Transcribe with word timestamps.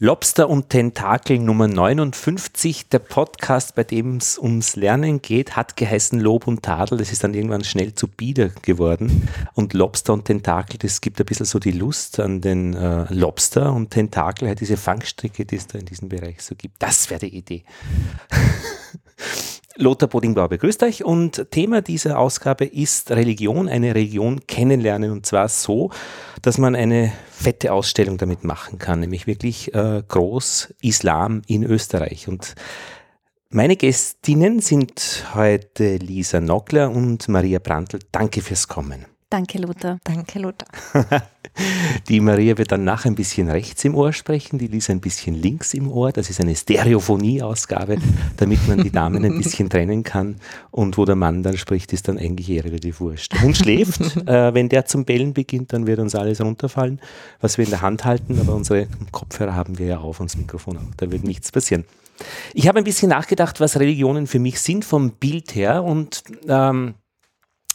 Lobster 0.00 0.48
und 0.48 0.68
Tentakel 0.68 1.40
Nummer 1.40 1.66
59, 1.66 2.88
der 2.88 3.00
Podcast, 3.00 3.74
bei 3.74 3.82
dem 3.82 4.18
es 4.18 4.38
ums 4.38 4.76
Lernen 4.76 5.20
geht, 5.20 5.56
hat 5.56 5.76
geheißen 5.76 6.20
Lob 6.20 6.46
und 6.46 6.62
Tadel. 6.62 6.98
Das 6.98 7.10
ist 7.10 7.24
dann 7.24 7.34
irgendwann 7.34 7.64
schnell 7.64 7.92
zu 7.96 8.06
Bieder 8.06 8.50
geworden. 8.62 9.28
Und 9.54 9.74
Lobster 9.74 10.12
und 10.12 10.24
Tentakel, 10.24 10.78
das 10.78 11.00
gibt 11.00 11.18
ein 11.18 11.26
bisschen 11.26 11.46
so 11.46 11.58
die 11.58 11.72
Lust 11.72 12.20
an 12.20 12.40
den 12.40 12.74
äh, 12.74 13.12
Lobster 13.12 13.72
und 13.72 13.90
Tentakel, 13.90 14.46
halt 14.46 14.60
diese 14.60 14.76
Fangstricke, 14.76 15.44
die 15.44 15.56
es 15.56 15.66
da 15.66 15.80
in 15.80 15.86
diesem 15.86 16.08
Bereich 16.08 16.42
so 16.42 16.54
gibt. 16.54 16.80
Das 16.80 17.10
wäre 17.10 17.18
die 17.18 17.36
Idee. 17.36 17.64
Lothar 19.80 20.08
Bodingbauer 20.08 20.48
begrüßt 20.48 20.82
euch 20.82 21.04
und 21.04 21.52
Thema 21.52 21.82
dieser 21.82 22.18
Ausgabe 22.18 22.64
ist 22.64 23.12
Religion, 23.12 23.68
eine 23.68 23.94
Religion 23.94 24.44
kennenlernen 24.46 25.12
und 25.12 25.24
zwar 25.24 25.48
so, 25.48 25.90
dass 26.42 26.58
man 26.58 26.74
eine 26.74 27.12
fette 27.30 27.72
Ausstellung 27.72 28.18
damit 28.18 28.42
machen 28.42 28.78
kann, 28.78 28.98
nämlich 28.98 29.28
wirklich 29.28 29.72
äh, 29.74 30.02
groß 30.06 30.74
Islam 30.82 31.42
in 31.46 31.62
Österreich 31.62 32.26
und 32.26 32.56
meine 33.50 33.76
Gästinnen 33.76 34.60
sind 34.60 35.24
heute 35.34 35.96
Lisa 35.96 36.40
Nockler 36.40 36.90
und 36.90 37.28
Maria 37.28 37.60
Brandl. 37.60 38.00
Danke 38.12 38.42
fürs 38.42 38.68
Kommen. 38.68 39.06
Danke, 39.30 39.58
Lothar. 39.58 39.98
Danke, 40.04 40.38
Lothar. 40.38 40.68
Die 42.08 42.20
Maria 42.20 42.56
wird 42.56 42.72
dann 42.72 42.84
nachher 42.84 43.10
ein 43.10 43.14
bisschen 43.14 43.50
rechts 43.50 43.84
im 43.84 43.94
Ohr 43.94 44.12
sprechen, 44.12 44.58
die 44.58 44.68
Lisa 44.68 44.92
ein 44.92 45.00
bisschen 45.00 45.34
links 45.34 45.74
im 45.74 45.90
Ohr. 45.90 46.12
Das 46.12 46.30
ist 46.30 46.40
eine 46.40 46.54
Stereophonie-Ausgabe, 46.54 47.98
damit 48.36 48.66
man 48.68 48.82
die 48.82 48.90
Damen 48.90 49.24
ein 49.24 49.36
bisschen 49.36 49.68
trennen 49.70 50.02
kann. 50.02 50.36
Und 50.70 50.96
wo 50.96 51.04
der 51.04 51.16
Mann 51.16 51.42
dann 51.42 51.58
spricht, 51.58 51.92
ist 51.92 52.08
dann 52.08 52.16
eigentlich 52.16 52.48
eher 52.48 52.64
relativ 52.64 53.00
wurscht. 53.00 53.40
Hund 53.42 53.56
schläft. 53.56 54.00
äh, 54.26 54.54
wenn 54.54 54.68
der 54.68 54.86
zum 54.86 55.04
Bellen 55.04 55.34
beginnt, 55.34 55.72
dann 55.72 55.86
wird 55.86 55.98
uns 55.98 56.14
alles 56.14 56.40
runterfallen, 56.40 57.00
was 57.40 57.58
wir 57.58 57.64
in 57.64 57.70
der 57.70 57.82
Hand 57.82 58.04
halten. 58.04 58.38
Aber 58.40 58.54
unsere 58.54 58.86
Kopfhörer 59.10 59.54
haben 59.54 59.78
wir 59.78 59.86
ja 59.86 59.98
auf, 59.98 60.20
uns 60.20 60.36
Mikrofon 60.36 60.76
auch. 60.76 60.94
Da 60.96 61.10
wird 61.10 61.24
nichts 61.24 61.52
passieren. 61.52 61.84
Ich 62.54 62.66
habe 62.66 62.78
ein 62.78 62.84
bisschen 62.84 63.10
nachgedacht, 63.10 63.60
was 63.60 63.78
Religionen 63.78 64.26
für 64.26 64.38
mich 64.38 64.60
sind 64.60 64.84
vom 64.84 65.12
Bild 65.12 65.54
her 65.54 65.84
und 65.84 66.22
ähm, 66.48 66.94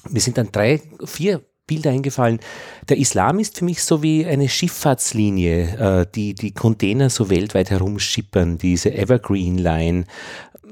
mir 0.09 0.19
sind 0.19 0.37
dann 0.37 0.51
drei, 0.51 0.81
vier 1.05 1.43
Bilder 1.65 1.91
eingefallen. 1.91 2.39
Der 2.89 2.97
Islam 2.97 3.39
ist 3.39 3.59
für 3.59 3.65
mich 3.65 3.81
so 3.83 4.03
wie 4.03 4.25
eine 4.25 4.49
Schifffahrtslinie, 4.49 6.01
äh, 6.01 6.05
die 6.13 6.33
die 6.33 6.51
Container 6.51 7.09
so 7.09 7.29
weltweit 7.29 7.69
herumschippern, 7.69 8.57
diese 8.57 8.93
Evergreen 8.93 9.57
Line. 9.57 10.03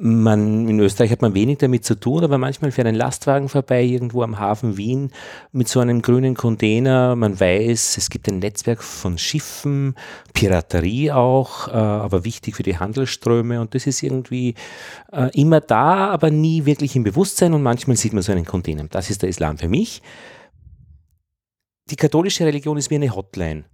Man, 0.03 0.67
in 0.67 0.79
Österreich 0.79 1.11
hat 1.11 1.21
man 1.21 1.33
wenig 1.33 1.59
damit 1.59 1.85
zu 1.85 1.95
tun, 1.95 2.23
aber 2.23 2.37
manchmal 2.37 2.71
fährt 2.71 2.87
ein 2.87 2.95
Lastwagen 2.95 3.49
vorbei 3.49 3.83
irgendwo 3.83 4.23
am 4.23 4.39
Hafen 4.39 4.75
Wien 4.75 5.11
mit 5.51 5.69
so 5.69 5.79
einem 5.79 6.01
grünen 6.01 6.33
Container. 6.33 7.15
Man 7.15 7.39
weiß, 7.39 7.97
es 7.97 8.09
gibt 8.09 8.27
ein 8.27 8.39
Netzwerk 8.39 8.83
von 8.83 9.17
Schiffen, 9.17 9.95
Piraterie 10.33 11.11
auch, 11.11 11.67
äh, 11.67 11.71
aber 11.71 12.25
wichtig 12.25 12.55
für 12.55 12.63
die 12.63 12.79
Handelsströme 12.79 13.61
und 13.61 13.75
das 13.75 13.87
ist 13.87 14.01
irgendwie 14.03 14.55
äh, 15.13 15.29
immer 15.39 15.61
da, 15.61 16.09
aber 16.09 16.31
nie 16.31 16.65
wirklich 16.65 16.95
im 16.95 17.03
Bewusstsein 17.03 17.53
und 17.53 17.61
manchmal 17.61 17.95
sieht 17.95 18.11
man 18.11 18.23
so 18.23 18.33
einen 18.33 18.45
Container. 18.45 18.85
Das 18.89 19.09
ist 19.09 19.21
der 19.21 19.29
Islam 19.29 19.57
für 19.57 19.69
mich 19.69 20.01
die 21.91 21.97
katholische 21.97 22.45
Religion 22.45 22.77
ist 22.77 22.89
wie 22.89 22.95
eine 22.95 23.13
Hotline. 23.13 23.65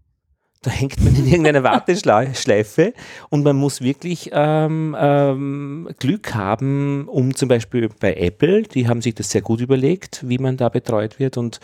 Da 0.63 0.71
hängt 0.71 1.03
man 1.03 1.15
in 1.15 1.27
irgendeiner 1.27 1.63
Warteschleife 1.63 2.93
und 3.29 3.43
man 3.43 3.55
muss 3.55 3.81
wirklich 3.81 4.31
ähm, 4.33 4.95
ähm, 4.99 5.87
Glück 5.99 6.33
haben, 6.33 7.07
um 7.07 7.35
zum 7.35 7.47
Beispiel 7.47 7.89
bei 7.99 8.15
Apple, 8.15 8.63
die 8.63 8.87
haben 8.87 9.01
sich 9.01 9.13
das 9.13 9.29
sehr 9.29 9.41
gut 9.41 9.61
überlegt, 9.61 10.27
wie 10.27 10.39
man 10.39 10.57
da 10.57 10.69
betreut 10.69 11.19
wird 11.19 11.37
und 11.37 11.59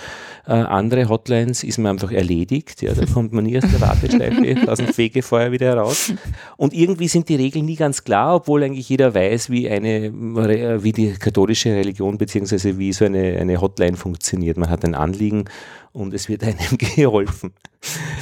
äh, 0.45 0.51
andere 0.51 1.09
Hotlines 1.09 1.63
ist 1.63 1.79
man 1.79 1.93
einfach 1.93 2.11
erledigt. 2.11 2.83
Ja, 2.83 2.93
da 2.93 3.05
kommt 3.05 3.33
man 3.33 3.45
nie 3.45 3.57
aus 3.57 3.63
der 3.69 3.81
Warteschleife, 3.81 4.67
aus 4.71 4.77
dem 4.77 4.93
Fegefeuer 4.93 5.51
wieder 5.51 5.67
heraus. 5.67 6.13
Und 6.57 6.73
irgendwie 6.73 7.07
sind 7.07 7.29
die 7.29 7.35
Regeln 7.35 7.65
nie 7.65 7.75
ganz 7.75 8.03
klar, 8.03 8.35
obwohl 8.35 8.63
eigentlich 8.63 8.89
jeder 8.89 9.15
weiß, 9.15 9.49
wie 9.49 9.69
eine, 9.69 10.13
wie 10.83 10.91
die 10.91 11.13
katholische 11.13 11.69
Religion 11.69 12.19
beziehungsweise 12.19 12.77
wie 12.77 12.93
so 12.93 13.05
eine, 13.05 13.37
eine 13.39 13.59
Hotline 13.59 13.97
funktioniert. 13.97 14.57
Man 14.57 14.69
hat 14.69 14.85
ein 14.85 14.93
Anliegen 14.93 15.45
und 15.93 16.13
es 16.13 16.29
wird 16.29 16.43
einem 16.43 16.77
geholfen. 16.77 17.53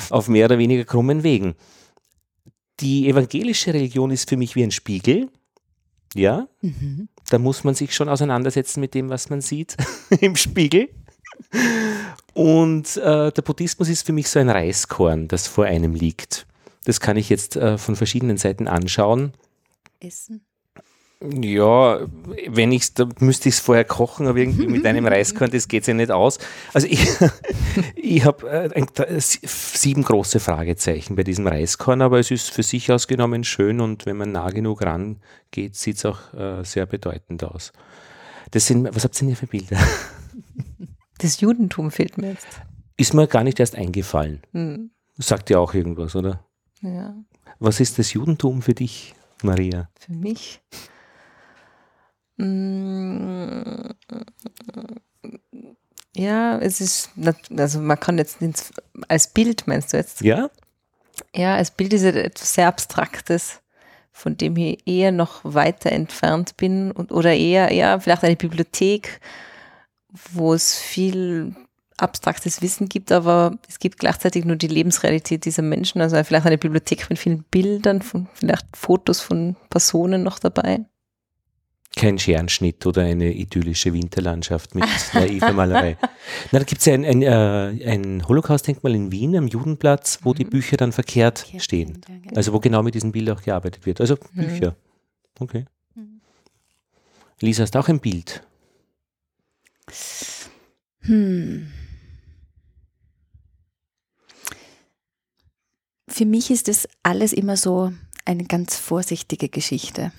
Auf 0.09 0.27
mehr 0.27 0.45
oder 0.45 0.57
weniger 0.57 0.85
krummen 0.85 1.23
Wegen. 1.23 1.55
Die 2.79 3.07
evangelische 3.07 3.73
Religion 3.73 4.11
ist 4.11 4.29
für 4.29 4.37
mich 4.37 4.55
wie 4.55 4.63
ein 4.63 4.71
Spiegel. 4.71 5.29
Ja, 6.13 6.47
mhm. 6.61 7.07
da 7.29 7.39
muss 7.39 7.63
man 7.63 7.73
sich 7.73 7.95
schon 7.95 8.09
auseinandersetzen 8.09 8.81
mit 8.81 8.93
dem, 8.93 9.09
was 9.09 9.29
man 9.29 9.39
sieht 9.39 9.77
im 10.19 10.35
Spiegel. 10.35 10.89
Und 12.33 12.97
äh, 12.97 13.31
der 13.31 13.41
Buddhismus 13.41 13.87
ist 13.87 14.05
für 14.05 14.13
mich 14.13 14.29
so 14.29 14.39
ein 14.39 14.49
Reiskorn, 14.49 15.27
das 15.27 15.47
vor 15.47 15.65
einem 15.65 15.95
liegt. 15.95 16.47
Das 16.83 16.99
kann 16.99 17.17
ich 17.17 17.29
jetzt 17.29 17.55
äh, 17.55 17.77
von 17.77 17.95
verschiedenen 17.95 18.37
Seiten 18.37 18.67
anschauen. 18.67 19.33
Essen. 19.99 20.41
Ja, 21.23 21.99
wenn 22.47 22.71
ich 22.71 22.95
da 22.95 23.07
müsste 23.19 23.49
ich 23.49 23.55
es 23.55 23.61
vorher 23.61 23.85
kochen, 23.85 24.25
aber 24.25 24.39
irgendwie 24.39 24.65
mit 24.65 24.85
einem 24.87 25.05
Reiskorn, 25.05 25.51
das 25.51 25.67
geht 25.67 25.85
ja 25.85 25.93
nicht 25.93 26.09
aus. 26.09 26.39
Also 26.73 26.87
ich, 26.87 27.07
ich 27.95 28.25
habe 28.25 28.49
äh, 28.49 29.19
sieben 29.19 30.01
große 30.01 30.39
Fragezeichen 30.39 31.15
bei 31.15 31.23
diesem 31.23 31.45
Reiskorn, 31.45 32.01
aber 32.01 32.19
es 32.19 32.31
ist 32.31 32.49
für 32.49 32.63
sich 32.63 32.91
ausgenommen 32.91 33.43
schön 33.43 33.81
und 33.81 34.07
wenn 34.07 34.17
man 34.17 34.31
nah 34.31 34.49
genug 34.49 34.81
rangeht, 34.81 35.75
sieht 35.75 35.97
es 35.97 36.05
auch 36.05 36.33
äh, 36.33 36.63
sehr 36.63 36.87
bedeutend 36.87 37.43
aus. 37.43 37.71
Das 38.49 38.65
sind, 38.65 38.89
was 38.93 39.03
habt 39.03 39.15
ihr 39.17 39.19
denn 39.19 39.27
hier 39.27 39.37
für 39.37 39.47
Bilder? 39.47 39.77
Das 41.19 41.39
Judentum 41.39 41.91
fehlt 41.91 42.17
mir 42.17 42.31
jetzt. 42.31 42.61
Ist 42.97 43.13
mir 43.13 43.27
gar 43.27 43.43
nicht 43.43 43.59
erst 43.59 43.75
eingefallen. 43.75 44.41
Hm. 44.53 44.89
Sagt 45.17 45.51
ja 45.51 45.59
auch 45.59 45.75
irgendwas, 45.75 46.15
oder? 46.15 46.43
Ja. 46.81 47.13
Was 47.59 47.79
ist 47.79 47.99
das 47.99 48.11
Judentum 48.13 48.63
für 48.63 48.73
dich, 48.73 49.13
Maria? 49.43 49.87
Für 49.99 50.13
mich? 50.13 50.61
Mm, 52.37 53.91
ja, 56.15 56.57
es 56.59 56.81
ist, 56.81 57.09
also 57.57 57.79
man 57.79 57.99
kann 57.99 58.17
jetzt 58.17 58.41
ins, 58.41 58.71
als 59.07 59.27
Bild, 59.27 59.67
meinst 59.67 59.93
du 59.93 59.97
jetzt? 59.97 60.21
Ja. 60.21 60.49
Ja, 61.35 61.55
als 61.55 61.71
Bild 61.71 61.93
ist 61.93 62.03
etwas 62.03 62.53
sehr 62.53 62.67
Abstraktes, 62.67 63.61
von 64.11 64.35
dem 64.35 64.57
ich 64.57 64.85
eher 64.85 65.11
noch 65.11 65.41
weiter 65.43 65.91
entfernt 65.91 66.57
bin 66.57 66.91
und, 66.91 67.11
oder 67.11 67.33
eher, 67.33 67.71
ja, 67.73 67.99
vielleicht 67.99 68.23
eine 68.23 68.35
Bibliothek, 68.35 69.21
wo 70.33 70.53
es 70.53 70.77
viel 70.77 71.55
abstraktes 71.97 72.61
Wissen 72.61 72.89
gibt, 72.89 73.11
aber 73.11 73.57
es 73.69 73.79
gibt 73.79 73.99
gleichzeitig 73.99 74.43
nur 74.43 74.55
die 74.55 74.67
Lebensrealität 74.67 75.45
dieser 75.45 75.61
Menschen, 75.61 76.01
also 76.01 76.21
vielleicht 76.23 76.47
eine 76.47 76.57
Bibliothek 76.57 77.03
von 77.03 77.15
vielen 77.15 77.43
Bildern, 77.43 78.01
von 78.01 78.27
vielleicht 78.33 78.65
Fotos 78.75 79.21
von 79.21 79.55
Personen 79.69 80.23
noch 80.23 80.39
dabei 80.39 80.85
kein 81.95 82.17
Scherenschnitt 82.17 82.85
oder 82.85 83.03
eine 83.03 83.33
idyllische 83.33 83.93
Winterlandschaft 83.93 84.75
mit 84.75 84.85
naiver 85.13 85.51
Malerei. 85.51 85.97
Na, 86.51 86.59
da 86.59 86.65
gibt 86.65 86.79
es 86.79 86.85
ja 86.85 86.93
ein, 86.93 87.05
ein, 87.05 87.21
äh, 87.21 87.91
ein 87.91 88.27
Holocaust-Denkmal 88.27 88.95
in 88.95 89.11
Wien 89.11 89.35
am 89.35 89.47
Judenplatz, 89.47 90.19
wo 90.23 90.31
mhm. 90.31 90.35
die 90.35 90.45
Bücher 90.45 90.77
dann 90.77 90.93
verkehrt 90.93 91.39
Verkehr 91.39 91.59
stehen. 91.59 92.01
Ja, 92.07 92.15
genau. 92.21 92.35
Also 92.35 92.53
wo 92.53 92.59
genau 92.59 92.81
mit 92.81 92.95
diesem 92.95 93.11
Bild 93.11 93.29
auch 93.29 93.41
gearbeitet 93.41 93.85
wird. 93.85 93.99
Also 93.99 94.15
mhm. 94.33 94.47
Bücher. 94.47 94.75
Okay. 95.39 95.65
Mhm. 95.95 96.21
Lisa, 97.41 97.63
hast 97.63 97.75
du 97.75 97.79
auch 97.79 97.89
ein 97.89 97.99
Bild? 97.99 98.41
Hm. 101.01 101.71
Für 106.07 106.25
mich 106.25 106.51
ist 106.51 106.67
das 106.67 106.87
alles 107.03 107.33
immer 107.33 107.57
so 107.57 107.91
eine 108.25 108.45
ganz 108.45 108.77
vorsichtige 108.77 109.49
Geschichte. 109.49 110.11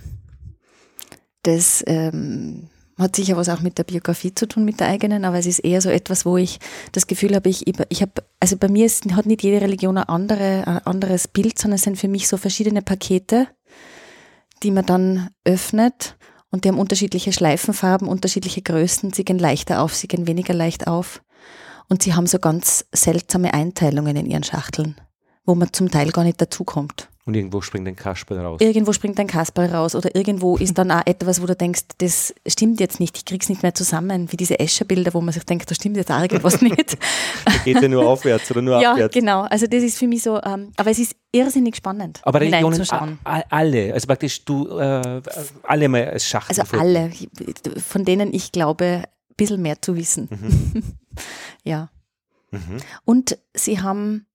Das 1.42 1.82
ähm, 1.86 2.69
hat 2.98 3.16
sicher 3.16 3.36
was 3.36 3.48
auch 3.48 3.60
mit 3.60 3.78
der 3.78 3.84
Biografie 3.84 4.34
zu 4.34 4.47
tun, 4.47 4.64
mit 4.64 4.80
der 4.80 4.88
eigenen, 4.88 5.25
aber 5.25 5.38
es 5.38 5.47
ist 5.47 5.58
eher 5.60 5.80
so 5.80 5.91
etwas, 5.91 6.25
wo 6.25 6.36
ich 6.36 6.58
das 6.92 7.06
Gefühl 7.06 7.34
habe, 7.34 7.48
ich, 7.48 7.66
ich 7.66 8.03
habe, 8.03 8.12
also 8.41 8.56
bei 8.56 8.69
mir 8.69 8.86
ist, 8.86 9.10
hat 9.12 9.26
nicht 9.26 9.42
jede 9.42 9.60
Religion 9.60 9.98
ein, 9.98 10.08
andere, 10.08 10.66
ein 10.66 10.78
anderes 10.86 11.28
Bild, 11.28 11.58
sondern 11.58 11.76
es 11.76 11.82
sind 11.82 11.98
für 11.98 12.08
mich 12.08 12.28
so 12.28 12.36
verschiedene 12.36 12.82
Pakete, 12.82 13.48
die 14.62 14.71
man 14.71 14.86
dann 14.86 15.30
öffnet 15.44 16.16
und 16.50 16.65
die 16.65 16.68
haben 16.68 16.78
unterschiedliche 16.78 17.33
Schleifenfarben, 17.33 18.06
unterschiedliche 18.06 18.62
Größen, 18.62 19.12
sie 19.12 19.24
gehen 19.24 19.38
leichter 19.38 19.83
auf, 19.83 19.95
sie 19.95 20.09
gehen 20.09 20.27
weniger 20.27 20.54
leicht 20.54 20.86
auf 20.86 21.22
und 21.88 22.03
sie 22.03 22.15
haben 22.15 22.27
so 22.27 22.38
ganz 22.38 22.86
seltsame 22.95 23.53
Einteilungen 23.54 24.16
in 24.16 24.27
ihren 24.27 24.45
Schachteln, 24.45 24.97
wo 25.45 25.54
man 25.54 25.72
zum 25.72 25.91
Teil 25.91 26.12
gar 26.12 26.24
nicht 26.24 26.41
dazukommt. 26.41 27.09
Und 27.24 27.34
irgendwo 27.34 27.60
springt 27.60 27.86
ein 27.86 27.95
Kasperl 27.95 28.41
raus. 28.41 28.60
Irgendwo 28.60 28.92
springt 28.92 29.21
ein 29.21 29.28
Kasperl 29.28 29.72
raus 29.72 29.95
oder 29.95 30.13
irgendwo 30.16 30.57
ist 30.57 30.77
dann 30.77 30.91
auch 30.91 31.07
etwas, 31.07 31.41
wo 31.41 31.47
du 31.47 31.54
denkst, 31.54 31.83
das 31.98 32.34
stimmt 32.48 32.80
jetzt 32.80 32.98
nicht, 32.98 33.16
ich 33.16 33.24
krieg's 33.24 33.48
nicht 33.48 33.63
mehr 33.63 33.74
zusammen, 33.74 34.33
wie 34.33 34.36
diese 34.36 34.59
Escher-Bilder, 34.59 35.15
wo 35.15 35.21
man 35.21 35.33
sich 35.33 35.45
denkt, 35.45 35.71
da 35.71 35.74
stimmt 35.77 35.97
jetzt 35.97 36.10
auch 36.10 36.21
irgendwas 36.21 36.60
nicht. 36.63 36.98
da 37.45 37.53
geht 37.65 37.80
ja 37.80 37.86
nur 37.86 38.09
aufwärts 38.09 38.51
oder 38.51 38.60
nur 38.60 38.83
ja, 38.83 38.92
abwärts. 38.92 39.15
Ja, 39.15 39.21
genau. 39.21 39.42
Also 39.42 39.69
das 39.69 39.84
ist 39.84 39.98
für 39.98 40.09
mich 40.09 40.24
so, 40.24 40.42
ähm, 40.42 40.72
aber 40.77 40.91
es 40.91 40.98
ist 40.98 41.15
irrsinnig 41.30 41.77
spannend. 41.77 42.21
Aber 42.24 42.41
Religionen, 42.41 43.19
alle, 43.22 43.95
also 43.95 44.07
praktisch 44.09 44.45
du, 44.45 44.78
äh, 44.78 45.22
alle 45.63 45.89
mal 45.89 46.04
als 46.09 46.27
Schachtel. 46.27 46.60
Also 46.60 46.77
alle, 46.77 47.13
von 47.77 48.04
denen 48.04 48.34
ich 48.34 48.51
glaube, 48.51 49.04
ein 49.04 49.36
bisschen 49.36 49.63
mehr 49.63 49.80
zu 49.80 49.97
wissen. 49.97 50.28
Mhm. 50.28 50.83
ja. 51.63 51.89
Mhm. 52.51 52.78
Und 53.04 53.39
sie 53.54 53.80
haben 53.80 54.27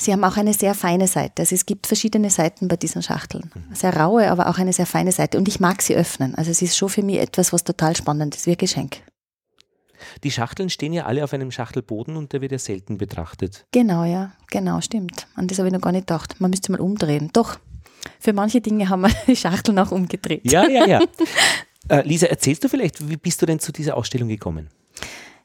Sie 0.00 0.12
haben 0.14 0.24
auch 0.24 0.38
eine 0.38 0.54
sehr 0.54 0.74
feine 0.74 1.06
Seite. 1.06 1.42
Also 1.42 1.54
es 1.54 1.66
gibt 1.66 1.86
verschiedene 1.86 2.30
Seiten 2.30 2.68
bei 2.68 2.76
diesen 2.76 3.02
Schachteln. 3.02 3.50
Sehr 3.74 3.94
raue, 3.94 4.30
aber 4.30 4.48
auch 4.48 4.56
eine 4.56 4.72
sehr 4.72 4.86
feine 4.86 5.12
Seite. 5.12 5.36
Und 5.36 5.46
ich 5.46 5.60
mag 5.60 5.82
sie 5.82 5.94
öffnen. 5.94 6.34
Also 6.36 6.50
es 6.50 6.62
ist 6.62 6.74
schon 6.74 6.88
für 6.88 7.02
mich 7.02 7.18
etwas, 7.18 7.52
was 7.52 7.64
total 7.64 7.94
spannend 7.94 8.34
ist, 8.34 8.46
wie 8.46 8.52
ein 8.52 8.56
Geschenk. 8.56 9.02
Die 10.24 10.30
Schachteln 10.30 10.70
stehen 10.70 10.94
ja 10.94 11.04
alle 11.04 11.22
auf 11.22 11.34
einem 11.34 11.50
Schachtelboden 11.50 12.16
und 12.16 12.32
der 12.32 12.40
wird 12.40 12.52
ja 12.52 12.58
selten 12.58 12.96
betrachtet. 12.96 13.66
Genau, 13.72 14.04
ja, 14.04 14.32
genau, 14.50 14.80
stimmt. 14.80 15.26
An 15.34 15.48
das 15.48 15.58
habe 15.58 15.68
ich 15.68 15.74
noch 15.74 15.82
gar 15.82 15.92
nicht 15.92 16.06
gedacht. 16.06 16.40
Man 16.40 16.48
müsste 16.48 16.72
mal 16.72 16.80
umdrehen. 16.80 17.28
Doch, 17.34 17.58
für 18.18 18.32
manche 18.32 18.62
Dinge 18.62 18.88
haben 18.88 19.02
wir 19.02 19.10
die 19.26 19.36
Schachteln 19.36 19.78
auch 19.78 19.90
umgedreht. 19.90 20.50
Ja, 20.50 20.66
ja, 20.66 20.86
ja. 20.86 21.02
äh, 21.90 22.08
Lisa, 22.08 22.26
erzählst 22.26 22.64
du 22.64 22.68
vielleicht, 22.70 23.06
wie 23.06 23.18
bist 23.18 23.42
du 23.42 23.44
denn 23.44 23.58
zu 23.58 23.70
dieser 23.70 23.98
Ausstellung 23.98 24.28
gekommen? 24.28 24.70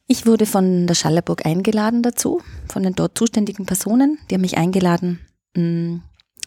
Ich 0.08 0.28
wurde 0.28 0.46
von 0.46 0.86
der 0.86 0.94
Schallerburg 0.94 1.46
eingeladen 1.46 2.04
dazu, 2.04 2.42
von 2.72 2.84
den 2.84 2.94
dort 2.94 3.18
zuständigen 3.18 3.66
Personen. 3.66 4.20
Die 4.30 4.36
haben 4.36 4.42
mich 4.42 4.58
eingeladen, 4.58 5.20
mh, 5.56 6.02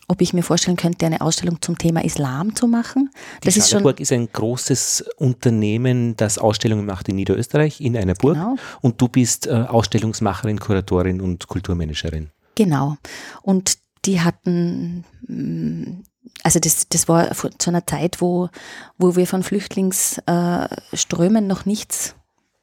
ob 0.06 0.20
ich 0.20 0.32
mir 0.32 0.42
vorstellen 0.42 0.76
könnte, 0.76 1.06
eine 1.06 1.20
Ausstellung 1.20 1.60
zum 1.60 1.76
Thema 1.76 2.04
Islam 2.04 2.54
zu 2.54 2.68
machen. 2.68 3.10
Die 3.42 3.46
das 3.46 3.56
ist 3.56 3.68
schon 3.68 3.80
Schallerburg 3.80 4.00
ist 4.00 4.12
ein 4.12 4.28
großes 4.32 5.06
Unternehmen, 5.16 6.16
das 6.16 6.38
Ausstellungen 6.38 6.86
macht 6.86 7.08
in 7.08 7.16
Niederösterreich, 7.16 7.80
in 7.80 7.96
einer 7.96 8.14
Burg. 8.14 8.34
Genau. 8.34 8.54
Und 8.80 9.00
du 9.00 9.08
bist 9.08 9.48
äh, 9.48 9.50
Ausstellungsmacherin, 9.50 10.60
Kuratorin 10.60 11.20
und 11.20 11.48
Kulturmanagerin. 11.48 12.30
Genau. 12.54 12.96
Und 13.42 13.78
die 14.04 14.20
hatten, 14.20 15.04
mm, 15.26 16.04
also 16.44 16.60
das, 16.60 16.86
das 16.88 17.08
war 17.08 17.32
zu 17.32 17.70
einer 17.70 17.84
Zeit, 17.86 18.20
wo, 18.20 18.50
wo 18.98 19.16
wir 19.16 19.26
von 19.26 19.42
Flüchtlingsströmen 19.42 21.46
noch 21.46 21.66
nichts 21.66 22.14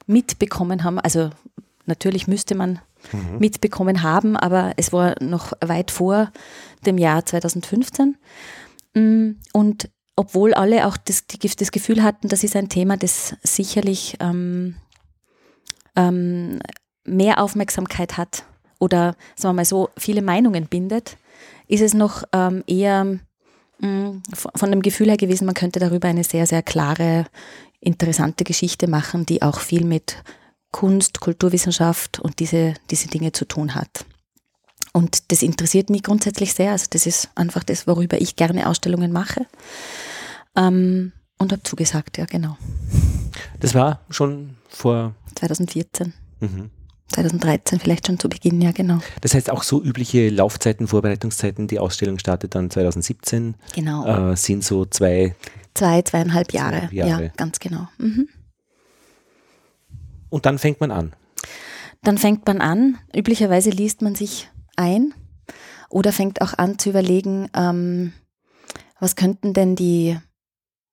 mitbekommen 0.07 0.83
haben. 0.83 0.99
Also 0.99 1.29
natürlich 1.85 2.27
müsste 2.27 2.55
man 2.55 2.79
mitbekommen 3.39 4.01
haben, 4.01 4.35
aber 4.35 4.73
es 4.77 4.91
war 4.91 5.15
noch 5.21 5.53
weit 5.61 5.91
vor 5.91 6.31
dem 6.85 6.97
Jahr 6.97 7.25
2015. 7.25 8.17
Mm, 8.95 9.31
Und 9.53 9.89
obwohl 10.15 10.53
alle 10.53 10.87
auch 10.87 10.97
das, 10.97 11.25
das 11.27 11.71
Gefühl 11.71 12.01
hatten, 12.01 12.29
das 12.29 12.43
ist 12.43 12.55
ein 12.55 12.69
Thema, 12.69 12.97
das 12.97 13.35
sicherlich 13.43 14.17
ähm, 14.19 14.75
ähm, 15.95 16.59
mehr 17.03 17.41
Aufmerksamkeit 17.41 18.17
hat 18.17 18.45
oder 18.79 19.15
sagen 19.35 19.55
wir 19.55 19.61
mal 19.61 19.65
so 19.65 19.89
viele 19.97 20.21
Meinungen 20.21 20.67
bindet, 20.67 21.17
ist 21.67 21.81
es 21.81 21.93
noch 21.93 22.23
ähm, 22.31 22.63
eher 22.67 23.19
von 23.79 24.21
von 24.55 24.71
dem 24.71 24.81
Gefühl 24.81 25.09
her 25.09 25.17
gewesen, 25.17 25.45
man 25.45 25.53
könnte 25.55 25.79
darüber 25.79 26.07
eine 26.07 26.23
sehr, 26.23 26.47
sehr 26.47 26.63
klare, 26.63 27.25
interessante 27.79 28.43
Geschichte 28.43 28.87
machen, 28.87 29.25
die 29.25 29.41
auch 29.41 29.59
viel 29.59 29.85
mit 29.85 30.17
Kunst, 30.71 31.19
Kulturwissenschaft 31.21 32.19
und 32.19 32.39
diese, 32.39 32.73
diese 32.89 33.07
Dinge 33.07 33.31
zu 33.31 33.45
tun 33.45 33.75
hat. 33.75 34.05
Und 34.91 35.31
das 35.31 35.41
interessiert 35.41 35.89
mich 35.89 36.03
grundsätzlich 36.03 36.53
sehr. 36.53 36.71
Also 36.71 36.87
das 36.89 37.05
ist 37.05 37.29
einfach 37.35 37.63
das, 37.63 37.85
worüber 37.85 38.19
ich 38.19 38.35
gerne 38.35 38.67
Ausstellungen 38.67 39.11
mache. 39.11 39.45
Ähm, 40.55 41.11
und 41.37 41.51
habe 41.51 41.63
zugesagt, 41.63 42.17
ja 42.17 42.25
genau. 42.25 42.57
Das 43.59 43.73
war 43.73 43.99
schon 44.09 44.55
vor. 44.69 45.13
2014, 45.35 46.13
Mhm. 46.39 46.69
2013 47.09 47.79
vielleicht 47.79 48.07
schon 48.07 48.19
zu 48.19 48.29
Beginn, 48.29 48.61
ja 48.61 48.71
genau. 48.71 48.99
Das 49.21 49.33
heißt 49.33 49.49
auch 49.51 49.63
so 49.63 49.81
übliche 49.81 50.29
Laufzeiten, 50.29 50.87
Vorbereitungszeiten. 50.87 51.67
Die 51.67 51.79
Ausstellung 51.79 52.17
startet 52.19 52.55
dann 52.55 52.69
2017, 52.71 53.55
Genau. 53.75 54.31
äh, 54.31 54.35
sind 54.35 54.63
so 54.63 54.85
zwei. 54.85 55.35
Zwei, 55.75 56.01
zweieinhalb 56.01 56.51
Jahre. 56.53 56.71
Zweieinhalb 56.89 56.93
Jahre. 56.93 57.23
Ja, 57.25 57.29
ganz 57.37 57.59
genau. 57.59 57.87
Mhm. 57.97 58.27
Und 60.29 60.45
dann 60.45 60.57
fängt 60.59 60.79
man 60.81 60.91
an. 60.91 61.13
Dann 62.01 62.17
fängt 62.17 62.45
man 62.47 62.61
an, 62.61 62.97
üblicherweise 63.15 63.69
liest 63.69 64.01
man 64.01 64.15
sich 64.15 64.49
ein 64.75 65.13
oder 65.89 66.11
fängt 66.11 66.41
auch 66.41 66.53
an 66.57 66.77
zu 66.77 66.89
überlegen, 66.89 67.49
ähm, 67.55 68.13
was 68.99 69.15
könnten 69.15 69.53
denn 69.53 69.75
die 69.75 70.17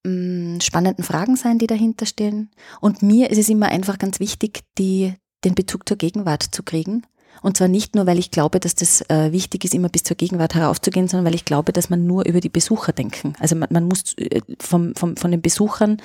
mh, 0.05 0.61
spannenden 0.61 1.03
Fragen 1.03 1.35
sein, 1.35 1.59
die 1.59 1.67
dahinter 1.67 2.05
stehen. 2.05 2.51
Und 2.81 3.01
mir 3.03 3.29
ist 3.29 3.37
es 3.37 3.49
immer 3.49 3.67
einfach 3.67 3.97
ganz 3.97 4.19
wichtig, 4.19 4.61
die, 4.77 5.13
den 5.45 5.55
Bezug 5.55 5.87
zur 5.87 5.97
Gegenwart 5.97 6.43
zu 6.43 6.63
kriegen. 6.63 7.03
Und 7.41 7.57
zwar 7.57 7.67
nicht 7.67 7.95
nur, 7.95 8.05
weil 8.05 8.19
ich 8.19 8.31
glaube, 8.31 8.59
dass 8.59 8.75
das 8.75 9.01
äh, 9.09 9.31
wichtig 9.31 9.65
ist, 9.65 9.73
immer 9.73 9.89
bis 9.89 10.03
zur 10.03 10.15
Gegenwart 10.15 10.55
heraufzugehen, 10.55 11.07
sondern 11.07 11.25
weil 11.25 11.35
ich 11.35 11.45
glaube, 11.45 11.73
dass 11.73 11.89
man 11.89 12.05
nur 12.05 12.25
über 12.25 12.39
die 12.39 12.49
Besucher 12.49 12.93
denken. 12.93 13.33
Also 13.39 13.55
man, 13.55 13.69
man 13.71 13.85
muss 13.85 14.13
äh, 14.17 14.41
vom, 14.59 14.95
vom, 14.95 15.17
von 15.17 15.31
den 15.31 15.41
Besuchern 15.41 15.97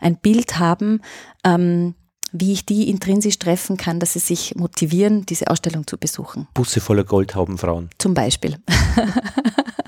ein 0.00 0.16
Bild 0.16 0.58
haben, 0.58 1.00
ähm, 1.44 1.94
wie 2.32 2.52
ich 2.52 2.66
die 2.66 2.88
intrinsisch 2.88 3.38
treffen 3.38 3.76
kann, 3.76 4.00
dass 4.00 4.14
sie 4.14 4.20
sich 4.20 4.54
motivieren, 4.56 5.26
diese 5.26 5.48
Ausstellung 5.48 5.86
zu 5.86 5.98
besuchen. 5.98 6.48
Busse 6.54 6.80
voller 6.80 7.04
Goldhaubenfrauen. 7.04 7.90
Zum 7.98 8.14
Beispiel. 8.14 8.56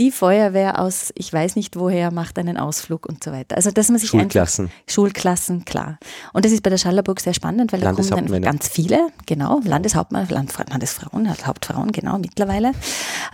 Die 0.00 0.10
Feuerwehr 0.10 0.80
aus, 0.80 1.12
ich 1.14 1.30
weiß 1.30 1.56
nicht 1.56 1.76
woher, 1.76 2.10
macht 2.10 2.38
einen 2.38 2.56
Ausflug 2.56 3.06
und 3.06 3.22
so 3.22 3.32
weiter. 3.32 3.56
Also, 3.56 3.70
dass 3.70 3.90
man 3.90 3.98
sich 3.98 4.12
einfach 4.14 4.22
Schulklassen. 4.22 4.70
Schulklassen, 4.86 5.64
klar. 5.66 5.98
Und 6.32 6.46
das 6.46 6.52
ist 6.52 6.62
bei 6.62 6.70
der 6.70 6.78
Schallerburg 6.78 7.20
sehr 7.20 7.34
spannend, 7.34 7.72
weil 7.72 7.80
da 7.80 7.92
kommen 7.92 8.08
dann 8.08 8.42
ganz 8.42 8.66
viele, 8.66 9.08
genau, 9.26 9.60
Landeshauptmann, 9.62 10.26
Landesfrauen, 10.28 11.28
Hauptfrauen, 11.46 11.92
genau, 11.92 12.18
mittlerweile. 12.18 12.72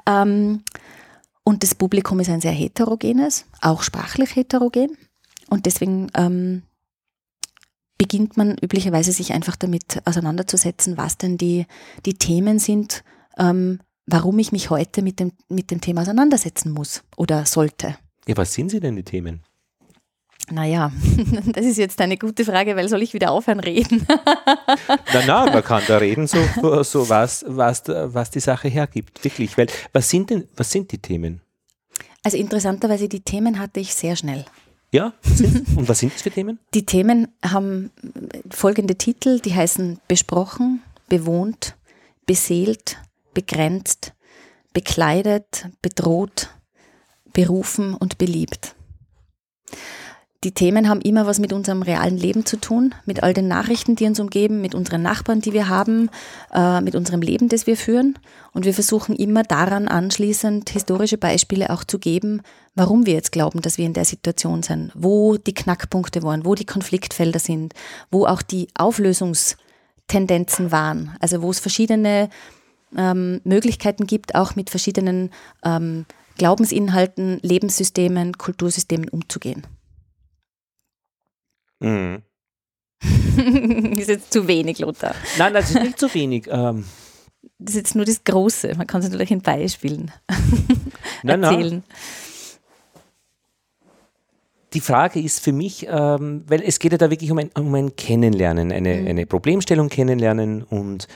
Ähm, 0.07 0.65
und 1.45 1.63
das 1.63 1.77
Publikum 1.77 2.19
ist 2.19 2.29
ein 2.29 2.41
sehr 2.41 2.51
heterogenes, 2.51 3.45
auch 3.61 3.85
sprachlich 3.85 4.35
heterogen. 4.35 4.97
Und 5.49 5.67
deswegen 5.67 6.09
ähm, 6.15 6.65
beginnt 7.97 8.37
man 8.37 8.59
üblicherweise 8.59 9.13
sich 9.13 9.33
einfach 9.33 9.55
damit 9.55 10.03
auseinanderzusetzen, 10.05 10.97
was 10.97 11.17
denn 11.17 11.39
die, 11.39 11.67
die 12.05 12.15
Themen 12.15 12.59
sind, 12.59 13.05
ähm, 13.39 13.79
warum 14.07 14.39
ich 14.39 14.53
mich 14.53 14.71
heute 14.71 15.03
mit 15.03 15.21
dem, 15.21 15.33
mit 15.49 15.71
dem 15.71 15.81
Thema 15.81 16.03
auseinandersetzen 16.03 16.73
muss 16.73 17.03
oder 17.17 17.45
sollte. 17.45 17.97
Ja, 18.27 18.37
was 18.37 18.55
sind 18.55 18.71
sie 18.71 18.81
denn, 18.81 18.97
die 18.97 19.03
Themen? 19.03 19.43
Naja, 20.51 20.93
das 21.53 21.67
ist 21.67 21.77
jetzt 21.77 22.01
eine 22.01 22.17
gute 22.17 22.45
Frage, 22.45 22.77
weil 22.77 22.89
soll 22.89 23.03
ich 23.03 23.15
wieder 23.15 23.33
aufhören 23.33 23.61
reden? 23.61 24.07
Na, 25.13 25.23
na, 25.27 25.47
man 25.47 25.65
kann 25.65 25.83
da 25.89 25.97
reden, 25.99 26.29
so, 26.29 26.39
so 26.83 27.09
was, 27.09 27.45
was, 27.49 27.83
was 27.87 28.31
die 28.31 28.41
Sache 28.41 28.69
hergibt. 28.69 29.23
Wirklich. 29.25 29.59
Weil, 29.59 29.67
was 29.93 30.09
sind 30.09 30.31
denn, 30.31 30.47
was 30.57 30.71
sind 30.71 30.93
die 30.93 30.99
Themen? 30.99 31.41
Also 32.23 32.37
interessanterweise, 32.37 33.09
die 33.09 33.21
Themen 33.21 33.59
hatte 33.59 33.81
ich 33.81 33.95
sehr 33.95 34.15
schnell. 34.15 34.45
Ja? 34.93 35.13
Und 35.77 35.89
was 35.89 35.99
sind 35.99 36.15
das 36.15 36.23
für 36.23 36.31
Themen? 36.31 36.59
Die 36.75 36.87
Themen 36.87 37.29
haben 37.45 37.91
folgende 38.51 38.95
Titel, 38.97 39.41
die 39.41 39.55
heißen 39.55 39.99
besprochen, 40.07 40.83
bewohnt, 41.09 41.77
beseelt, 42.25 42.99
begrenzt, 43.37 44.15
bekleidet, 44.73 45.69
bedroht, 45.83 46.49
berufen 47.35 47.93
und 47.95 48.17
beliebt. 48.17 48.75
Die 50.43 50.53
Themen 50.53 50.89
haben 50.89 51.03
immer 51.03 51.27
was 51.27 51.39
mit 51.39 51.53
unserem 51.53 51.83
realen 51.83 52.17
Leben 52.17 52.47
zu 52.47 52.57
tun, 52.57 52.95
mit 53.05 53.23
all 53.23 53.35
den 53.35 53.47
Nachrichten, 53.47 53.95
die 53.95 54.07
uns 54.07 54.19
umgeben, 54.21 54.63
mit 54.63 54.75
unseren 54.75 55.03
Nachbarn, 55.03 55.43
die 55.43 55.53
wir 55.53 55.69
haben, 55.69 56.09
äh, 56.55 56.81
mit 56.81 56.95
unserem 56.95 57.21
Leben, 57.21 57.51
das 57.51 57.67
wir 57.67 57.77
führen. 57.77 58.19
Und 58.53 58.65
wir 58.65 58.73
versuchen 58.73 59.17
immer 59.17 59.43
daran 59.43 59.87
anschließend 59.87 60.71
historische 60.71 61.19
Beispiele 61.19 61.69
auch 61.69 61.85
zu 61.85 61.99
geben, 61.99 62.41
warum 62.75 63.05
wir 63.05 63.13
jetzt 63.15 63.33
glauben, 63.33 63.61
dass 63.61 63.77
wir 63.77 63.85
in 63.85 63.93
der 63.93 64.07
Situation 64.07 64.63
sind, 64.63 64.93
wo 64.95 65.37
die 65.37 65.55
Knackpunkte 65.55 66.23
waren, 66.23 66.47
wo 66.47 66.55
die 66.55 66.67
Konfliktfelder 66.67 67.41
sind, 67.41 67.75
wo 68.11 68.25
auch 68.27 68.41
die 68.41 68.69
Auflösungstendenzen 68.79 70.71
waren, 70.73 71.17
also 71.21 71.43
wo 71.43 71.51
es 71.51 71.61
verschiedene 71.61 72.31
ähm, 72.97 73.41
Möglichkeiten 73.45 74.07
gibt, 74.07 74.35
auch 74.35 74.57
mit 74.57 74.71
verschiedenen 74.71 75.31
ähm, 75.65 76.07
Glaubensinhalten, 76.39 77.39
Lebenssystemen, 77.43 78.37
Kultursystemen 78.39 79.09
umzugehen. 79.09 79.67
Mhm. 81.81 82.23
ist 83.99 84.09
jetzt 84.09 84.33
zu 84.33 84.49
wenig, 84.49 84.79
Lothar. 84.79 85.15
Nein, 85.39 85.53
das 85.53 85.71
ist 85.71 85.83
nicht 85.83 85.99
so 86.01 86.13
wenig. 86.15 86.47
Ähm, 86.51 86.85
Das 87.59 87.75
ist 87.75 87.77
jetzt 87.77 87.95
nur 87.95 88.05
das 88.05 88.25
Große. 88.25 88.75
Man 88.77 88.87
kann 88.87 89.01
es 89.01 89.09
natürlich 89.09 89.31
in 89.31 89.41
Beispielen 89.43 90.11
nein, 91.23 91.41
nein. 91.41 91.43
erzählen. 91.43 91.85
Die 94.73 94.81
Frage 94.81 95.21
ist 95.21 95.41
für 95.41 95.53
mich, 95.53 95.87
ähm, 95.89 96.45
weil 96.49 96.63
es 96.63 96.79
geht 96.79 96.93
ja 96.93 96.99
da 96.99 97.11
wirklich 97.11 97.31
um 97.31 97.39
ein, 97.39 97.51
um 97.55 97.75
ein 97.75 97.97
Kennenlernen, 97.97 98.73
eine, 98.73 98.97
Mhm. 98.97 99.07
eine 99.07 99.27
Problemstellung 99.27 99.89
kennenlernen 99.89 100.63
und 100.65 101.07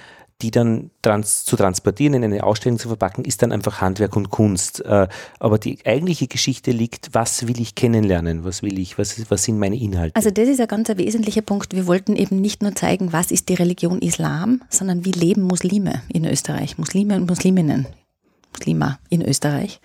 die 0.43 0.51
dann 0.51 0.91
trans 1.03 1.45
zu 1.45 1.57
transportieren, 1.57 2.15
in 2.15 2.25
eine 2.25 2.43
Ausstellung 2.45 2.79
zu 2.79 2.89
verpacken, 2.89 3.25
ist 3.25 3.43
dann 3.43 3.53
einfach 3.53 3.81
Handwerk 3.81 4.17
und 4.17 4.31
Kunst. 4.31 4.85
Äh, 4.85 5.09
aber 5.39 5.59
die 5.59 5.79
eigentliche 5.85 6.27
Geschichte 6.29 6.71
liegt, 6.71 7.11
was 7.15 7.47
will 7.47 7.61
ich 7.61 7.75
kennenlernen, 7.75 8.45
was 8.45 8.63
will 8.63 8.79
ich, 8.79 8.99
was, 8.99 9.19
ist- 9.19 9.31
was 9.31 9.45
sind 9.45 9.59
meine 9.59 9.77
Inhalte? 9.79 10.17
Also 10.17 10.31
das 10.31 10.49
ist 10.49 10.61
ein 10.61 10.69
ganz 10.69 10.89
wesentlicher 10.89 11.43
Punkt. 11.43 11.75
Wir 11.75 11.87
wollten 11.87 12.17
eben 12.17 12.41
nicht 12.41 12.63
nur 12.63 12.75
zeigen, 12.75 13.13
was 13.13 13.31
ist 13.31 13.49
die 13.49 13.55
Religion 13.55 14.01
Islam, 14.01 14.63
sondern 14.71 15.05
wie 15.05 15.13
leben 15.13 15.43
Muslime 15.43 16.03
in 16.09 16.25
Österreich, 16.25 16.79
Muslime 16.79 17.17
und 17.17 17.29
Musliminnen, 17.29 17.87
Muslima 18.57 18.99
in 19.11 19.23
Österreich. 19.23 19.81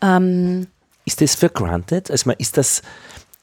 Ähm, 0.00 0.66
Ist 1.04 1.20
das 1.20 1.34
für 1.34 1.48
granted? 1.48 2.10
Also 2.10 2.30
ist 2.38 2.56
das 2.56 2.82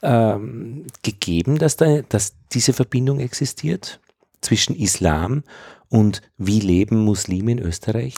ähm, 0.01 0.85
gegeben, 1.03 1.57
dass, 1.57 1.75
da, 1.75 2.01
dass 2.07 2.33
diese 2.53 2.73
Verbindung 2.73 3.19
existiert? 3.19 3.99
zwischen 4.41 4.73
Islam 4.73 5.43
und 5.89 6.21
wie 6.37 6.59
leben 6.59 7.03
Muslime 7.03 7.51
in 7.51 7.59
Österreich? 7.59 8.15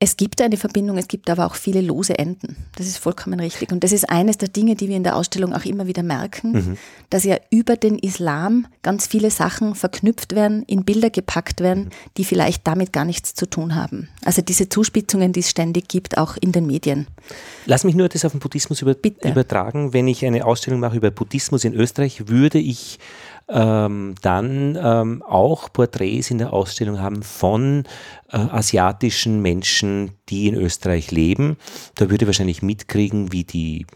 Es 0.00 0.18
gibt 0.18 0.42
eine 0.42 0.58
Verbindung, 0.58 0.98
es 0.98 1.08
gibt 1.08 1.30
aber 1.30 1.46
auch 1.46 1.54
viele 1.54 1.80
lose 1.80 2.18
Enden. 2.18 2.56
Das 2.76 2.86
ist 2.86 2.98
vollkommen 2.98 3.40
richtig. 3.40 3.72
Und 3.72 3.84
das 3.84 3.90
ist 3.92 4.10
eines 4.10 4.36
der 4.36 4.48
Dinge, 4.48 4.74
die 4.74 4.88
wir 4.88 4.96
in 4.96 5.04
der 5.04 5.16
Ausstellung 5.16 5.54
auch 5.54 5.64
immer 5.64 5.86
wieder 5.86 6.02
merken, 6.02 6.52
mhm. 6.52 6.76
dass 7.08 7.24
ja 7.24 7.38
über 7.48 7.76
den 7.76 7.98
Islam 7.98 8.66
ganz 8.82 9.06
viele 9.06 9.30
Sachen 9.30 9.74
verknüpft 9.74 10.34
werden, 10.34 10.62
in 10.64 10.84
Bilder 10.84 11.08
gepackt 11.08 11.60
werden, 11.60 11.88
die 12.18 12.24
vielleicht 12.24 12.66
damit 12.66 12.92
gar 12.92 13.06
nichts 13.06 13.32
zu 13.32 13.46
tun 13.46 13.76
haben. 13.76 14.08
Also 14.24 14.42
diese 14.42 14.68
Zuspitzungen, 14.68 15.32
die 15.32 15.40
es 15.40 15.48
ständig 15.48 15.88
gibt, 15.88 16.18
auch 16.18 16.36
in 16.38 16.52
den 16.52 16.66
Medien. 16.66 17.06
Lass 17.64 17.84
mich 17.84 17.94
nur 17.94 18.10
das 18.10 18.26
auf 18.26 18.32
den 18.32 18.40
Buddhismus 18.40 18.82
über, 18.82 18.96
übertragen. 19.22 19.94
Wenn 19.94 20.08
ich 20.08 20.26
eine 20.26 20.44
Ausstellung 20.44 20.80
mache 20.80 20.96
über 20.96 21.12
Buddhismus 21.12 21.64
in 21.64 21.72
Österreich, 21.72 22.28
würde 22.28 22.58
ich 22.58 22.98
ähm, 23.48 24.14
dann 24.22 24.78
ähm, 24.80 25.22
auch 25.22 25.72
Porträts 25.72 26.30
in 26.30 26.38
der 26.38 26.52
Ausstellung 26.52 27.00
haben 27.00 27.22
von 27.22 27.84
äh, 28.30 28.36
asiatischen 28.36 29.42
Menschen, 29.42 30.12
die 30.30 30.48
in 30.48 30.54
Österreich 30.54 31.10
leben. 31.10 31.56
Da 31.94 32.08
würde 32.08 32.24
ich 32.24 32.26
wahrscheinlich 32.26 32.62
mitkriegen, 32.62 33.32
wie 33.32 33.44
die 33.44 33.86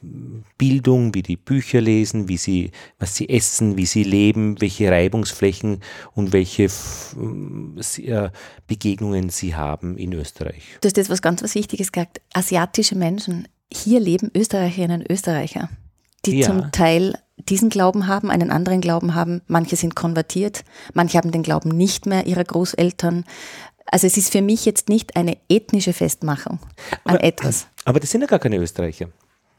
Bildung, 0.59 1.15
wie 1.15 1.23
die 1.23 1.37
Bücher 1.37 1.81
lesen, 1.81 2.29
wie 2.29 2.37
sie, 2.37 2.73
was 2.99 3.15
sie 3.15 3.29
essen, 3.29 3.79
wie 3.79 3.87
sie 3.87 4.05
leben, 4.05 4.61
welche 4.61 4.91
Reibungsflächen 4.91 5.81
und 6.15 6.33
welche 6.33 6.65
äh, 6.65 8.31
Begegnungen 8.67 9.31
sie 9.31 9.55
haben 9.55 9.97
in 9.97 10.13
Österreich. 10.13 10.77
Du 10.83 10.87
hast 10.89 10.97
jetzt 10.99 11.11
was 11.11 11.23
ganz 11.23 11.43
was 11.43 11.55
Wichtiges 11.55 11.91
gesagt. 11.91 12.21
Asiatische 12.35 12.97
Menschen. 12.97 13.49
Hier 13.73 14.01
leben 14.01 14.31
Österreicherinnen 14.35 15.03
und 15.03 15.11
Österreicher, 15.11 15.71
die 16.27 16.41
ja. 16.41 16.47
zum 16.47 16.71
Teil 16.73 17.19
diesen 17.49 17.71
Glauben 17.71 18.07
haben, 18.07 18.31
einen 18.31 18.51
anderen 18.51 18.81
Glauben 18.81 19.15
haben. 19.15 19.43
Manche 19.47 19.77
sind 19.77 19.97
konvertiert, 19.97 20.65
manche 20.95 21.19
haben 21.19 21.33
den 21.33 21.43
Glauben 21.43 21.71
nicht 21.71 22.07
mehr 22.07 22.27
ihrer 22.27 22.45
Großeltern. 22.45 23.25
Also 23.87 24.07
es 24.07 24.17
ist 24.17 24.31
für 24.33 24.43
mich 24.43 24.65
jetzt 24.65 24.89
nicht 24.89 25.17
eine 25.17 25.39
ethnische 25.49 25.93
Festmachung 25.93 26.59
an 27.05 27.17
aber, 27.17 27.25
etwas. 27.25 27.67
Aber 27.85 28.01
das 28.01 28.11
sind 28.11 28.21
ja 28.21 28.27
gar 28.27 28.39
keine 28.39 28.57
Österreicher. 28.57 29.09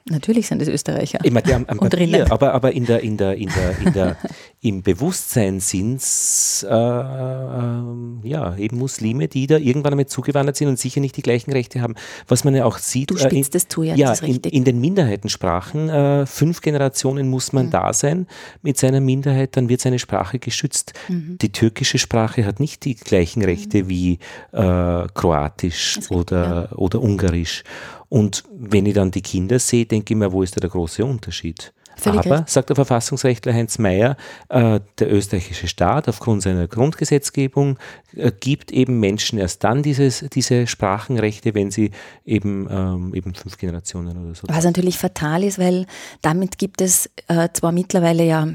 Natürlich 0.10 0.48
sind 0.48 0.62
es 0.62 0.68
Österreicher. 0.68 1.20
Ich 1.24 1.32
meine, 1.32 1.56
am, 1.56 1.66
am 1.68 1.78
Papier, 1.78 2.32
aber, 2.32 2.54
aber 2.54 2.72
in 2.72 2.86
der, 2.86 3.02
in 3.02 3.18
der, 3.18 3.36
in 3.36 3.50
der, 3.50 3.80
in 3.80 3.94
der, 3.94 4.18
im 4.62 4.82
Bewusstsein 4.82 5.60
sind 5.60 5.98
es 5.98 6.66
äh, 6.70 6.74
äh, 6.74 8.28
ja, 8.28 8.56
eben 8.58 8.78
Muslime, 8.78 9.28
die 9.28 9.48
da 9.48 9.58
irgendwann 9.58 9.94
einmal 9.94 10.08
zugewandert 10.08 10.56
sind 10.56 10.68
und 10.68 10.80
sicher 10.80 11.00
nicht 11.00 11.18
die 11.18 11.22
gleichen 11.22 11.52
Rechte 11.52 11.82
haben. 11.82 11.96
Was 12.28 12.44
man 12.44 12.56
ja 12.56 12.66
auch 12.66 12.78
sieht, 12.78 13.12
du 13.12 13.18
spitzt 13.18 13.56
äh, 13.56 13.60
in, 13.60 13.70
zu, 13.70 13.84
ja, 13.84 13.96
ja 13.96 14.14
in, 14.22 14.38
in, 14.38 14.64
den 14.64 14.82
Minderheitensprachen, 14.82 15.90
äh, 15.90 16.26
fünf 16.26 16.62
Generationen 16.62 17.30
muss 17.30 17.54
man 17.54 17.68
mhm. 17.68 17.72
da 17.72 17.94
sein 17.94 18.28
mit 18.62 18.78
seiner 18.78 19.02
Minderheit, 19.02 19.56
dann 19.56 19.70
wird 19.70 19.82
seine 19.82 20.00
Sprache 20.00 20.40
geschützt. 20.40 20.94
Mhm. 21.08 21.38
Die 21.42 21.52
türkische 21.52 21.98
Sprache 21.98 22.46
hat 22.46 22.60
nicht 22.60 22.86
die 22.86 22.96
gleichen 22.96 23.44
Rechte 23.44 23.84
mhm. 23.84 23.90
wie 23.90 24.20
äh, 24.52 25.08
Kroatisch 25.14 26.00
oder, 26.10 26.68
ja. 26.72 26.78
oder 26.78 27.02
Ungarisch. 27.02 27.64
Und 28.10 28.44
wenn 28.52 28.88
ich 28.88 28.96
dann 28.96 29.12
die 29.12 29.22
Kinder 29.22 29.60
sehe, 29.60 29.86
denke 29.86 30.14
ich 30.14 30.18
mir, 30.18 30.32
wo 30.32 30.42
ist 30.42 30.56
da 30.56 30.60
der 30.60 30.70
große 30.70 31.06
Unterschied? 31.06 31.74
Völlig 32.00 32.20
Aber, 32.20 32.40
recht. 32.40 32.50
sagt 32.50 32.70
der 32.70 32.76
Verfassungsrechtler 32.76 33.54
Heinz 33.54 33.78
Mayer, 33.78 34.16
äh, 34.50 34.80
der 35.00 35.12
österreichische 35.12 35.68
Staat 35.68 36.08
aufgrund 36.08 36.42
seiner 36.42 36.68
Grundgesetzgebung 36.68 37.78
äh, 38.16 38.32
gibt 38.40 38.72
eben 38.72 39.00
Menschen 39.00 39.40
erst 39.40 39.64
dann 39.64 39.84
dieses, 39.84 40.26
diese 40.34 40.68
Sprachenrechte, 40.68 41.54
wenn 41.54 41.72
sie 41.72 41.92
eben, 42.26 42.68
ähm, 42.70 43.14
eben 43.14 43.34
fünf 43.34 43.58
Generationen 43.58 44.18
oder 44.18 44.36
so. 44.36 44.48
Was 44.48 44.64
natürlich 44.64 44.98
fatal 44.98 45.44
ist, 45.44 45.60
weil 45.60 45.86
damit 46.22 46.58
gibt 46.58 46.82
es 46.82 47.10
äh, 47.28 47.50
zwar 47.54 47.72
mittlerweile 47.72 48.24
ja, 48.24 48.48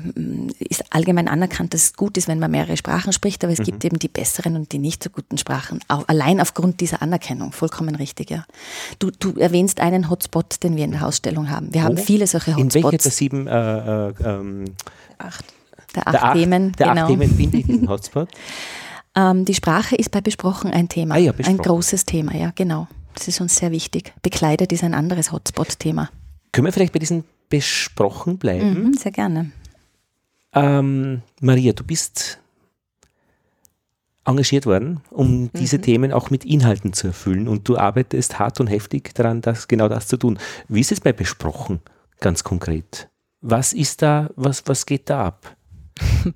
ist 0.59 0.85
allgemein 0.91 1.29
anerkannt, 1.29 1.75
dass 1.75 1.85
es 1.85 1.93
gut 1.95 2.17
ist, 2.17 2.29
wenn 2.29 2.39
man 2.39 2.51
mehrere 2.51 2.77
Sprachen 2.77 3.13
spricht, 3.13 3.45
aber 3.45 3.53
es 3.53 3.59
mhm. 3.61 3.65
gibt 3.65 3.85
eben 3.85 3.99
die 3.99 4.09
besseren 4.09 4.57
und 4.57 4.73
die 4.73 4.79
nicht 4.79 5.03
so 5.03 5.11
guten 5.11 5.39
Sprachen, 5.39 5.81
auch 5.89 6.09
allein 6.09 6.41
aufgrund 6.41 6.81
dieser 6.81 7.03
Anerkennung, 7.03 7.53
vollkommen 7.53 7.95
richtig, 7.95 8.31
ja. 8.31 8.45
Du, 8.99 9.11
du 9.11 9.39
erwähnst 9.39 9.81
einen 9.81 10.09
Hotspot, 10.11 10.63
den 10.63 10.77
wir 10.77 10.85
in 10.85 10.93
der 10.93 11.07
Ausstellung 11.07 11.51
haben. 11.51 11.73
Wir 11.73 11.83
haben 11.83 11.97
viele 11.97 12.27
solche 12.27 12.57
Hotspots. 12.57 12.75
In 12.75 12.83
welcher 12.83 12.99
der 12.99 13.11
sieben 13.11 13.34
sieben, 13.35 13.47
äh, 13.47 14.09
äh, 14.09 14.15
ähm, 14.25 14.65
acht. 15.19 15.45
Der 15.95 16.07
acht, 16.09 16.15
der 16.15 16.25
acht 16.25 16.37
Themen, 16.37 16.73
der 16.73 16.89
genau. 16.89 17.03
acht 17.03 17.09
Themen 17.09 17.37
finde 17.37 17.57
ich 17.59 17.67
diesen 17.67 17.89
Hotspot. 17.89 18.29
ähm, 19.17 19.45
die 19.45 19.55
Sprache 19.55 19.95
ist 19.97 20.11
bei 20.11 20.21
Besprochen 20.21 20.73
ein 20.73 20.89
Thema, 20.89 21.15
ah, 21.15 21.19
ja, 21.19 21.33
ein 21.45 21.59
großes 21.59 22.05
Thema, 22.05 22.35
ja, 22.35 22.53
genau. 22.55 22.89
Das 23.15 23.29
ist 23.29 23.41
uns 23.41 23.57
sehr 23.57 23.71
wichtig. 23.71 24.13
Bekleidet 24.23 24.73
ist 24.73 24.83
ein 24.83 24.93
anderes 24.93 25.31
Hotspot-Thema. 25.31 26.11
Können 26.51 26.67
wir 26.67 26.73
vielleicht 26.73 26.93
bei 26.93 26.99
diesen 26.99 27.25
Besprochen 27.49 28.39
bleiben? 28.39 28.87
Mhm, 28.87 28.95
sehr 28.95 29.13
gerne. 29.13 29.53
Ähm, 30.53 31.23
Maria, 31.41 31.73
du 31.73 31.85
bist 31.85 32.41
engagiert 34.25 34.67
worden, 34.67 35.01
um 35.11 35.43
mhm. 35.43 35.51
diese 35.55 35.81
Themen 35.81 36.13
auch 36.13 36.31
mit 36.31 36.45
Inhalten 36.45 36.93
zu 36.93 37.09
erfüllen 37.09 37.47
und 37.47 37.69
du 37.69 37.77
arbeitest 37.77 38.39
hart 38.39 38.59
und 38.59 38.67
heftig 38.67 39.15
daran, 39.15 39.43
das, 39.43 39.69
genau 39.69 39.89
das 39.89 40.09
zu 40.09 40.17
tun. 40.17 40.39
Wie 40.69 40.81
ist 40.81 40.93
es 40.93 41.01
bei 41.01 41.13
Besprochen 41.13 41.81
ganz 42.21 42.43
konkret? 42.43 43.09
Was 43.47 43.75
ist 43.75 44.01
da, 44.01 44.31
was, 44.37 44.63
was 44.65 44.87
geht 44.87 45.11
da 45.11 45.27
ab? 45.27 45.55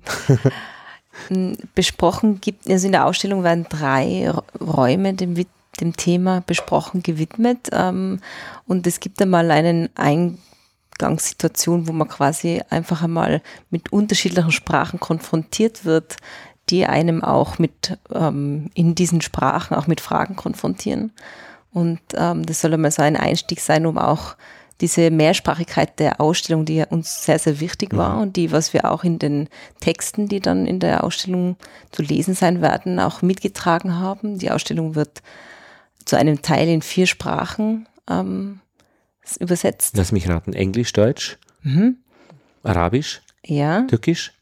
besprochen 1.73 2.39
gibt, 2.39 2.69
also 2.69 2.85
in 2.85 2.91
der 2.91 3.07
Ausstellung 3.07 3.43
werden 3.43 3.65
drei 3.67 4.31
Räume 4.61 5.15
dem, 5.15 5.33
dem 5.81 5.95
Thema 5.97 6.41
besprochen 6.45 7.01
gewidmet 7.01 7.69
ähm, 7.71 8.19
und 8.67 8.85
es 8.85 8.99
gibt 8.99 9.19
einmal 9.23 9.49
einen 9.49 9.89
Eingangssituation, 9.95 11.87
wo 11.87 11.93
man 11.93 12.07
quasi 12.07 12.61
einfach 12.69 13.01
einmal 13.01 13.41
mit 13.71 13.91
unterschiedlichen 13.91 14.51
Sprachen 14.51 14.99
konfrontiert 14.99 15.85
wird, 15.85 16.17
die 16.69 16.85
einem 16.85 17.23
auch 17.23 17.57
mit 17.57 17.97
ähm, 18.13 18.69
in 18.75 18.93
diesen 18.93 19.21
Sprachen 19.21 19.75
auch 19.75 19.87
mit 19.87 19.99
Fragen 19.99 20.35
konfrontieren. 20.35 21.11
Und 21.73 22.01
ähm, 22.13 22.45
das 22.45 22.61
soll 22.61 22.75
einmal 22.75 22.91
so 22.91 23.01
ein 23.01 23.17
Einstieg 23.17 23.61
sein, 23.61 23.87
um 23.87 23.97
auch 23.97 24.35
diese 24.81 25.11
Mehrsprachigkeit 25.11 25.99
der 25.99 26.21
Ausstellung, 26.21 26.65
die 26.65 26.83
uns 26.89 27.25
sehr, 27.25 27.39
sehr 27.39 27.59
wichtig 27.59 27.95
war 27.95 28.15
mhm. 28.15 28.21
und 28.21 28.35
die, 28.37 28.51
was 28.51 28.73
wir 28.73 28.89
auch 28.89 29.03
in 29.03 29.19
den 29.19 29.49
Texten, 29.81 30.27
die 30.27 30.39
dann 30.39 30.65
in 30.65 30.79
der 30.79 31.03
Ausstellung 31.03 31.57
zu 31.91 32.01
lesen 32.01 32.33
sein 32.33 32.61
werden, 32.61 32.99
auch 32.99 33.21
mitgetragen 33.21 33.95
haben. 33.99 34.39
Die 34.39 34.51
Ausstellung 34.51 34.95
wird 34.95 35.21
zu 36.05 36.15
einem 36.15 36.41
Teil 36.41 36.67
in 36.69 36.81
vier 36.81 37.07
Sprachen 37.07 37.87
ähm, 38.09 38.61
übersetzt. 39.39 39.97
Lass 39.97 40.11
mich 40.11 40.29
raten, 40.29 40.53
Englisch, 40.53 40.93
Deutsch, 40.93 41.37
mhm. 41.61 41.97
Arabisch, 42.63 43.21
ja. 43.45 43.81
Türkisch? 43.83 44.33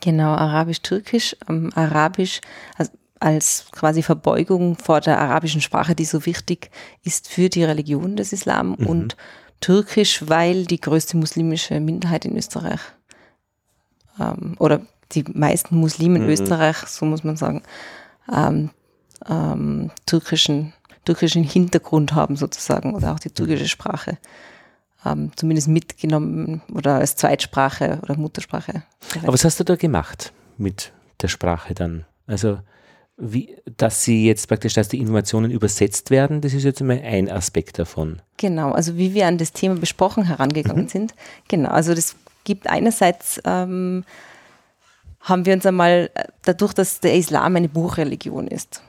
Genau, 0.00 0.30
Arabisch, 0.32 0.80
Türkisch, 0.80 1.36
ähm, 1.48 1.70
Arabisch, 1.74 2.40
also 2.76 2.92
als 3.20 3.66
quasi 3.70 4.02
Verbeugung 4.02 4.76
vor 4.76 5.00
der 5.00 5.20
arabischen 5.20 5.60
Sprache, 5.60 5.94
die 5.94 6.04
so 6.04 6.26
wichtig 6.26 6.70
ist 7.04 7.28
für 7.28 7.48
die 7.48 7.62
Religion 7.62 8.16
des 8.16 8.32
Islam 8.32 8.76
mhm. 8.78 8.86
und 8.86 9.16
Türkisch, 9.62 10.24
weil 10.28 10.66
die 10.66 10.80
größte 10.80 11.16
muslimische 11.16 11.80
Minderheit 11.80 12.26
in 12.26 12.36
Österreich 12.36 12.80
ähm, 14.20 14.56
oder 14.58 14.82
die 15.12 15.24
meisten 15.32 15.76
Muslime 15.76 16.18
in 16.18 16.24
mhm. 16.24 16.30
Österreich, 16.30 16.76
so 16.88 17.06
muss 17.06 17.24
man 17.24 17.36
sagen, 17.36 17.62
ähm, 18.30 18.70
ähm, 19.26 19.90
türkischen, 20.04 20.74
türkischen 21.04 21.44
Hintergrund 21.44 22.14
haben 22.14 22.36
sozusagen 22.36 22.94
oder 22.94 23.12
auch 23.12 23.20
die 23.20 23.30
türkische 23.30 23.68
Sprache 23.68 24.18
ähm, 25.04 25.32
zumindest 25.36 25.68
mitgenommen 25.68 26.62
oder 26.72 26.96
als 26.96 27.16
Zweitsprache 27.16 28.00
oder 28.02 28.16
Muttersprache. 28.16 28.82
Aber 29.22 29.32
was 29.32 29.44
hast 29.44 29.60
du 29.60 29.64
da 29.64 29.76
gemacht 29.76 30.32
mit 30.58 30.92
der 31.20 31.28
Sprache 31.28 31.74
dann? 31.74 32.04
Also 32.26 32.58
wie, 33.24 33.56
dass 33.76 34.02
sie 34.02 34.26
jetzt 34.26 34.48
praktisch, 34.48 34.74
dass 34.74 34.88
die 34.88 34.98
Informationen 34.98 35.52
übersetzt 35.52 36.10
werden, 36.10 36.40
das 36.40 36.54
ist 36.54 36.64
jetzt 36.64 36.80
immer 36.80 36.94
ein 36.94 37.30
Aspekt 37.30 37.78
davon. 37.78 38.20
Genau, 38.36 38.72
also 38.72 38.96
wie 38.96 39.14
wir 39.14 39.28
an 39.28 39.38
das 39.38 39.52
Thema 39.52 39.76
besprochen 39.76 40.24
herangegangen 40.24 40.84
mhm. 40.84 40.88
sind. 40.88 41.14
Genau, 41.46 41.70
also 41.70 41.94
das 41.94 42.16
gibt 42.42 42.68
einerseits, 42.68 43.40
ähm, 43.44 44.04
haben 45.20 45.46
wir 45.46 45.54
uns 45.54 45.64
einmal, 45.64 46.10
äh, 46.14 46.24
dadurch, 46.44 46.72
dass 46.74 46.98
der 46.98 47.14
Islam 47.14 47.54
eine 47.54 47.68
Buchreligion 47.68 48.48
ist, 48.48 48.82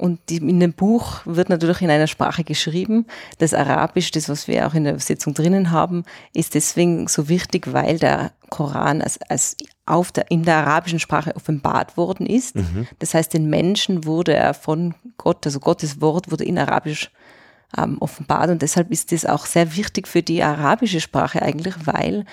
und 0.00 0.18
die, 0.28 0.38
in 0.38 0.60
dem 0.60 0.72
Buch 0.72 1.20
wird 1.26 1.50
natürlich 1.50 1.82
in 1.82 1.90
einer 1.90 2.06
Sprache 2.06 2.42
geschrieben. 2.42 3.06
Das 3.38 3.52
Arabisch, 3.54 4.10
das 4.10 4.28
was 4.28 4.48
wir 4.48 4.66
auch 4.66 4.74
in 4.74 4.84
der 4.84 4.94
Übersetzung 4.94 5.34
drinnen 5.34 5.70
haben, 5.70 6.04
ist 6.32 6.54
deswegen 6.54 7.06
so 7.06 7.28
wichtig, 7.28 7.72
weil 7.72 7.98
der 7.98 8.32
Koran 8.48 9.02
als, 9.02 9.20
als 9.28 9.56
auf 9.86 10.10
der, 10.10 10.30
in 10.30 10.44
der 10.44 10.56
arabischen 10.56 10.98
Sprache 10.98 11.36
offenbart 11.36 11.96
worden 11.96 12.26
ist. 12.26 12.56
Mhm. 12.56 12.86
Das 12.98 13.14
heißt, 13.14 13.34
den 13.34 13.50
Menschen 13.50 14.04
wurde 14.04 14.34
er 14.34 14.54
von 14.54 14.94
Gott, 15.18 15.44
also 15.46 15.60
Gottes 15.60 16.00
Wort 16.00 16.30
wurde 16.30 16.44
in 16.44 16.58
Arabisch 16.58 17.10
ähm, 17.76 17.98
offenbart 18.00 18.50
und 18.50 18.62
deshalb 18.62 18.90
ist 18.90 19.12
das 19.12 19.24
auch 19.24 19.46
sehr 19.46 19.76
wichtig 19.76 20.08
für 20.08 20.22
die 20.22 20.42
arabische 20.42 21.00
Sprache 21.00 21.42
eigentlich, 21.42 21.74
weil 21.84 22.24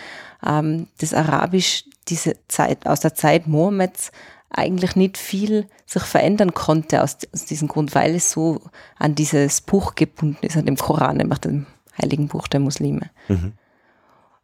ähm, 0.45 0.87
das 0.99 1.13
Arabisch 1.13 1.83
diese 2.07 2.37
Zeit 2.47 2.87
aus 2.87 3.01
der 3.01 3.13
Zeit 3.13 3.47
Mohammeds 3.47 4.11
eigentlich 4.49 4.95
nicht 4.95 5.17
viel 5.17 5.67
sich 5.85 6.03
verändern 6.03 6.53
konnte 6.53 7.03
aus, 7.03 7.17
aus 7.33 7.45
diesem 7.45 7.67
Grund, 7.67 7.93
weil 7.95 8.15
es 8.15 8.31
so 8.31 8.61
an 8.97 9.15
dieses 9.15 9.61
Buch 9.61 9.95
gebunden 9.95 10.45
ist, 10.45 10.57
an 10.57 10.65
dem 10.65 10.77
Koran, 10.77 11.17
nämlich 11.17 11.39
dem 11.39 11.65
heiligen 12.01 12.27
Buch 12.27 12.47
der 12.47 12.59
Muslime. 12.59 13.09
Mhm. 13.27 13.53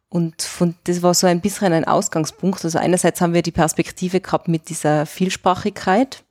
Und 0.08 0.42
von, 0.42 0.76
das 0.84 1.02
war 1.02 1.12
so 1.14 1.26
ein 1.26 1.40
bisschen 1.40 1.72
ein 1.72 1.84
Ausgangspunkt. 1.84 2.64
Also 2.64 2.78
einerseits 2.78 3.20
haben 3.20 3.34
wir 3.34 3.42
die 3.42 3.50
Perspektive 3.50 4.20
gehabt 4.20 4.46
mit 4.46 4.68
dieser 4.68 5.06
Vielsprachigkeit, 5.06 6.22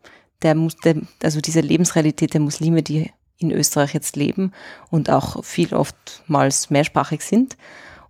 der, 0.41 0.55
der, 0.85 1.01
also 1.21 1.41
diese 1.41 1.59
Lebensrealität 1.59 2.33
der 2.33 2.41
Muslime, 2.41 2.81
die 2.81 3.11
in 3.39 3.51
Österreich 3.51 3.93
jetzt 3.93 4.15
leben 4.15 4.53
und 4.89 5.09
auch 5.09 5.43
viel 5.43 5.73
oftmals 5.73 6.69
mehrsprachig 6.69 7.23
sind. 7.23 7.57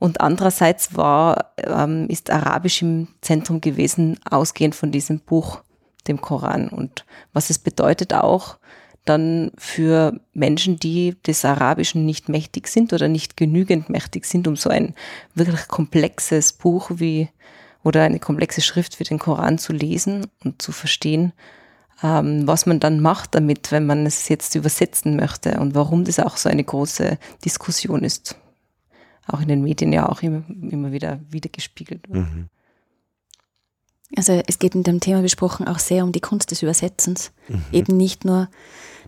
Und 0.03 0.19
andererseits 0.19 0.98
war, 0.98 1.53
ähm, 1.55 2.07
ist 2.10 2.29
Arabisch 2.29 2.81
im 2.81 3.07
Zentrum 3.22 3.62
gewesen, 3.62 4.19
ausgehend 4.29 4.75
von 4.75 4.91
diesem 4.91 5.22
Buch, 5.22 5.62
dem 6.10 6.19
Koran. 6.19 6.67
Und 6.67 7.05
was 7.31 7.50
es 7.50 7.57
bedeutet 7.57 8.13
auch 8.13 8.57
dann 9.05 9.53
für 9.57 10.19
Menschen, 10.33 10.77
die 10.77 11.15
des 11.25 11.45
Arabischen 11.45 12.05
nicht 12.05 12.27
mächtig 12.27 12.67
sind 12.67 12.91
oder 12.91 13.07
nicht 13.07 13.38
genügend 13.38 13.89
mächtig 13.89 14.25
sind, 14.25 14.45
um 14.45 14.57
so 14.57 14.69
ein 14.69 14.93
wirklich 15.36 15.69
komplexes 15.69 16.51
Buch 16.51 16.91
wie 16.95 17.29
oder 17.81 18.03
eine 18.03 18.19
komplexe 18.19 18.60
Schrift 18.60 19.00
wie 19.00 19.05
den 19.05 19.19
Koran 19.19 19.57
zu 19.57 19.72
lesen 19.72 20.27
und 20.43 20.62
zu 20.62 20.74
verstehen, 20.74 21.31
ähm, 22.03 22.45
was 22.45 22.65
man 22.65 22.81
dann 22.81 23.00
macht 23.00 23.36
damit, 23.36 23.72
wenn 23.72 23.86
man 23.86 24.05
es 24.05 24.27
jetzt 24.27 24.53
übersetzen 24.55 25.15
möchte 25.15 25.62
und 25.62 25.75
warum 25.75 26.03
das 26.03 26.19
auch 26.19 26.36
so 26.36 26.50
eine 26.50 26.65
große 26.65 27.17
Diskussion 27.45 28.03
ist. 28.03 28.36
Auch 29.27 29.42
in 29.42 29.48
den 29.48 29.63
Medien 29.63 29.94
ja 29.94 30.10
auch 30.10 30.22
immer, 30.22 30.44
immer 30.48 30.92
wieder 30.92 31.20
wiedergespiegelt 31.30 32.10
wird. 32.10 32.27
Mhm. 32.27 32.50
Also 34.15 34.44
es 34.46 34.60
geht 34.60 34.75
in 34.75 34.84
dem 34.84 35.00
Thema 35.00 35.22
besprochen 35.22 35.68
auch 35.68 35.80
sehr 35.80 36.03
um 36.03 36.12
die 36.12 36.22
Kunst 36.22 36.51
des 36.51 36.62
Übersetzens. 36.62 37.32
Mhm. 37.48 37.63
Eben 37.72 37.98
nicht 37.98 38.25
nur 38.25 38.50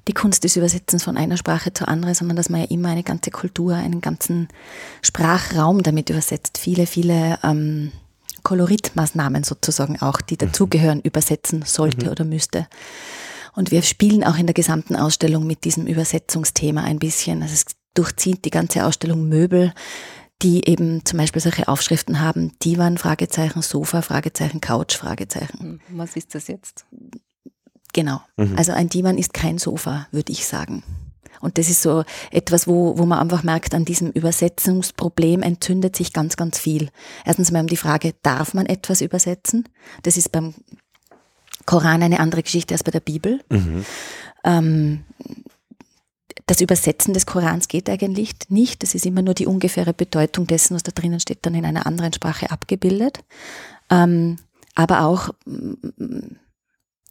die 0.08 0.14
Kunst 0.14 0.44
des 0.44 0.56
Übersetzens 0.56 1.04
von 1.04 1.18
einer 1.18 1.38
Sprache 1.38 1.74
zur 1.74 1.88
anderen, 1.88 2.16
sondern 2.16 2.38
dass 2.38 2.50
man 2.50 2.62
ja 2.62 2.68
immer 2.68 2.90
eine 2.90 3.04
ganze 3.04 3.32
Kultur, 3.32 3.76
einen 3.76 4.02
ganzen 4.02 4.48
Sprachraum 5.02 5.84
damit 5.84 6.10
übersetzt. 6.10 6.58
Viele, 6.58 6.86
viele 6.86 7.40
ähm, 7.44 7.92
Koloritmaßnahmen 8.44 9.44
sozusagen 9.44 10.02
auch, 10.02 10.22
die 10.22 10.36
mhm. 10.36 10.48
dazugehören, 10.48 11.02
übersetzen 11.02 11.64
sollte 11.66 12.06
mhm. 12.06 12.12
oder 12.12 12.24
müsste. 12.24 12.68
Und 13.56 13.72
wir 13.72 13.82
spielen 13.84 14.24
auch 14.24 14.38
in 14.38 14.48
der 14.48 14.54
gesamten 14.54 14.96
Ausstellung 14.96 15.48
mit 15.48 15.64
diesem 15.64 15.88
Übersetzungsthema 15.88 16.82
ein 16.82 17.00
bisschen. 17.00 17.42
Also 17.42 17.54
es 17.54 17.66
durchzieht 17.96 18.46
die 18.46 18.52
ganze 18.52 18.86
Ausstellung 18.86 19.28
Möbel, 19.28 19.74
die 20.42 20.68
eben 20.68 21.06
zum 21.06 21.18
Beispiel 21.18 21.42
solche 21.42 21.68
Aufschriften 21.68 22.20
haben, 22.20 22.52
Divan, 22.60 22.98
Fragezeichen, 22.98 23.62
Sofa, 23.62 24.02
Fragezeichen, 24.02 24.62
Couch, 24.62 24.96
Fragezeichen. 24.96 25.60
Hm, 25.60 25.80
was 25.90 26.16
ist 26.16 26.36
das 26.36 26.48
jetzt? 26.48 26.86
Genau. 27.94 28.22
Mhm. 28.38 28.56
Also 28.58 28.74
ein 28.74 28.90
Divan 28.90 29.18
ist 29.18 29.34
kein 29.34 29.58
Sofa, 29.58 30.08
würde 30.12 30.32
ich 30.32 30.46
sagen. 30.46 30.84
Und 31.40 31.58
das 31.58 31.70
ist 31.70 31.82
so 31.82 32.04
etwas, 32.32 32.68
wo, 32.68 32.98
wo 32.98 33.06
man 33.06 33.20
einfach 33.20 33.44
merkt, 33.44 33.74
an 33.74 33.86
diesem 33.86 34.12
Übersetzungsproblem 34.12 35.42
entzündet 35.42 35.96
sich 35.96 36.12
ganz, 36.12 36.38
ganz 36.38 36.60
viel. 36.60 36.90
Erstens 37.26 37.52
mal 37.52 37.62
um 37.62 37.68
die 37.68 37.78
Frage, 37.78 38.14
darf 38.24 38.54
man 38.54 38.66
etwas 38.66 39.02
übersetzen? 39.02 39.68
Das 40.04 40.18
ist 40.18 40.32
beim 40.32 40.54
Koran 41.66 42.04
eine 42.04 42.20
andere 42.20 42.44
Geschichte 42.44 42.74
als 42.74 42.84
bei 42.84 42.92
der 42.92 43.00
Bibel. 43.00 43.42
Mhm. 43.50 43.86
Ähm, 44.44 45.04
das 46.46 46.62
Übersetzen 46.62 47.14
des 47.14 47.26
Korans 47.26 47.68
geht 47.68 47.90
eigentlich 47.90 48.34
nicht. 48.50 48.84
Das 48.84 48.94
ist 48.94 49.06
immer 49.06 49.22
nur 49.22 49.34
die 49.34 49.48
ungefähre 49.48 49.94
Bedeutung 49.94 50.46
dessen, 50.46 50.76
was 50.76 50.84
da 50.84 50.92
drinnen 50.92 51.20
steht, 51.20 51.40
dann 51.42 51.56
in 51.56 51.66
einer 51.66 51.86
anderen 51.88 52.14
Sprache 52.14 52.52
abgebildet. 52.52 53.24
Ähm, 53.90 54.38
aber 54.76 55.06
auch 55.06 55.30
mm, 55.46 56.36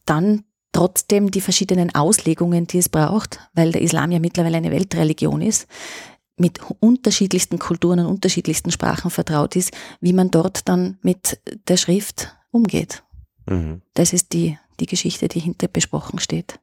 dann 0.07 0.45
trotzdem 0.73 1.31
die 1.31 1.41
verschiedenen 1.41 1.95
Auslegungen, 1.95 2.67
die 2.67 2.79
es 2.79 2.89
braucht, 2.89 3.41
weil 3.55 3.73
der 3.73 3.83
Islam 3.83 4.13
ja 4.13 4.19
mittlerweile 4.19 4.59
eine 4.59 4.71
Weltreligion 4.71 5.41
ist, 5.41 5.67
mit 6.37 6.61
unterschiedlichsten 6.81 7.59
Kulturen 7.59 8.01
und 8.01 8.07
unterschiedlichsten 8.07 8.73
Sprachen 8.73 9.11
vertraut 9.11 9.57
ist, 9.57 9.73
wie 10.01 10.13
man 10.13 10.31
dort 10.31 10.69
dann 10.69 10.99
mit 11.03 11.41
der 11.69 11.77
Schrift 11.77 12.37
umgeht. 12.51 13.05
Mhm. 13.47 13.83
Das 13.95 14.13
ist 14.13 14.33
die, 14.33 14.59
die 14.81 14.87
Geschichte, 14.87 15.29
die 15.29 15.41
hinter 15.41 15.69
besprochen 15.69 16.19
steht. 16.19 16.59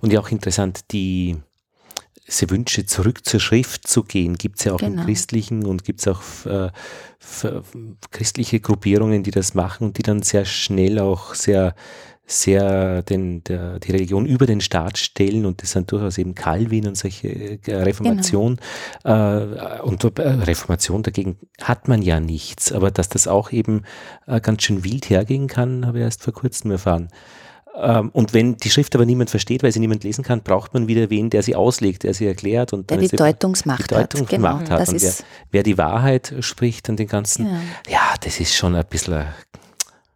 Und 0.00 0.12
ja 0.12 0.20
auch 0.20 0.30
interessant, 0.30 0.92
die 0.92 1.36
diese 2.26 2.50
Wünsche 2.50 2.86
zurück 2.86 3.24
zur 3.24 3.40
Schrift 3.40 3.86
zu 3.86 4.02
gehen, 4.02 4.34
gibt 4.34 4.58
es 4.58 4.64
ja 4.64 4.72
auch 4.72 4.78
genau. 4.78 5.00
im 5.00 5.06
Christlichen 5.06 5.64
und 5.64 5.84
gibt 5.84 6.00
es 6.00 6.08
auch 6.08 6.22
äh, 6.46 6.70
christliche 8.10 8.60
Gruppierungen, 8.60 9.22
die 9.22 9.30
das 9.30 9.54
machen 9.54 9.88
und 9.88 9.98
die 9.98 10.02
dann 10.02 10.22
sehr 10.22 10.44
schnell 10.44 10.98
auch 10.98 11.34
sehr 11.34 11.74
sehr 12.28 13.02
den, 13.02 13.44
der, 13.44 13.78
die 13.78 13.92
Religion 13.92 14.26
über 14.26 14.46
den 14.46 14.60
Staat 14.60 14.98
stellen 14.98 15.46
und 15.46 15.62
das 15.62 15.70
sind 15.70 15.92
durchaus 15.92 16.18
eben 16.18 16.34
Calvin 16.34 16.88
und 16.88 16.96
solche 16.96 17.28
äh, 17.28 17.74
Reformation 17.82 18.58
genau. 19.04 19.76
äh, 19.76 19.80
und 19.82 20.02
äh, 20.02 20.22
Reformation 20.22 21.04
dagegen 21.04 21.38
hat 21.62 21.86
man 21.86 22.02
ja 22.02 22.18
nichts, 22.18 22.72
aber 22.72 22.90
dass 22.90 23.08
das 23.08 23.28
auch 23.28 23.52
eben 23.52 23.82
äh, 24.26 24.40
ganz 24.40 24.64
schön 24.64 24.82
wild 24.82 25.08
hergehen 25.08 25.46
kann, 25.46 25.86
habe 25.86 25.98
ich 25.98 26.04
erst 26.04 26.24
vor 26.24 26.32
kurzem 26.32 26.72
erfahren. 26.72 27.08
Ähm, 27.78 28.10
und 28.12 28.32
wenn 28.32 28.56
die 28.56 28.70
Schrift 28.70 28.94
aber 28.94 29.04
niemand 29.04 29.30
versteht, 29.30 29.62
weil 29.62 29.72
sie 29.72 29.80
niemand 29.80 30.02
lesen 30.02 30.24
kann, 30.24 30.42
braucht 30.42 30.72
man 30.72 30.88
wieder 30.88 31.10
wen, 31.10 31.28
der 31.30 31.42
sie 31.42 31.54
auslegt, 31.54 32.04
der 32.04 32.14
sie 32.14 32.26
erklärt 32.26 32.72
und 32.72 32.88
der 32.90 32.98
die 32.98 33.08
Deutungsmacht, 33.08 33.90
die 33.90 33.94
Deutungsmacht 33.94 34.32
hat. 34.32 34.68
Genau, 34.68 34.80
hat. 34.80 34.88
Und 34.88 35.02
wer, 35.02 35.12
wer, 35.50 35.62
die 35.62 35.76
Wahrheit 35.76 36.34
spricht 36.40 36.88
und 36.88 36.98
den 36.98 37.08
ganzen, 37.08 37.46
genau. 37.46 37.60
ja, 37.88 38.14
das 38.22 38.40
ist 38.40 38.54
schon 38.54 38.74
ein 38.74 38.84
bisschen 38.88 39.26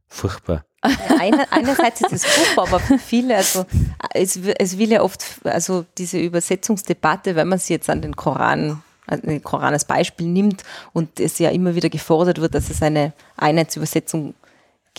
furchtbar. 0.08 0.64
Eine, 0.80 1.52
einerseits 1.52 2.00
ist 2.00 2.12
es 2.12 2.24
furchtbar, 2.24 2.68
aber 2.68 2.80
für 2.80 2.98
viele, 2.98 3.36
also 3.36 3.66
es, 4.14 4.38
es 4.58 4.78
will 4.78 4.90
ja 4.90 5.02
oft, 5.02 5.22
also 5.44 5.84
diese 5.98 6.18
Übersetzungsdebatte, 6.18 7.36
wenn 7.36 7.48
man 7.48 7.58
sie 7.58 7.74
jetzt 7.74 7.90
an 7.90 8.00
den 8.00 8.16
Koran, 8.16 8.82
an 9.06 9.20
den 9.20 9.42
Koran 9.42 9.74
als 9.74 9.84
Beispiel 9.84 10.26
nimmt 10.28 10.62
und 10.94 11.20
es 11.20 11.38
ja 11.38 11.50
immer 11.50 11.74
wieder 11.74 11.90
gefordert 11.90 12.40
wird, 12.40 12.54
dass 12.54 12.70
es 12.70 12.80
eine 12.80 13.12
Einheitsübersetzung 13.36 14.34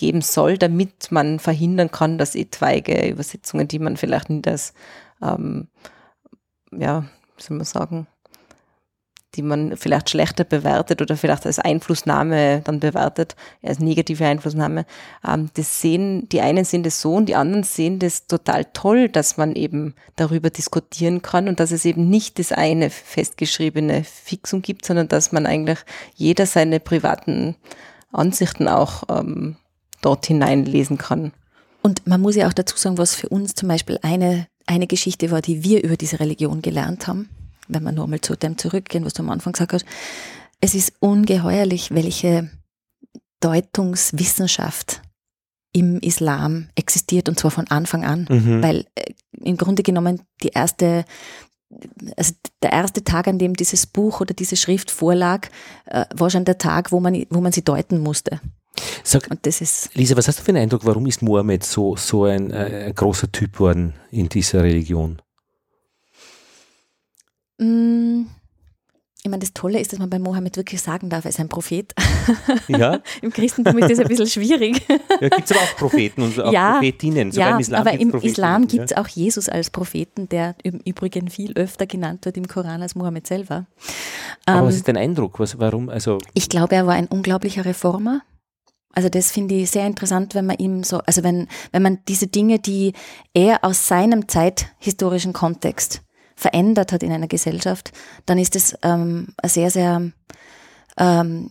geben 0.02 0.20
soll, 0.20 0.58
damit 0.58 1.12
man 1.12 1.38
verhindern 1.38 1.92
kann, 1.92 2.18
dass 2.18 2.34
etwaige 2.34 3.08
Übersetzungen, 3.08 3.68
die 3.68 3.78
man 3.78 3.96
vielleicht 3.96 4.30
nicht 4.30 4.48
als, 4.48 4.74
ähm, 5.22 5.68
ja, 6.76 7.04
wie 7.36 7.42
soll 7.42 7.56
man 7.56 7.64
sagen, 7.64 8.08
die 9.36 9.42
man 9.42 9.76
vielleicht 9.76 10.10
schlechter 10.10 10.42
bewertet 10.42 11.00
oder 11.00 11.16
vielleicht 11.16 11.46
als 11.46 11.60
Einflussnahme 11.60 12.62
dann 12.64 12.80
bewertet, 12.80 13.36
als 13.62 13.78
negative 13.78 14.26
Einflussnahme. 14.26 14.86
Ähm, 15.24 15.50
das 15.54 15.80
sehen, 15.80 16.28
die 16.30 16.40
einen 16.40 16.64
sehen 16.64 16.82
das 16.82 17.00
so 17.00 17.14
und 17.14 17.26
die 17.26 17.36
anderen 17.36 17.62
sehen 17.62 18.00
das 18.00 18.26
total 18.26 18.64
toll, 18.72 19.08
dass 19.08 19.36
man 19.36 19.54
eben 19.54 19.94
darüber 20.16 20.50
diskutieren 20.50 21.22
kann 21.22 21.46
und 21.46 21.60
dass 21.60 21.70
es 21.70 21.84
eben 21.84 22.10
nicht 22.10 22.40
das 22.40 22.50
eine 22.50 22.90
festgeschriebene 22.90 24.02
Fixum 24.02 24.62
gibt, 24.62 24.84
sondern 24.84 25.06
dass 25.06 25.30
man 25.30 25.46
eigentlich 25.46 25.78
jeder 26.16 26.44
seine 26.44 26.80
privaten 26.80 27.54
Ansichten 28.10 28.66
auch 28.66 29.04
ähm, 29.08 29.58
dort 30.02 30.26
hineinlesen 30.26 30.98
kann. 30.98 31.32
Und 31.80 32.06
man 32.06 32.20
muss 32.20 32.36
ja 32.36 32.46
auch 32.46 32.52
dazu 32.52 32.76
sagen, 32.76 32.98
was 32.98 33.14
für 33.14 33.28
uns 33.28 33.54
zum 33.54 33.68
Beispiel 33.68 33.98
eine, 34.02 34.46
eine 34.66 34.86
Geschichte 34.86 35.30
war, 35.30 35.40
die 35.40 35.64
wir 35.64 35.82
über 35.82 35.96
diese 35.96 36.20
Religion 36.20 36.62
gelernt 36.62 37.06
haben 37.06 37.28
wenn 37.68 37.82
wir 37.82 37.92
nochmal 37.92 38.20
zu 38.20 38.36
dem 38.36 38.58
zurückgehen, 38.58 39.04
was 39.04 39.14
du 39.14 39.22
am 39.22 39.30
Anfang 39.30 39.52
gesagt 39.52 39.72
hast, 39.72 39.86
es 40.60 40.74
ist 40.74 40.94
ungeheuerlich, 41.00 41.90
welche 41.92 42.50
Deutungswissenschaft 43.40 45.02
im 45.72 45.98
Islam 46.00 46.68
existiert 46.74 47.28
und 47.28 47.38
zwar 47.38 47.50
von 47.50 47.66
Anfang 47.68 48.04
an, 48.04 48.26
mhm. 48.28 48.62
weil 48.62 48.86
äh, 48.94 49.12
im 49.42 49.56
Grunde 49.56 49.82
genommen 49.82 50.20
die 50.42 50.48
erste 50.48 51.04
also 52.18 52.34
der 52.62 52.70
erste 52.70 53.02
Tag, 53.02 53.26
an 53.26 53.38
dem 53.38 53.54
dieses 53.54 53.86
Buch 53.86 54.20
oder 54.20 54.34
diese 54.34 54.56
Schrift 54.56 54.90
vorlag, 54.90 55.48
äh, 55.86 56.04
war 56.14 56.28
schon 56.28 56.44
der 56.44 56.58
Tag, 56.58 56.92
wo 56.92 57.00
man, 57.00 57.24
wo 57.30 57.40
man 57.40 57.50
sie 57.50 57.64
deuten 57.64 57.98
musste. 57.98 58.42
Sag, 59.04 59.30
und 59.30 59.44
das 59.46 59.60
ist 59.60 59.94
Lisa, 59.94 60.16
was 60.16 60.28
hast 60.28 60.40
du 60.40 60.42
für 60.44 60.50
einen 60.50 60.62
Eindruck, 60.62 60.84
warum 60.84 61.06
ist 61.06 61.22
Mohammed 61.22 61.64
so, 61.64 61.96
so 61.96 62.24
ein, 62.24 62.50
äh, 62.50 62.86
ein 62.86 62.94
großer 62.94 63.30
Typ 63.30 63.60
worden 63.60 63.94
in 64.10 64.28
dieser 64.28 64.62
Religion? 64.62 65.20
Mm, 67.58 68.26
ich 69.24 69.30
meine, 69.30 69.38
das 69.38 69.52
Tolle 69.52 69.78
ist, 69.78 69.92
dass 69.92 70.00
man 70.00 70.10
bei 70.10 70.18
Mohammed 70.18 70.56
wirklich 70.56 70.82
sagen 70.82 71.08
darf, 71.08 71.24
er 71.24 71.28
ist 71.28 71.38
ein 71.38 71.48
Prophet. 71.48 71.92
Ja. 72.68 73.00
Im 73.20 73.32
Christentum 73.32 73.76
ist 73.78 73.90
das 73.90 73.98
ein 73.98 74.06
bisschen 74.06 74.28
schwierig. 74.28 74.80
Ja, 74.88 75.28
gibt 75.28 75.50
es 75.50 75.50
aber 75.50 75.60
auch 75.60 75.76
Propheten 75.76 76.22
und 76.22 76.40
auch 76.40 76.52
ja, 76.52 76.74
Prophetinnen. 76.74 77.32
Sogar 77.32 77.48
ja, 77.48 77.54
im 77.54 77.60
Islam 77.60 77.80
aber 77.80 77.92
im 77.98 78.14
Islam 78.14 78.68
gibt 78.68 78.84
es 78.84 78.90
ja. 78.92 78.98
auch 78.98 79.08
Jesus 79.08 79.48
als 79.48 79.70
Propheten, 79.70 80.28
der 80.28 80.54
im 80.62 80.80
Übrigen 80.84 81.28
viel 81.28 81.52
öfter 81.54 81.86
genannt 81.86 82.24
wird 82.24 82.36
im 82.36 82.46
Koran 82.46 82.80
als 82.80 82.94
Mohammed 82.94 83.26
selber. 83.26 83.66
Aber 84.46 84.60
ähm, 84.60 84.66
was 84.66 84.76
ist 84.76 84.86
dein 84.86 84.96
Eindruck? 84.96 85.40
Was, 85.40 85.58
warum? 85.58 85.88
Also 85.88 86.18
ich 86.34 86.48
glaube, 86.48 86.76
er 86.76 86.86
war 86.86 86.94
ein 86.94 87.08
unglaublicher 87.08 87.64
Reformer. 87.64 88.22
Also 88.92 89.08
das 89.08 89.30
finde 89.30 89.54
ich 89.54 89.70
sehr 89.70 89.86
interessant, 89.86 90.34
wenn 90.34 90.46
man 90.46 90.58
ihm 90.58 90.84
so, 90.84 90.98
also 90.98 91.22
wenn, 91.22 91.48
wenn 91.72 91.82
man 91.82 91.98
diese 92.08 92.26
Dinge, 92.26 92.58
die 92.58 92.92
er 93.34 93.64
aus 93.64 93.88
seinem 93.88 94.28
zeithistorischen 94.28 95.32
Kontext 95.32 96.02
verändert 96.36 96.92
hat 96.92 97.02
in 97.02 97.12
einer 97.12 97.28
Gesellschaft, 97.28 97.92
dann 98.26 98.38
ist 98.38 98.56
es 98.56 98.76
ähm, 98.82 99.34
sehr, 99.44 99.70
sehr 99.70 100.12
ähm, 100.98 101.50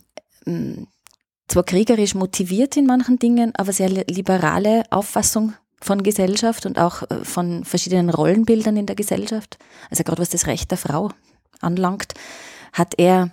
zwar 1.47 1.63
kriegerisch 1.63 2.15
motiviert 2.15 2.77
in 2.77 2.85
manchen 2.85 3.19
Dingen, 3.19 3.53
aber 3.55 3.73
sehr 3.73 3.89
liberale 3.89 4.83
Auffassung 4.89 5.53
von 5.81 6.03
Gesellschaft 6.03 6.65
und 6.65 6.79
auch 6.79 7.03
äh, 7.09 7.25
von 7.25 7.65
verschiedenen 7.65 8.09
Rollenbildern 8.09 8.77
in 8.77 8.85
der 8.85 8.95
Gesellschaft. 8.95 9.57
Also 9.89 10.03
gerade 10.03 10.21
was 10.21 10.29
das 10.29 10.47
Recht 10.47 10.71
der 10.71 10.77
Frau 10.77 11.09
anlangt, 11.59 12.13
hat 12.73 12.93
er 12.97 13.31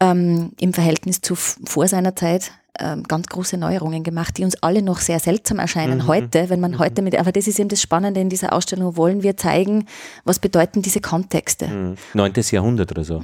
ähm, 0.00 0.52
im 0.60 0.72
Verhältnis 0.72 1.20
zu 1.20 1.34
vor 1.34 1.86
seiner 1.88 2.16
Zeit 2.16 2.52
ähm, 2.78 3.02
ganz 3.02 3.26
große 3.26 3.58
Neuerungen 3.58 4.02
gemacht, 4.02 4.38
die 4.38 4.44
uns 4.44 4.62
alle 4.62 4.82
noch 4.82 5.00
sehr 5.00 5.18
seltsam 5.20 5.58
erscheinen 5.58 5.98
mhm. 5.98 6.06
heute, 6.06 6.48
wenn 6.48 6.60
man 6.60 6.72
mhm. 6.72 6.78
heute 6.78 7.02
mit, 7.02 7.18
aber 7.18 7.32
das 7.32 7.46
ist 7.46 7.58
eben 7.58 7.68
das 7.68 7.82
Spannende 7.82 8.20
in 8.20 8.28
dieser 8.28 8.52
Ausstellung, 8.52 8.96
wollen 8.96 9.22
wir 9.22 9.36
zeigen, 9.36 9.86
was 10.24 10.38
bedeuten 10.38 10.82
diese 10.82 11.00
Kontexte. 11.00 11.68
Mhm. 11.68 11.96
Neuntes 12.14 12.50
Jahrhundert 12.50 12.90
oder 12.90 13.04
so. 13.04 13.22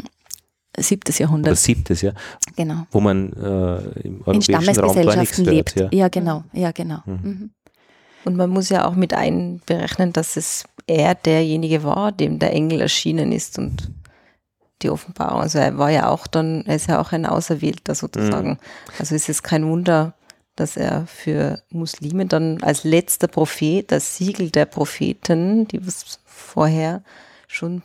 Siebtes 0.76 1.18
Jahrhundert. 1.18 1.52
Oder 1.52 1.56
siebtes, 1.56 2.02
ja. 2.02 2.12
Genau. 2.56 2.86
Wo 2.90 3.00
man 3.00 3.32
äh, 3.32 3.76
im 4.06 4.20
europäischen 4.24 4.34
in 4.36 4.42
Stammesgesellschaften 4.42 5.44
Raum 5.46 5.54
lebt. 5.54 5.76
Ja. 5.76 5.88
ja. 5.92 6.08
genau, 6.08 6.44
ja, 6.52 6.70
genau. 6.70 6.98
Mhm. 7.06 7.14
Mhm. 7.22 7.50
Und 8.24 8.36
man 8.36 8.50
muss 8.50 8.68
ja 8.68 8.86
auch 8.86 8.94
mit 8.94 9.14
einberechnen, 9.14 10.12
dass 10.12 10.36
es 10.36 10.64
er 10.86 11.14
derjenige 11.14 11.82
war, 11.84 12.12
dem 12.12 12.38
der 12.38 12.52
Engel 12.52 12.80
erschienen 12.80 13.32
ist 13.32 13.58
und 13.58 13.90
die 14.82 14.90
Offenbarung. 14.90 15.40
Also 15.40 15.58
er 15.58 15.76
war 15.78 15.90
ja 15.90 16.08
auch 16.08 16.26
dann, 16.26 16.64
er 16.66 16.76
ist 16.76 16.88
ja 16.88 17.00
auch 17.00 17.12
ein 17.12 17.26
Auserwählter 17.26 17.94
sozusagen. 17.94 18.50
Mhm. 18.50 18.58
Also 18.98 19.14
es 19.14 19.28
ist 19.28 19.42
kein 19.42 19.66
Wunder, 19.66 20.14
dass 20.56 20.76
er 20.76 21.06
für 21.06 21.62
Muslime 21.70 22.26
dann 22.26 22.62
als 22.62 22.84
letzter 22.84 23.28
Prophet, 23.28 23.90
das 23.90 24.16
Siegel 24.16 24.50
der 24.50 24.66
Propheten, 24.66 25.68
die 25.68 25.86
was 25.86 26.20
vorher 26.24 27.02
schon 27.46 27.82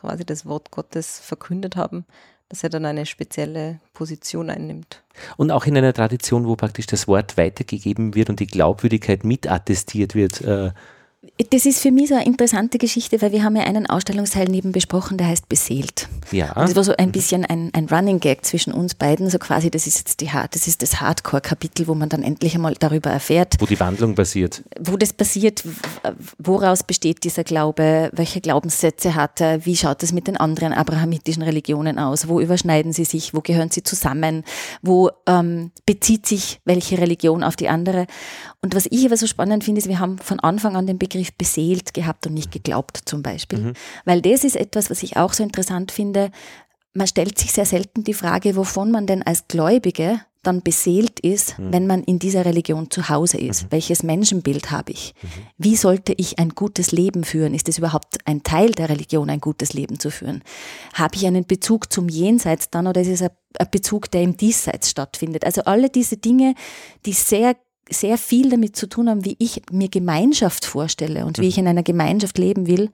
quasi 0.00 0.24
das 0.24 0.46
Wort 0.46 0.70
Gottes 0.70 1.18
verkündet 1.18 1.76
haben, 1.76 2.04
dass 2.48 2.62
er 2.62 2.70
dann 2.70 2.84
eine 2.84 3.06
spezielle 3.06 3.80
Position 3.94 4.50
einnimmt. 4.50 5.02
Und 5.36 5.50
auch 5.50 5.66
in 5.66 5.76
einer 5.76 5.92
Tradition, 5.92 6.46
wo 6.46 6.56
praktisch 6.56 6.86
das 6.86 7.08
Wort 7.08 7.36
weitergegeben 7.36 8.14
wird 8.14 8.30
und 8.30 8.38
die 8.38 8.46
Glaubwürdigkeit 8.46 9.24
mitattestiert 9.24 10.14
wird, 10.14 10.40
äh, 10.42 10.72
das 11.50 11.66
ist 11.66 11.80
für 11.80 11.90
mich 11.90 12.08
so 12.08 12.14
eine 12.14 12.26
interessante 12.26 12.78
Geschichte, 12.78 13.20
weil 13.20 13.32
wir 13.32 13.42
haben 13.42 13.56
ja 13.56 13.64
einen 13.64 13.86
Ausstellungsteil 13.86 14.46
neben 14.48 14.72
besprochen, 14.72 15.18
der 15.18 15.26
heißt 15.26 15.48
Beseelt. 15.48 16.08
Ja. 16.30 16.52
Und 16.52 16.68
das 16.68 16.76
war 16.76 16.84
so 16.84 16.94
ein 16.96 17.10
bisschen 17.10 17.44
ein, 17.44 17.70
ein 17.72 17.86
Running 17.86 18.20
Gag 18.20 18.44
zwischen 18.44 18.72
uns 18.72 18.94
beiden, 18.94 19.30
so 19.30 19.38
quasi, 19.38 19.70
das 19.70 19.86
ist 19.86 19.98
jetzt 19.98 20.20
die, 20.20 20.30
das 20.50 20.68
ist 20.68 20.82
das 20.82 21.00
Hardcore-Kapitel, 21.00 21.88
wo 21.88 21.94
man 21.94 22.08
dann 22.08 22.22
endlich 22.22 22.54
einmal 22.54 22.74
darüber 22.78 23.10
erfährt. 23.10 23.56
Wo 23.58 23.66
die 23.66 23.80
Wandlung 23.80 24.14
passiert. 24.14 24.62
Wo 24.78 24.96
das 24.96 25.12
passiert, 25.12 25.64
woraus 26.38 26.82
besteht 26.84 27.24
dieser 27.24 27.42
Glaube, 27.42 28.10
welche 28.12 28.40
Glaubenssätze 28.40 29.14
hat 29.14 29.40
er, 29.40 29.66
wie 29.66 29.76
schaut 29.76 30.02
es 30.02 30.12
mit 30.12 30.28
den 30.28 30.36
anderen 30.36 30.72
abrahamitischen 30.72 31.42
Religionen 31.42 31.98
aus, 31.98 32.28
wo 32.28 32.40
überschneiden 32.40 32.92
sie 32.92 33.04
sich, 33.04 33.34
wo 33.34 33.40
gehören 33.40 33.70
sie 33.70 33.82
zusammen, 33.82 34.44
wo 34.82 35.10
ähm, 35.26 35.72
bezieht 35.84 36.26
sich 36.26 36.60
welche 36.64 36.98
Religion 36.98 37.42
auf 37.42 37.56
die 37.56 37.68
andere. 37.68 38.06
Und 38.62 38.74
was 38.74 38.86
ich 38.90 39.04
aber 39.04 39.16
so 39.16 39.26
spannend 39.26 39.64
finde, 39.64 39.80
ist, 39.80 39.88
wir 39.88 39.98
haben 39.98 40.18
von 40.18 40.40
Anfang 40.40 40.76
an 40.76 40.86
den 40.86 40.96
Begriff 40.96 41.13
Begriff 41.14 41.32
beseelt 41.34 41.94
gehabt 41.94 42.26
und 42.26 42.34
nicht 42.34 42.50
geglaubt 42.50 43.00
zum 43.04 43.22
Beispiel. 43.22 43.58
Mhm. 43.60 43.72
Weil 44.04 44.20
das 44.20 44.44
ist 44.44 44.56
etwas, 44.56 44.90
was 44.90 45.02
ich 45.02 45.16
auch 45.16 45.32
so 45.32 45.42
interessant 45.42 45.92
finde. 45.92 46.30
Man 46.92 47.06
stellt 47.06 47.38
sich 47.38 47.52
sehr 47.52 47.66
selten 47.66 48.04
die 48.04 48.14
Frage, 48.14 48.56
wovon 48.56 48.90
man 48.90 49.06
denn 49.06 49.22
als 49.22 49.46
Gläubige 49.48 50.20
dann 50.42 50.62
beseelt 50.62 51.20
ist, 51.20 51.58
mhm. 51.58 51.72
wenn 51.72 51.86
man 51.86 52.04
in 52.04 52.18
dieser 52.18 52.44
Religion 52.44 52.90
zu 52.90 53.08
Hause 53.08 53.38
ist. 53.38 53.64
Mhm. 53.64 53.66
Welches 53.70 54.02
Menschenbild 54.02 54.70
habe 54.70 54.92
ich? 54.92 55.14
Mhm. 55.22 55.28
Wie 55.56 55.76
sollte 55.76 56.12
ich 56.12 56.38
ein 56.38 56.50
gutes 56.50 56.92
Leben 56.92 57.24
führen? 57.24 57.54
Ist 57.54 57.68
es 57.68 57.78
überhaupt 57.78 58.18
ein 58.26 58.42
Teil 58.42 58.72
der 58.72 58.90
Religion, 58.90 59.30
ein 59.30 59.40
gutes 59.40 59.72
Leben 59.72 59.98
zu 59.98 60.10
führen? 60.10 60.42
Habe 60.92 61.16
ich 61.16 61.26
einen 61.26 61.46
Bezug 61.46 61.92
zum 61.92 62.08
Jenseits 62.08 62.70
dann 62.70 62.86
oder 62.86 63.00
ist 63.00 63.08
es 63.08 63.22
ein 63.22 63.30
Bezug, 63.70 64.10
der 64.10 64.22
im 64.22 64.36
Diesseits 64.36 64.90
stattfindet? 64.90 65.44
Also 65.46 65.62
alle 65.62 65.88
diese 65.88 66.18
Dinge, 66.18 66.54
die 67.06 67.12
sehr 67.12 67.56
sehr 67.90 68.18
viel 68.18 68.50
damit 68.50 68.76
zu 68.76 68.88
tun 68.88 69.08
haben, 69.08 69.24
wie 69.24 69.36
ich 69.38 69.62
mir 69.70 69.88
Gemeinschaft 69.88 70.64
vorstelle 70.64 71.26
und 71.26 71.38
wie 71.38 71.48
ich 71.48 71.58
in 71.58 71.68
einer 71.68 71.82
Gemeinschaft 71.82 72.38
leben 72.38 72.66
will. 72.66 72.90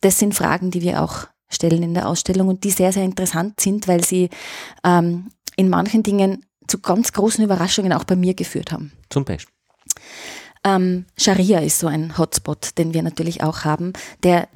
Das 0.00 0.18
sind 0.18 0.34
Fragen, 0.34 0.70
die 0.70 0.82
wir 0.82 1.02
auch 1.02 1.26
stellen 1.48 1.82
in 1.82 1.94
der 1.94 2.08
Ausstellung 2.08 2.48
und 2.48 2.64
die 2.64 2.70
sehr, 2.70 2.92
sehr 2.92 3.04
interessant 3.04 3.60
sind, 3.60 3.88
weil 3.88 4.04
sie 4.04 4.30
ähm, 4.84 5.30
in 5.56 5.68
manchen 5.68 6.02
Dingen 6.02 6.44
zu 6.66 6.80
ganz 6.80 7.12
großen 7.12 7.44
Überraschungen 7.44 7.92
auch 7.92 8.04
bei 8.04 8.16
mir 8.16 8.34
geführt 8.34 8.72
haben. 8.72 8.92
Zum 9.10 9.24
Beispiel. 9.24 9.54
Ähm, 10.64 11.06
Scharia 11.16 11.60
ist 11.60 11.78
so 11.78 11.86
ein 11.86 12.18
Hotspot, 12.18 12.76
den 12.76 12.92
wir 12.92 13.02
natürlich 13.02 13.42
auch 13.42 13.64
haben, 13.64 13.92
der 14.24 14.48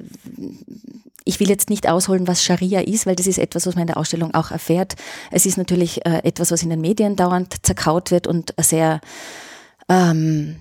ich 1.23 1.39
will 1.39 1.49
jetzt 1.49 1.69
nicht 1.69 1.87
ausholen, 1.87 2.27
was 2.27 2.43
Scharia 2.43 2.81
ist, 2.81 3.05
weil 3.05 3.15
das 3.15 3.27
ist 3.27 3.37
etwas, 3.37 3.67
was 3.67 3.75
man 3.75 3.83
in 3.83 3.87
der 3.87 3.97
Ausstellung 3.97 4.33
auch 4.33 4.51
erfährt. 4.51 4.95
Es 5.29 5.45
ist 5.45 5.57
natürlich 5.57 6.05
äh, 6.05 6.21
etwas, 6.23 6.51
was 6.51 6.63
in 6.63 6.69
den 6.69 6.81
Medien 6.81 7.15
dauernd 7.15 7.55
zerkaut 7.63 8.11
wird 8.11 8.27
und 8.27 8.53
sehr 8.59 9.01
ähm, 9.89 10.57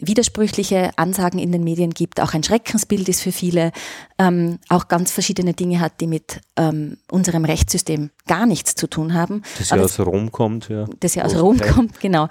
widersprüchliche 0.00 0.90
Ansagen 0.96 1.38
in 1.38 1.52
den 1.52 1.62
Medien 1.62 1.90
gibt, 1.90 2.20
auch 2.20 2.34
ein 2.34 2.42
Schreckensbild 2.42 3.08
ist 3.08 3.22
für 3.22 3.30
viele, 3.30 3.70
ähm, 4.18 4.58
auch 4.68 4.88
ganz 4.88 5.12
verschiedene 5.12 5.54
Dinge 5.54 5.78
hat, 5.78 6.00
die 6.00 6.08
mit 6.08 6.40
ähm, 6.56 6.96
unserem 7.10 7.44
Rechtssystem 7.44 8.10
gar 8.26 8.46
nichts 8.46 8.74
zu 8.74 8.88
tun 8.88 9.14
haben. 9.14 9.42
Das 9.58 9.70
ja 9.70 9.76
aus 9.76 10.00
Rom 10.00 10.32
kommt, 10.32 10.68
ja. 10.68 10.86
Das 10.98 11.14
ja 11.14 11.24
aus 11.24 11.36
Rom 11.36 11.58
Teil. 11.58 11.72
kommt, 11.72 12.00
genau. 12.00 12.24
Mhm. 12.24 12.30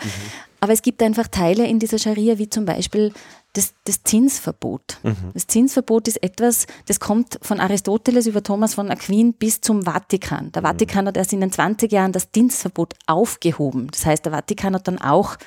Aber 0.59 0.73
es 0.73 0.81
gibt 0.81 1.01
einfach 1.01 1.27
Teile 1.27 1.65
in 1.65 1.79
dieser 1.79 1.99
Scharia, 1.99 2.37
wie 2.37 2.49
zum 2.49 2.65
Beispiel 2.65 3.13
das, 3.59 3.73
das 3.83 4.03
Zinsverbot. 4.03 4.99
Mhm. 5.03 5.31
Das 5.33 5.47
Zinsverbot 5.47 6.07
ist 6.07 6.23
etwas, 6.23 6.67
das 6.87 6.99
kommt 6.99 7.39
von 7.41 7.59
Aristoteles 7.59 8.27
über 8.27 8.41
Thomas 8.41 8.73
von 8.73 8.89
Aquin 8.89 9.33
bis 9.33 9.61
zum 9.61 9.83
Vatikan. 9.83 10.51
Der 10.53 10.61
mhm. 10.61 10.67
Vatikan 10.67 11.07
hat 11.07 11.17
erst 11.17 11.33
in 11.33 11.41
den 11.41 11.51
20 11.51 11.91
Jahren 11.91 12.11
das 12.11 12.31
Zinsverbot 12.31 12.93
aufgehoben. 13.05 13.87
Das 13.91 14.05
heißt, 14.05 14.25
der 14.25 14.31
Vatikan 14.31 14.75
hat 14.75 14.87
dann 14.87 14.99
auch 14.99 15.37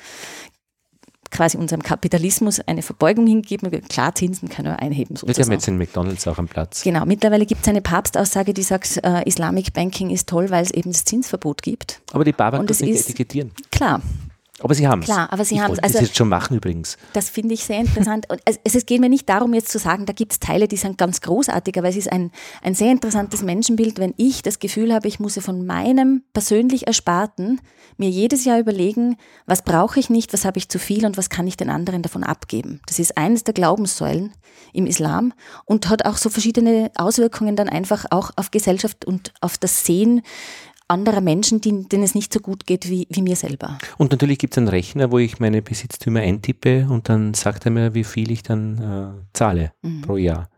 quasi 1.31 1.57
unserem 1.57 1.81
Kapitalismus 1.81 2.59
eine 2.59 2.83
Verbeugung 2.83 3.25
hingegeben. 3.25 3.71
Klar, 3.89 4.13
Zinsen 4.13 4.49
kann 4.49 4.67
er 4.67 4.79
einheben. 4.79 5.15
Sozusagen. 5.15 5.37
Wir 5.37 5.45
haben 5.45 5.51
jetzt 5.53 5.67
in 5.67 5.77
McDonalds 5.77 6.27
auch 6.27 6.37
am 6.37 6.47
Platz. 6.47 6.83
Genau, 6.83 7.05
mittlerweile 7.05 7.47
gibt 7.47 7.61
es 7.61 7.67
eine 7.67 7.81
Papstaussage, 7.81 8.53
die 8.53 8.61
sagt, 8.61 8.99
äh, 9.03 9.27
Islamic 9.27 9.73
Banking 9.73 10.11
ist 10.11 10.29
toll, 10.29 10.51
weil 10.51 10.63
es 10.63 10.69
eben 10.69 10.91
das 10.91 11.05
Zinsverbot 11.05 11.63
gibt. 11.63 12.01
Aber 12.11 12.23
die 12.23 12.33
Babak 12.33 12.67
das 12.67 12.81
nicht 12.81 12.99
etikettieren. 12.99 13.51
Klar, 13.71 14.01
aber 14.59 14.75
Sie 14.75 14.87
haben 14.87 15.01
es. 15.01 15.05
Klar, 15.05 15.33
aber 15.33 15.43
Sie 15.45 15.59
haben 15.59 15.73
es. 15.73 15.79
Also, 15.79 15.93
das 15.97 16.07
jetzt 16.09 16.17
schon 16.17 16.29
machen 16.29 16.57
übrigens. 16.57 16.97
Das 17.13 17.29
finde 17.29 17.55
ich 17.55 17.63
sehr 17.63 17.79
interessant. 17.79 18.29
Und 18.29 18.39
es, 18.45 18.59
es 18.63 18.85
geht 18.85 19.01
mir 19.01 19.09
nicht 19.09 19.27
darum, 19.27 19.53
jetzt 19.53 19.69
zu 19.69 19.79
sagen, 19.79 20.05
da 20.05 20.13
gibt 20.13 20.33
es 20.33 20.39
Teile, 20.39 20.67
die 20.67 20.77
sind 20.77 20.97
ganz 20.97 21.21
großartig, 21.21 21.77
aber 21.77 21.89
es 21.89 21.95
ist 21.95 22.11
ein, 22.11 22.31
ein 22.61 22.75
sehr 22.75 22.91
interessantes 22.91 23.41
Menschenbild, 23.41 23.97
wenn 23.97 24.13
ich 24.17 24.43
das 24.43 24.59
Gefühl 24.59 24.93
habe, 24.93 25.07
ich 25.07 25.19
muss 25.19 25.39
von 25.39 25.65
meinem 25.65 26.23
persönlich 26.33 26.85
Ersparten 26.85 27.61
mir 27.97 28.09
jedes 28.09 28.45
Jahr 28.45 28.59
überlegen, 28.59 29.17
was 29.47 29.63
brauche 29.63 29.99
ich 29.99 30.11
nicht, 30.11 30.33
was 30.33 30.45
habe 30.45 30.59
ich 30.59 30.69
zu 30.69 30.77
viel 30.77 31.05
und 31.05 31.17
was 31.17 31.29
kann 31.29 31.47
ich 31.47 31.57
den 31.57 31.69
anderen 31.69 32.03
davon 32.03 32.23
abgeben. 32.23 32.79
Das 32.85 32.99
ist 32.99 33.17
eines 33.17 33.43
der 33.43 33.55
Glaubenssäulen 33.55 34.33
im 34.71 34.85
Islam 34.85 35.33
und 35.65 35.89
hat 35.89 36.05
auch 36.05 36.17
so 36.17 36.29
verschiedene 36.29 36.91
Auswirkungen 36.95 37.55
dann 37.55 37.69
einfach 37.69 38.05
auch 38.11 38.31
auf 38.35 38.51
Gesellschaft 38.51 39.05
und 39.05 39.33
auf 39.41 39.57
das 39.57 39.85
Sehen 39.85 40.21
anderer 40.87 41.21
Menschen, 41.21 41.61
die, 41.61 41.87
denen 41.87 42.03
es 42.03 42.15
nicht 42.15 42.33
so 42.33 42.39
gut 42.39 42.65
geht 42.65 42.89
wie, 42.89 43.07
wie 43.09 43.21
mir 43.21 43.35
selber. 43.35 43.77
Und 43.97 44.11
natürlich 44.11 44.39
gibt 44.39 44.53
es 44.53 44.57
einen 44.57 44.67
Rechner, 44.67 45.11
wo 45.11 45.19
ich 45.19 45.39
meine 45.39 45.61
Besitztümer 45.61 46.21
eintippe 46.21 46.87
und 46.89 47.09
dann 47.09 47.33
sagt 47.33 47.65
er 47.65 47.71
mir, 47.71 47.93
wie 47.93 48.03
viel 48.03 48.31
ich 48.31 48.43
dann 48.43 48.77
äh, 49.17 49.23
zahle 49.33 49.71
mhm. 49.81 50.01
pro 50.01 50.17
Jahr. 50.17 50.49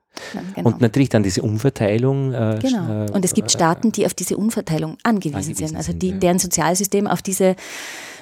Genau. 0.55 0.69
Und 0.69 0.81
natürlich 0.81 1.09
dann 1.09 1.23
diese 1.23 1.41
Umverteilung. 1.41 2.33
Äh, 2.33 2.59
genau. 2.61 3.11
Und 3.11 3.25
es 3.25 3.33
gibt 3.33 3.49
äh, 3.49 3.53
Staaten, 3.53 3.91
die 3.91 4.05
auf 4.05 4.13
diese 4.13 4.37
Umverteilung 4.37 4.97
angewiesen, 5.03 5.35
angewiesen 5.35 5.67
sind, 5.67 5.77
also 5.77 5.93
die, 5.93 6.11
ja. 6.11 6.17
deren 6.17 6.39
Sozialsystem 6.39 7.07
auf 7.07 7.21
diese 7.21 7.55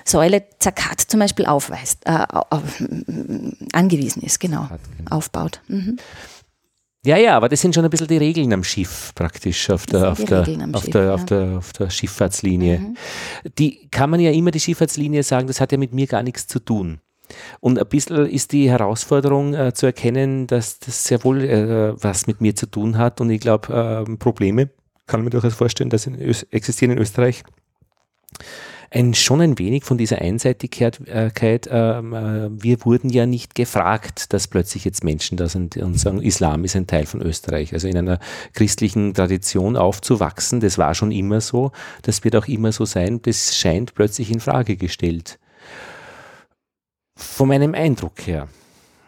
Säule 0.05 0.43
Zakat 0.59 1.01
zum 1.01 1.19
Beispiel 1.19 1.45
aufweist, 1.45 2.05
äh, 2.05 2.25
angewiesen 3.71 4.21
ist, 4.23 4.39
genau, 4.39 4.63
Zakat, 4.63 4.79
genau. 4.97 5.11
aufbaut. 5.15 5.61
Mhm. 5.67 5.97
Ja, 7.05 7.17
ja, 7.17 7.35
aber 7.35 7.49
das 7.49 7.59
sind 7.59 7.75
schon 7.75 7.83
ein 7.83 7.89
bisschen 7.89 8.07
die 8.07 8.17
Regeln 8.17 8.53
am 8.53 8.63
Schiff 8.63 9.11
praktisch, 9.13 9.69
auf 9.69 9.85
der, 9.85 10.11
auf 10.11 10.23
der, 10.23 10.41
auf, 10.41 10.83
Schiff, 10.83 10.91
der, 10.93 11.03
ja. 11.03 11.13
auf, 11.13 11.25
der, 11.25 11.57
auf 11.57 11.73
der 11.73 11.89
Schifffahrtslinie. 11.89 12.79
Mhm. 12.79 12.97
Die 13.57 13.89
kann 13.89 14.09
man 14.09 14.21
ja 14.21 14.31
immer 14.31 14.51
die 14.51 14.61
Schifffahrtslinie 14.61 15.23
sagen, 15.23 15.47
das 15.47 15.59
hat 15.59 15.73
ja 15.73 15.77
mit 15.77 15.93
mir 15.93 16.07
gar 16.07 16.23
nichts 16.23 16.47
zu 16.47 16.59
tun. 16.59 16.99
Und 17.59 17.77
ein 17.77 17.87
bisschen 17.87 18.25
ist 18.27 18.53
die 18.53 18.69
Herausforderung 18.69 19.53
äh, 19.53 19.73
zu 19.73 19.85
erkennen, 19.85 20.47
dass 20.47 20.79
das 20.79 21.03
sehr 21.03 21.23
wohl 21.23 21.43
äh, 21.43 21.93
was 22.01 22.27
mit 22.27 22.39
mir 22.39 22.55
zu 22.55 22.67
tun 22.67 22.97
hat. 22.97 23.19
Und 23.19 23.29
ich 23.31 23.41
glaube, 23.41 24.05
äh, 24.07 24.15
Probleme, 24.17 24.69
kann 25.05 25.19
man 25.19 25.25
mir 25.25 25.31
durchaus 25.31 25.55
vorstellen, 25.55 25.89
dass 25.89 26.07
in 26.07 26.15
existieren 26.51 26.91
in 26.91 26.99
Österreich 26.99 27.43
ein, 28.93 29.13
schon 29.15 29.41
ein 29.41 29.57
wenig 29.57 29.83
von 29.83 29.97
dieser 29.97 30.19
Einseitigkeit. 30.19 30.99
Ähm, 31.03 32.13
äh, 32.13 32.63
wir 32.63 32.85
wurden 32.85 33.09
ja 33.09 33.25
nicht 33.25 33.55
gefragt, 33.55 34.31
dass 34.33 34.47
plötzlich 34.47 34.85
jetzt 34.85 35.03
Menschen 35.03 35.35
da 35.35 35.49
sind 35.49 35.77
und 35.77 35.99
sagen, 35.99 36.21
Islam 36.21 36.63
ist 36.63 36.75
ein 36.75 36.85
Teil 36.85 37.07
von 37.07 37.21
Österreich. 37.21 37.73
Also 37.73 37.87
in 37.87 37.97
einer 37.97 38.19
christlichen 38.53 39.13
Tradition 39.13 39.77
aufzuwachsen, 39.77 40.59
das 40.59 40.77
war 40.77 40.93
schon 40.93 41.11
immer 41.11 41.41
so, 41.41 41.71
das 42.03 42.23
wird 42.23 42.35
auch 42.35 42.47
immer 42.47 42.71
so 42.71 42.85
sein, 42.85 43.21
das 43.23 43.57
scheint 43.57 43.95
plötzlich 43.95 44.31
in 44.31 44.39
Frage 44.39 44.77
gestellt. 44.77 45.39
Von 47.15 47.47
meinem 47.47 47.73
Eindruck 47.73 48.27
her. 48.27 48.47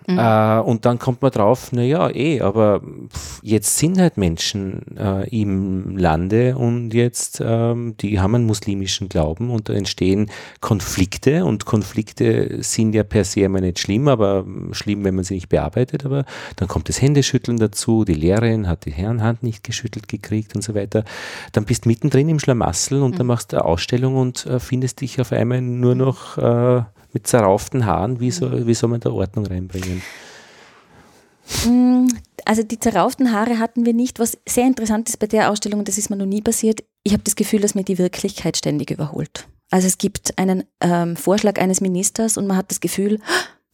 Mhm. 0.08 0.20
Äh, 0.20 0.60
und 0.60 0.86
dann 0.86 1.00
kommt 1.00 1.22
man 1.22 1.32
drauf, 1.32 1.72
naja, 1.72 2.10
eh, 2.10 2.42
aber 2.42 2.82
pff, 2.82 3.40
jetzt 3.42 3.78
sind 3.78 4.00
halt 4.00 4.18
Menschen 4.18 4.98
äh, 4.98 5.28
im 5.30 5.98
Lande 5.98 6.58
und 6.58 6.94
jetzt, 6.94 7.42
ähm, 7.44 7.96
die 8.00 8.20
haben 8.20 8.36
einen 8.36 8.46
muslimischen 8.46 9.10
Glauben 9.10 9.50
und 9.50 9.70
da 9.70 9.74
entstehen 9.74 10.30
Konflikte 10.62 11.46
und 11.46 11.66
Konflikte 11.66 12.62
sind 12.62 12.94
ja 12.94 13.04
per 13.04 13.24
se 13.24 13.42
immer 13.42 13.62
nicht 13.62 13.80
schlimm, 13.80 14.08
aber 14.08 14.46
schlimm, 14.72 15.04
wenn 15.04 15.16
man 15.16 15.24
sie 15.24 15.36
nicht 15.36 15.50
bearbeitet, 15.50 16.06
aber 16.06 16.26
dann 16.56 16.68
kommt 16.68 16.88
das 16.90 17.02
Händeschütteln 17.02 17.58
dazu, 17.58 18.06
die 18.06 18.14
Lehrerin 18.14 18.68
hat 18.68 18.86
die 18.86 18.92
Herrenhand 18.92 19.42
nicht 19.42 19.64
geschüttelt 19.64 20.08
gekriegt 20.08 20.56
und 20.56 20.62
so 20.62 20.76
weiter. 20.76 21.04
Dann 21.52 21.66
bist 21.66 21.86
mittendrin 21.86 22.30
im 22.30 22.40
Schlamassel 22.40 23.02
und 23.02 23.14
mhm. 23.14 23.18
dann 23.18 23.28
machst 23.28 23.54
du 23.54 23.58
eine 23.58 23.66
Ausstellung 23.66 24.18
und 24.18 24.46
äh, 24.46 24.60
findest 24.60 25.02
dich 25.02 25.20
auf 25.20 25.32
einmal 25.32 25.62
nur 25.62 25.96
noch 25.96 26.38
äh, 26.38 26.84
mit 27.16 27.26
zerrauften 27.26 27.86
Haaren, 27.86 28.20
wie, 28.20 28.30
so, 28.30 28.68
wie 28.68 28.74
soll 28.74 28.90
man 28.90 29.00
da 29.00 29.10
Ordnung 29.10 29.48
reinbringen? 29.48 30.02
Mm, 31.66 32.08
also 32.44 32.62
die 32.62 32.78
zerrauften 32.78 33.32
Haare 33.32 33.58
hatten 33.58 33.86
wir 33.86 33.94
nicht. 33.94 34.20
Was 34.20 34.38
sehr 34.48 34.68
interessant 34.68 35.08
ist 35.08 35.18
bei 35.18 35.28
der 35.28 35.50
Ausstellung, 35.50 35.86
das 35.86 35.98
ist 35.98 36.10
mir 36.10 36.18
noch 36.18 36.26
nie 36.26 36.42
passiert, 36.42 36.84
ich 37.04 37.14
habe 37.14 37.24
das 37.24 37.38
Gefühl, 37.38 37.62
dass 37.62 37.74
mir 37.74 37.86
die 37.86 37.98
Wirklichkeit 37.98 38.58
ständig 38.58 38.92
überholt. 38.92 39.48
Also 39.72 39.88
es 39.88 39.98
gibt 39.98 40.38
einen 40.38 40.66
ähm, 40.82 41.16
Vorschlag 41.16 41.58
eines 41.58 41.80
Ministers 41.80 42.38
und 42.38 42.48
man 42.48 42.58
hat 42.58 42.70
das 42.70 42.82
Gefühl, 42.82 43.20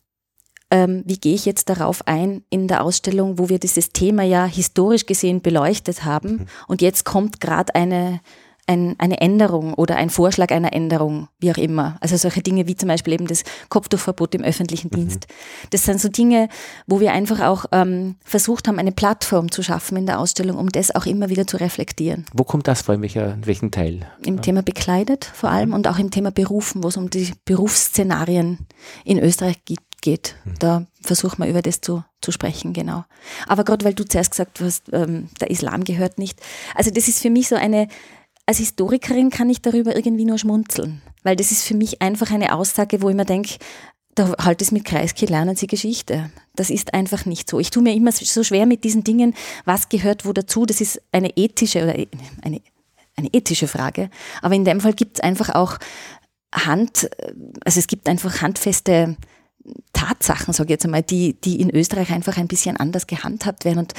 ähm, 0.71 1.01
wie 1.07 1.17
gehe 1.17 1.33
ich 1.33 1.45
jetzt 1.45 1.67
darauf 1.67 2.07
ein 2.07 2.43
in 2.51 2.67
der 2.67 2.83
Ausstellung, 2.83 3.39
wo 3.39 3.49
wir 3.49 3.57
dieses 3.57 3.89
Thema 3.89 4.21
ja 4.21 4.45
historisch 4.45 5.07
gesehen 5.07 5.41
beleuchtet 5.41 6.05
haben 6.05 6.31
mhm. 6.31 6.47
und 6.67 6.83
jetzt 6.83 7.05
kommt 7.05 7.41
gerade 7.41 7.73
eine 7.73 8.21
ein, 8.67 8.95
eine 8.99 9.19
Änderung 9.21 9.73
oder 9.73 9.95
ein 9.95 10.09
Vorschlag 10.09 10.51
einer 10.51 10.73
Änderung, 10.73 11.27
wie 11.39 11.51
auch 11.51 11.57
immer. 11.57 11.97
Also 12.01 12.17
solche 12.17 12.41
Dinge 12.41 12.67
wie 12.67 12.75
zum 12.75 12.87
Beispiel 12.87 13.13
eben 13.13 13.27
das 13.27 13.43
Kopftuchverbot 13.69 14.35
im 14.35 14.43
öffentlichen 14.43 14.89
mhm. 14.91 14.95
Dienst. 14.95 15.27
Das 15.71 15.83
sind 15.85 15.99
so 15.99 16.09
Dinge, 16.09 16.49
wo 16.87 16.99
wir 16.99 17.11
einfach 17.13 17.41
auch 17.41 17.65
ähm, 17.71 18.15
versucht 18.23 18.67
haben, 18.67 18.79
eine 18.79 18.91
Plattform 18.91 19.51
zu 19.51 19.63
schaffen 19.63 19.97
in 19.97 20.05
der 20.05 20.19
Ausstellung, 20.19 20.57
um 20.57 20.69
das 20.69 20.93
auch 20.93 21.05
immer 21.05 21.29
wieder 21.29 21.47
zu 21.47 21.57
reflektieren. 21.57 22.25
Wo 22.33 22.43
kommt 22.43 22.67
das 22.67 22.81
vor, 22.81 22.95
in, 22.95 23.01
welcher, 23.01 23.33
in 23.33 23.45
welchem 23.45 23.71
Teil? 23.71 24.07
Im 24.25 24.35
ja. 24.35 24.41
Thema 24.41 24.63
bekleidet 24.63 25.25
vor 25.25 25.49
allem 25.49 25.69
mhm. 25.69 25.75
und 25.75 25.87
auch 25.87 25.99
im 25.99 26.11
Thema 26.11 26.31
Berufen, 26.31 26.83
wo 26.83 26.87
es 26.87 26.97
um 26.97 27.09
die 27.09 27.33
Berufsszenarien 27.45 28.67
in 29.03 29.19
Österreich 29.19 29.63
geht 29.65 29.79
geht. 30.01 30.35
Mhm. 30.43 30.53
Da 30.59 30.85
versuchen 31.01 31.43
wir 31.43 31.47
über 31.49 31.61
das 31.61 31.79
zu, 31.79 32.03
zu 32.21 32.31
sprechen, 32.31 32.73
genau. 32.73 33.05
Aber 33.47 33.63
gerade 33.63 33.85
weil 33.85 33.93
du 33.93 34.03
zuerst 34.03 34.31
gesagt 34.31 34.59
hast, 34.59 34.91
ähm, 34.91 35.29
der 35.39 35.49
Islam 35.49 35.83
gehört 35.83 36.17
nicht. 36.17 36.39
Also 36.75 36.91
das 36.91 37.07
ist 37.07 37.21
für 37.21 37.29
mich 37.29 37.47
so 37.47 37.55
eine, 37.55 37.87
als 38.51 38.57
Historikerin 38.57 39.29
kann 39.29 39.49
ich 39.49 39.61
darüber 39.61 39.95
irgendwie 39.95 40.25
nur 40.25 40.37
schmunzeln, 40.37 41.01
weil 41.23 41.37
das 41.37 41.53
ist 41.53 41.63
für 41.63 41.73
mich 41.73 42.01
einfach 42.01 42.31
eine 42.31 42.53
Aussage, 42.53 43.01
wo 43.01 43.07
ich 43.07 43.15
mir 43.15 43.23
denke, 43.23 43.55
da 44.13 44.33
halt 44.43 44.61
es 44.61 44.73
mit 44.73 44.83
Kreisky, 44.83 45.25
lernen 45.25 45.55
Sie 45.55 45.67
Geschichte. 45.67 46.29
Das 46.53 46.69
ist 46.69 46.93
einfach 46.93 47.25
nicht 47.25 47.49
so. 47.49 47.61
Ich 47.61 47.69
tue 47.69 47.81
mir 47.81 47.93
immer 47.95 48.11
so 48.11 48.43
schwer 48.43 48.65
mit 48.65 48.83
diesen 48.83 49.05
Dingen, 49.05 49.35
was 49.63 49.87
gehört 49.87 50.25
wo 50.25 50.33
dazu. 50.33 50.65
Das 50.65 50.81
ist 50.81 51.01
eine 51.13 51.29
ethische 51.37 51.81
oder 51.81 51.93
eine, 52.41 52.61
eine 53.15 53.29
ethische 53.31 53.69
Frage. 53.69 54.09
Aber 54.41 54.53
in 54.53 54.65
dem 54.65 54.81
Fall 54.81 54.95
gibt 54.95 55.19
es 55.19 55.23
einfach 55.23 55.55
auch 55.55 55.77
Hand, 56.53 57.09
also 57.63 57.79
es 57.79 57.87
gibt 57.87 58.09
einfach 58.09 58.41
handfeste 58.41 59.15
Tatsachen, 59.93 60.53
sage 60.53 60.67
ich 60.67 60.71
jetzt 60.71 60.83
einmal, 60.83 61.03
die, 61.03 61.39
die 61.39 61.61
in 61.61 61.69
Österreich 61.69 62.11
einfach 62.11 62.35
ein 62.35 62.49
bisschen 62.49 62.75
anders 62.75 63.07
gehandhabt 63.07 63.63
werden. 63.63 63.79
Und 63.79 63.93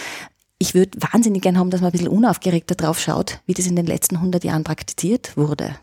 ich 0.63 0.75
würde 0.75 0.97
wahnsinnig 1.13 1.43
gern 1.43 1.59
haben, 1.59 1.71
dass 1.71 1.81
man 1.81 1.89
ein 1.89 1.93
bisschen 1.93 2.09
unaufgeregter 2.09 2.77
drauf 2.77 3.01
schaut, 3.01 3.41
wie 3.47 3.55
das 3.55 3.67
in 3.67 3.75
den 3.75 3.87
letzten 3.87 4.17
100 4.17 4.45
Jahren 4.45 4.63
praktiziert 4.63 5.37
wurde. 5.37 5.75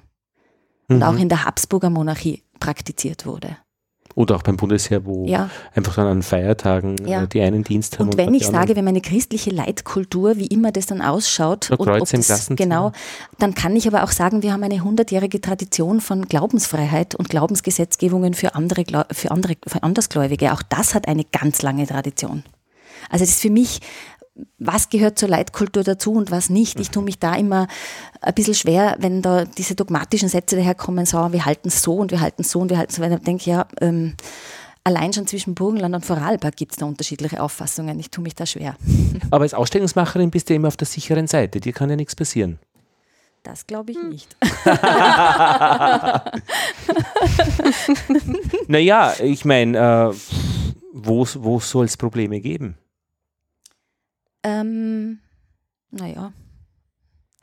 Und 0.88 0.98
mhm. 0.98 1.04
auch 1.04 1.18
in 1.18 1.28
der 1.28 1.44
Habsburger 1.44 1.90
Monarchie 1.90 2.44
praktiziert 2.62 3.26
wurde. 3.26 3.58
Oder 4.16 4.38
auch 4.38 4.42
beim 4.42 4.56
Bundesheer, 4.58 5.06
wo 5.06 5.26
ja. 5.26 5.50
einfach 5.76 5.96
dann 5.96 6.08
an 6.08 6.24
Feiertagen 6.24 6.98
äh, 7.06 7.12
ja. 7.12 7.26
die 7.26 7.42
einen 7.42 7.64
Dienst 7.64 8.00
haben. 8.00 8.08
Und, 8.08 8.16
und 8.16 8.18
wenn 8.18 8.34
ich 8.34 8.48
sage, 8.48 8.76
wenn 8.76 8.86
meine 8.86 9.02
christliche 9.02 9.50
Leitkultur, 9.50 10.38
wie 10.38 10.48
immer 10.48 10.72
das 10.72 10.88
dann 10.88 11.02
ausschaut, 11.02 11.70
und 11.72 11.88
ob 11.88 12.10
das, 12.10 12.50
genau, 12.56 12.92
dann 13.38 13.54
kann 13.54 13.76
ich 13.76 13.86
aber 13.86 14.04
auch 14.04 14.12
sagen, 14.12 14.42
wir 14.42 14.54
haben 14.54 14.64
eine 14.64 14.82
hundertjährige 14.82 15.42
Tradition 15.42 16.00
von 16.00 16.26
Glaubensfreiheit 16.26 17.16
und 17.16 17.30
Glaubensgesetzgebungen 17.30 18.34
für 18.34 18.56
andere, 18.56 18.86
für 19.12 19.32
andere, 19.32 19.58
für 19.68 19.84
Andersgläubige. 19.84 20.54
Auch 20.54 20.64
das 20.64 20.96
hat 20.96 21.08
eine 21.08 21.26
ganz 21.26 21.62
lange 21.62 21.86
Tradition. 21.86 22.44
Also 23.10 23.24
das 23.24 23.36
ist 23.36 23.42
für 23.42 23.52
mich 23.52 23.82
was 24.58 24.90
gehört 24.90 25.20
zur 25.20 25.30
Leitkultur 25.30 25.84
dazu 25.84 26.14
und 26.14 26.32
was 26.32 26.50
nicht. 26.50 26.80
Ich 26.80 26.90
tue 26.90 27.04
mich 27.04 27.20
da 27.20 27.36
immer 27.36 27.68
ein 28.22 28.34
bisschen 28.34 28.56
schwer, 28.56 28.96
wenn 29.00 29.22
da 29.22 29.46
diese 29.46 29.76
dogmatischen 29.76 30.30
Sätze 30.30 30.56
daherkommen, 30.56 31.06
so, 31.06 31.32
wir 31.32 31.46
halten 31.46 31.70
es 31.70 31.82
so 31.82 31.96
und 31.96 32.12
wir 32.12 32.22
halten 32.22 32.42
es 32.42 32.52
so 32.52 32.60
und 32.60 32.70
wir 32.70 32.78
halten 32.78 32.92
es 32.92 32.98
so, 32.98 33.04
weil 33.04 33.14
ich 33.14 33.20
denke, 33.20 33.50
ja, 33.50 33.68
ähm, 33.82 34.16
allein 34.84 35.14
schon 35.14 35.28
zwischen 35.28 35.56
Burgenland 35.56 35.96
und 35.96 36.06
Vorarlberg 36.06 36.56
gibt 36.56 36.74
es 36.74 36.78
da 36.78 36.86
unterschiedliche 36.86 37.42
Auffassungen. 37.42 38.00
Ich 38.00 38.10
tue 38.10 38.24
mich 38.24 38.36
da 38.36 38.46
schwer. 38.46 38.76
Aber 39.32 39.44
als 39.44 39.54
Ausstellungsmacherin 39.54 40.32
bist 40.32 40.50
du 40.50 40.56
immer 40.56 40.68
auf 40.68 40.78
der 40.78 40.88
sicheren 40.88 41.28
Seite. 41.28 41.60
Dir 41.60 41.74
kann 41.74 41.90
ja 41.90 41.96
nichts 41.96 42.16
passieren. 42.16 42.60
Das 43.44 43.68
glaube 43.68 43.92
ich 43.92 43.98
hm. 43.98 44.10
nicht. 44.10 44.36
naja, 48.68 49.14
ich 49.24 49.46
meine, 49.46 49.78
äh, 49.78 50.12
wo, 50.92 51.26
wo 51.36 51.60
soll 51.60 51.86
es 51.86 51.96
Probleme 51.96 52.42
geben? 52.42 52.76
Ähm, 54.44 55.20
naja. 55.92 56.34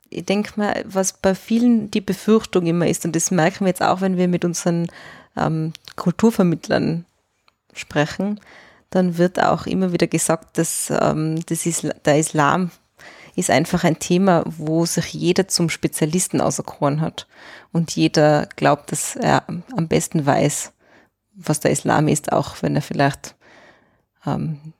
Ich 0.09 0.25
denke 0.25 0.53
mal, 0.55 0.83
was 0.87 1.13
bei 1.13 1.35
vielen 1.35 1.91
die 1.91 2.01
Befürchtung 2.01 2.65
immer 2.65 2.87
ist, 2.87 3.05
und 3.05 3.15
das 3.15 3.29
merken 3.31 3.61
wir 3.61 3.67
jetzt 3.67 3.83
auch, 3.83 4.01
wenn 4.01 4.17
wir 4.17 4.27
mit 4.27 4.45
unseren 4.45 4.87
ähm, 5.35 5.73
Kulturvermittlern 5.95 7.05
sprechen, 7.73 8.39
dann 8.89 9.17
wird 9.17 9.41
auch 9.41 9.65
immer 9.65 9.91
wieder 9.91 10.07
gesagt, 10.07 10.57
dass 10.57 10.89
ähm, 10.89 11.45
das 11.45 11.65
Isla 11.65 11.93
der 12.05 12.19
Islam 12.19 12.71
ist 13.35 13.51
einfach 13.51 13.83
ein 13.83 13.99
Thema, 13.99 14.43
wo 14.45 14.85
sich 14.85 15.13
jeder 15.13 15.47
zum 15.47 15.69
Spezialisten 15.69 16.41
auserkoren 16.41 17.01
hat. 17.01 17.27
Und 17.71 17.95
jeder 17.95 18.47
glaubt, 18.55 18.91
dass 18.91 19.15
er 19.15 19.43
am 19.47 19.87
besten 19.87 20.25
weiß, 20.25 20.71
was 21.35 21.59
der 21.59 21.71
Islam 21.71 22.07
ist, 22.07 22.31
auch 22.31 22.55
wenn 22.61 22.75
er 22.75 22.81
vielleicht 22.81 23.35
ähm, 24.25 24.73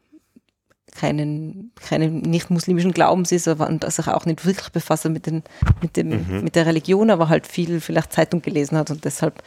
keinen, 0.98 1.72
keinen 1.76 2.22
nicht-muslimischen 2.22 2.92
Glaubens 2.92 3.32
ist 3.32 3.48
und 3.48 3.90
sich 3.90 4.08
auch 4.08 4.26
nicht 4.26 4.46
wirklich 4.46 4.70
befasst 4.70 5.06
mit, 5.06 5.26
den, 5.26 5.44
mit, 5.82 5.96
dem, 5.96 6.10
mhm. 6.10 6.44
mit 6.44 6.56
der 6.56 6.66
Religion, 6.66 7.10
aber 7.10 7.30
halt 7.30 7.48
viel 7.48 7.80
vielleicht 7.80 8.12
Zeitung 8.12 8.42
gelesen 8.42 8.78
hat 8.78 8.90
und 8.92 9.06
deshalb 9.06 9.42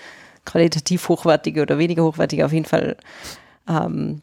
qualitativ 0.44 1.08
hochwertige 1.08 1.62
oder 1.62 1.78
weniger 1.78 2.04
hochwertige 2.04 2.46
auf 2.46 2.52
jeden 2.52 2.66
Fall. 2.66 2.96
Ähm, 3.68 4.22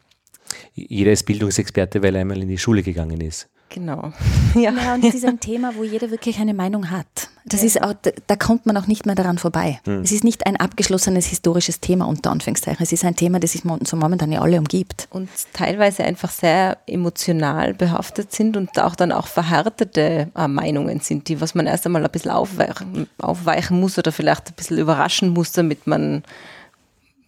Jeder 0.74 1.12
ist 1.12 1.24
Bildungsexperte, 1.24 2.02
weil 2.02 2.14
er 2.14 2.22
einmal 2.22 2.42
in 2.42 2.48
die 2.48 2.58
Schule 2.58 2.82
gegangen 2.82 3.20
ist. 3.20 3.48
Genau. 3.68 4.12
Ja. 4.54 4.72
ja, 4.72 4.94
und 4.94 5.04
es 5.04 5.14
ist 5.14 5.26
ein 5.26 5.40
Thema, 5.40 5.74
wo 5.76 5.84
jeder 5.84 6.10
wirklich 6.10 6.40
eine 6.40 6.54
Meinung 6.54 6.90
hat. 6.90 7.28
Das 7.44 7.60
ja. 7.60 7.66
ist 7.66 7.82
auch, 7.82 7.92
da 8.26 8.34
kommt 8.34 8.64
man 8.64 8.78
auch 8.78 8.86
nicht 8.86 9.04
mehr 9.04 9.14
daran 9.14 9.36
vorbei. 9.36 9.78
Hm. 9.84 10.00
Es 10.00 10.10
ist 10.10 10.24
nicht 10.24 10.46
ein 10.46 10.56
abgeschlossenes 10.56 11.26
historisches 11.26 11.80
Thema 11.80 12.06
unter 12.08 12.30
Anführungszeichen. 12.30 12.82
Es 12.82 12.90
ist 12.90 13.04
ein 13.04 13.14
Thema, 13.14 13.40
das 13.40 13.52
sich 13.52 13.62
so 13.84 13.96
momentan 13.96 14.32
ja 14.32 14.40
alle 14.40 14.58
umgibt. 14.58 15.06
Und 15.10 15.28
teilweise 15.52 16.02
einfach 16.02 16.30
sehr 16.30 16.78
emotional 16.86 17.74
behaftet 17.74 18.32
sind 18.32 18.56
und 18.56 18.78
auch 18.80 18.96
dann 18.96 19.12
auch 19.12 19.26
verhärtete 19.26 20.28
äh, 20.34 20.48
Meinungen 20.48 21.00
sind, 21.00 21.28
die 21.28 21.40
was 21.42 21.54
man 21.54 21.66
erst 21.66 21.84
einmal 21.84 22.02
ein 22.02 22.10
bisschen 22.10 22.30
aufweichen, 22.30 23.06
aufweichen 23.18 23.78
muss 23.78 23.98
oder 23.98 24.12
vielleicht 24.12 24.48
ein 24.48 24.54
bisschen 24.54 24.78
überraschen 24.78 25.28
muss, 25.28 25.52
damit 25.52 25.86
man 25.86 26.24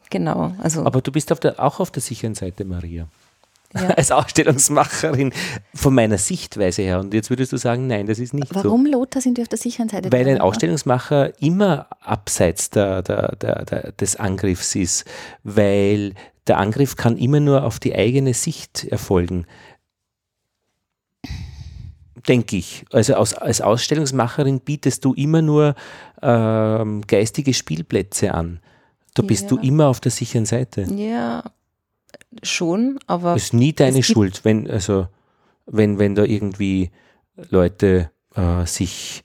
genau. 0.08 0.54
Also 0.58 0.86
Aber 0.86 1.02
du 1.02 1.12
bist 1.12 1.30
auf 1.32 1.38
der, 1.38 1.62
auch 1.62 1.80
auf 1.80 1.90
der 1.90 2.02
sicheren 2.02 2.34
Seite, 2.34 2.64
Maria 2.64 3.06
ja. 3.74 3.88
als 3.96 4.10
Ausstellungsmacherin 4.10 5.32
von 5.74 5.94
meiner 5.94 6.18
Sichtweise 6.18 6.82
her. 6.82 7.00
Und 7.00 7.14
jetzt 7.14 7.30
würdest 7.30 7.52
du 7.52 7.56
sagen, 7.56 7.86
nein, 7.86 8.06
das 8.06 8.18
ist 8.18 8.34
nicht 8.34 8.54
Warum, 8.54 8.62
so. 8.62 8.68
Warum, 8.68 8.86
Lothar, 8.86 9.22
sind 9.22 9.36
wir 9.36 9.42
auf 9.42 9.48
der 9.48 9.58
sicheren 9.58 9.88
Seite? 9.88 10.12
Weil 10.12 10.28
ein 10.28 10.40
Ausstellungsmacher 10.40 11.40
immer 11.40 11.86
abseits 12.00 12.70
der, 12.70 13.02
der, 13.02 13.36
der, 13.36 13.92
des 13.92 14.16
Angriffs 14.16 14.74
ist, 14.74 15.04
weil 15.44 16.14
der 16.46 16.58
Angriff 16.58 16.96
kann 16.96 17.16
immer 17.16 17.40
nur 17.40 17.64
auf 17.64 17.78
die 17.78 17.94
eigene 17.94 18.34
Sicht 18.34 18.84
erfolgen. 18.84 19.46
Denke 22.28 22.56
ich. 22.56 22.84
Also 22.92 23.14
als, 23.14 23.34
als 23.34 23.60
Ausstellungsmacherin 23.60 24.60
bietest 24.60 25.04
du 25.04 25.14
immer 25.14 25.42
nur 25.42 25.74
ähm, 26.22 27.02
geistige 27.06 27.54
Spielplätze 27.54 28.34
an. 28.34 28.60
Da 29.14 29.22
bist 29.22 29.44
ja. 29.44 29.48
du 29.48 29.58
immer 29.58 29.88
auf 29.88 30.00
der 30.00 30.12
sicheren 30.12 30.44
Seite. 30.46 30.82
Ja, 30.82 31.44
schon, 32.42 32.98
aber. 33.06 33.36
Ist 33.36 33.54
nie 33.54 33.72
deine 33.72 34.02
Schuld, 34.02 34.44
wenn, 34.44 34.70
also, 34.70 35.08
wenn, 35.66 35.98
wenn 35.98 36.14
da 36.14 36.24
irgendwie 36.24 36.90
Leute 37.50 38.10
äh, 38.34 38.66
sich, 38.66 39.24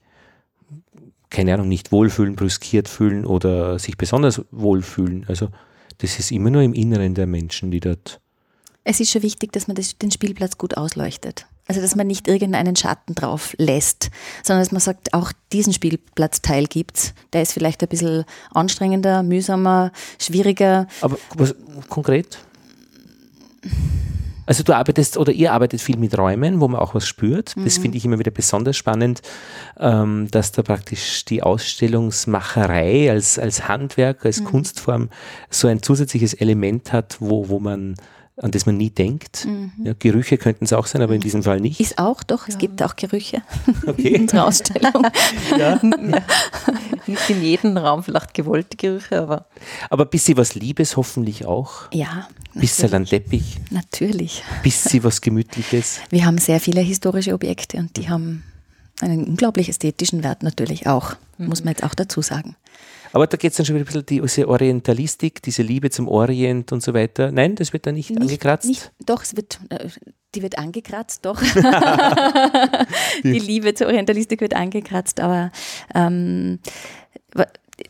keine 1.30 1.54
Ahnung, 1.54 1.68
nicht 1.68 1.92
wohlfühlen, 1.92 2.36
brüskiert 2.36 2.88
fühlen 2.88 3.26
oder 3.26 3.80
sich 3.80 3.98
besonders 3.98 4.42
wohlfühlen. 4.52 5.26
Also, 5.28 5.50
das 6.00 6.20
ist 6.20 6.32
immer 6.32 6.50
nur 6.50 6.62
im 6.62 6.74
Inneren 6.74 7.16
der 7.16 7.28
Menschen, 7.28 7.72
die 7.72 7.80
dort. 7.80 8.20
Es 8.84 9.00
ist 9.00 9.12
schon 9.12 9.24
wichtig, 9.24 9.52
dass 9.52 9.68
man 9.68 9.76
das, 9.76 9.98
den 9.98 10.12
Spielplatz 10.12 10.58
gut 10.58 10.78
ausleuchtet. 10.78 11.48
Also, 11.68 11.82
dass 11.82 11.96
man 11.96 12.06
nicht 12.06 12.28
irgendeinen 12.28 12.76
Schatten 12.76 13.16
drauf 13.16 13.56
lässt, 13.58 14.12
sondern 14.44 14.64
dass 14.64 14.72
man 14.72 14.82
sagt, 14.82 15.16
auch 15.16 15.32
diesen 15.52 15.74
Spielplatzteil 15.74 16.66
gibt's. 16.68 17.16
Der 17.34 17.42
ist 17.42 17.54
vielleicht 17.54 17.82
ein 17.82 17.90
bisschen 17.90 18.26
anstrengender, 18.52 19.24
mühsamer, 19.24 19.92
schwieriger. 20.20 20.88
Aber 21.02 21.18
was 21.36 21.56
konkret? 21.90 22.38
Also 24.48 24.62
du 24.62 24.74
arbeitest 24.74 25.18
oder 25.18 25.32
ihr 25.32 25.54
arbeitet 25.54 25.82
viel 25.82 25.98
mit 25.98 26.16
Räumen, 26.16 26.60
wo 26.62 26.68
man 26.68 26.80
auch 26.80 26.94
was 26.94 27.08
spürt. 27.08 27.56
Das 27.66 27.78
Mhm. 27.80 27.82
finde 27.82 27.98
ich 27.98 28.06
immer 28.06 28.20
wieder 28.20 28.30
besonders 28.30 28.78
spannend, 28.78 29.24
ähm, 29.80 30.28
dass 30.30 30.52
da 30.52 30.62
praktisch 30.62 31.26
die 31.26 31.42
Ausstellungsmacherei 31.42 33.10
als, 33.10 33.40
als 33.40 33.68
Handwerk, 33.68 34.24
als 34.26 34.42
Mhm. 34.42 34.46
Kunstform 34.46 35.10
so 35.50 35.68
ein 35.68 35.82
zusätzliches 35.82 36.34
Element 36.36 36.94
hat, 36.94 37.18
wo, 37.20 37.50
wo 37.50 37.60
man, 37.60 37.96
an 38.38 38.52
das 38.52 38.66
man 38.66 38.76
nie 38.78 38.90
denkt. 38.90 39.48
Ja, 39.84 39.94
Gerüche 39.98 40.38
könnten 40.38 40.66
es 40.66 40.74
auch 40.74 40.88
sein, 40.88 41.02
aber 41.02 41.16
in 41.16 41.22
diesem 41.22 41.42
Fall 41.44 41.60
nicht. 41.62 41.80
Mhm. 41.80 41.86
Ist 41.86 41.98
auch 41.98 42.22
doch, 42.24 42.48
es 42.48 42.58
gibt 42.58 42.84
auch 42.84 42.96
Gerüche 42.96 43.42
in 43.84 43.90
Okay. 43.90 44.20
unserer 44.20 44.46
Ausstellung. 44.48 45.08
Ja. 45.58 45.80
Nicht 47.08 47.30
in 47.30 47.42
jedem 47.44 47.78
Raum 47.78 48.04
vielleicht 48.04 48.34
gewollte 48.34 48.78
Gerüche, 48.78 49.22
aber 49.22 49.46
Aber 49.90 50.06
bis 50.06 50.26
sie 50.26 50.36
was 50.38 50.56
Liebes 50.56 50.98
hoffentlich 50.98 51.46
auch. 51.46 51.92
Ja, 51.94 52.28
Bis 52.54 52.78
sie 52.78 52.92
ein 52.92 53.06
Teppich, 53.06 53.58
natürlich. 53.70 54.44
bis 54.64 54.84
sie 54.84 55.04
was 55.04 55.22
Gemütliches. 55.22 56.00
Wir 56.10 56.26
haben 56.26 56.38
sehr 56.38 56.60
viele 56.60 56.82
historische 56.82 57.34
Objekte 57.34 57.78
und 57.78 57.96
die 57.98 58.10
haben 58.10 58.44
einen 59.02 59.26
unglaublich 59.26 59.70
ästhetischen 59.70 60.24
Wert 60.24 60.42
natürlich 60.44 60.88
auch, 60.88 61.16
muss 61.38 61.64
man 61.64 61.74
jetzt 61.74 61.84
auch 61.84 61.96
dazu 61.96 62.22
sagen. 62.22 62.56
Aber 63.16 63.28
da 63.28 63.38
geht 63.38 63.52
es 63.52 63.58
dann 63.58 63.66
schon 63.66 63.76
wieder 63.76 63.86
ein 63.86 63.88
bisschen 63.88 64.06
die, 64.08 64.20
diese 64.20 64.46
Orientalistik, 64.50 65.42
diese 65.42 65.62
Liebe 65.62 65.90
zum 65.90 66.10
Orient 66.10 66.74
und 66.74 66.84
so 66.84 66.94
weiter. 66.94 67.32
Nein, 67.32 67.56
das 67.56 67.72
wird 67.72 67.88
da 67.88 67.94
nicht, 67.94 68.12
angekratzt. 68.12 68.68
Nicht, 68.68 68.92
doch, 69.06 69.24
es 69.24 69.38
wird, 69.38 69.58
äh, 69.70 69.88
die 70.36 70.42
wird 70.42 70.58
angekratzt, 70.58 71.26
doch. 71.26 71.42
die 73.24 73.40
Liebe 73.40 73.74
zur 73.74 73.88
Orientalistik 73.88 74.42
wird 74.42 74.54
angekratzt, 74.54 75.22
aber 75.22 75.54
ähm, 75.94 76.60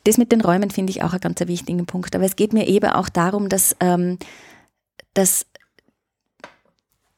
das 0.03 0.19
mit 0.19 0.31
den 0.31 0.41
Räumen 0.41 0.69
finde 0.69 0.91
ich 0.91 1.01
auch 1.01 1.13
einen 1.13 1.21
ganz 1.21 1.39
wichtigen 1.39 1.87
Punkt. 1.87 2.15
Aber 2.15 2.25
es 2.25 2.35
geht 2.35 2.53
mir 2.53 2.67
eben 2.67 2.91
auch 2.91 3.09
darum, 3.09 3.49
dass, 3.49 3.75
ähm, 3.79 4.19
dass, 5.15 5.47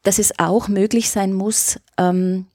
dass 0.04 0.18
es 0.18 0.40
auch 0.40 0.70
möglich 0.70 1.10
sein 1.10 1.34
muss, 1.34 1.78
ähm, 1.98 2.46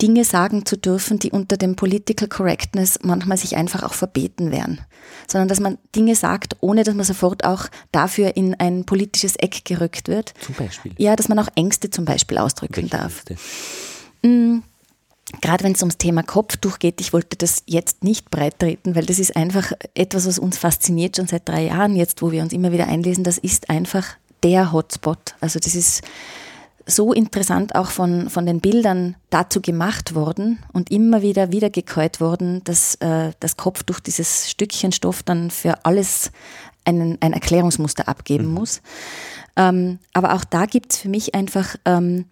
Dinge 0.00 0.24
sagen 0.24 0.64
zu 0.64 0.76
dürfen, 0.76 1.18
die 1.18 1.32
unter 1.32 1.56
dem 1.56 1.74
Political 1.74 2.28
Correctness 2.28 3.00
manchmal 3.02 3.36
sich 3.36 3.56
einfach 3.56 3.82
auch 3.82 3.94
verbeten 3.94 4.52
wären. 4.52 4.80
Sondern 5.26 5.48
dass 5.48 5.58
man 5.58 5.78
Dinge 5.96 6.14
sagt, 6.14 6.56
ohne 6.60 6.84
dass 6.84 6.94
man 6.94 7.04
sofort 7.04 7.44
auch 7.44 7.66
dafür 7.90 8.36
in 8.36 8.54
ein 8.54 8.84
politisches 8.84 9.36
Eck 9.36 9.64
gerückt 9.64 10.08
wird. 10.08 10.34
Zum 10.40 10.54
Beispiel. 10.54 10.92
Ja, 10.98 11.16
dass 11.16 11.28
man 11.28 11.38
auch 11.38 11.48
Ängste 11.56 11.90
zum 11.90 12.04
Beispiel 12.04 12.38
ausdrücken 12.38 12.76
Welche 12.76 12.90
darf. 12.90 13.24
Ängste? 13.28 14.62
Gerade 15.42 15.64
wenn 15.64 15.72
es 15.72 15.82
ums 15.82 15.98
Thema 15.98 16.22
Kopftuch 16.22 16.78
geht, 16.78 17.00
ich 17.00 17.12
wollte 17.12 17.36
das 17.36 17.62
jetzt 17.66 18.02
nicht 18.02 18.30
breit 18.30 18.58
treten, 18.58 18.94
weil 18.94 19.04
das 19.04 19.18
ist 19.18 19.36
einfach 19.36 19.72
etwas, 19.94 20.26
was 20.26 20.38
uns 20.38 20.56
fasziniert 20.56 21.16
schon 21.16 21.26
seit 21.26 21.46
drei 21.46 21.66
Jahren 21.66 21.96
jetzt, 21.96 22.22
wo 22.22 22.32
wir 22.32 22.42
uns 22.42 22.52
immer 22.52 22.72
wieder 22.72 22.86
einlesen. 22.86 23.24
Das 23.24 23.36
ist 23.36 23.68
einfach 23.68 24.06
der 24.42 24.72
Hotspot. 24.72 25.34
Also 25.40 25.58
das 25.58 25.74
ist 25.74 26.02
so 26.88 27.12
interessant 27.12 27.74
auch 27.74 27.90
von, 27.90 28.30
von 28.30 28.46
den 28.46 28.60
Bildern 28.60 29.14
dazu 29.30 29.60
gemacht 29.60 30.14
worden 30.14 30.58
und 30.72 30.90
immer 30.90 31.22
wieder 31.22 31.52
wiedergekäut 31.52 32.20
worden, 32.20 32.62
dass 32.64 32.96
äh, 32.96 33.32
das 33.40 33.56
Kopftuch 33.56 34.00
dieses 34.00 34.50
Stückchen 34.50 34.90
Stoff 34.90 35.22
dann 35.22 35.50
für 35.50 35.84
alles 35.84 36.32
einen, 36.84 37.18
ein 37.20 37.34
Erklärungsmuster 37.34 38.08
abgeben 38.08 38.46
muss. 38.46 38.80
Ähm, 39.56 39.98
aber 40.14 40.34
auch 40.34 40.44
da 40.44 40.64
gibt 40.64 40.92
es 40.92 40.98
für 40.98 41.10
mich 41.10 41.34
einfach 41.34 41.76
ähm, 41.84 42.24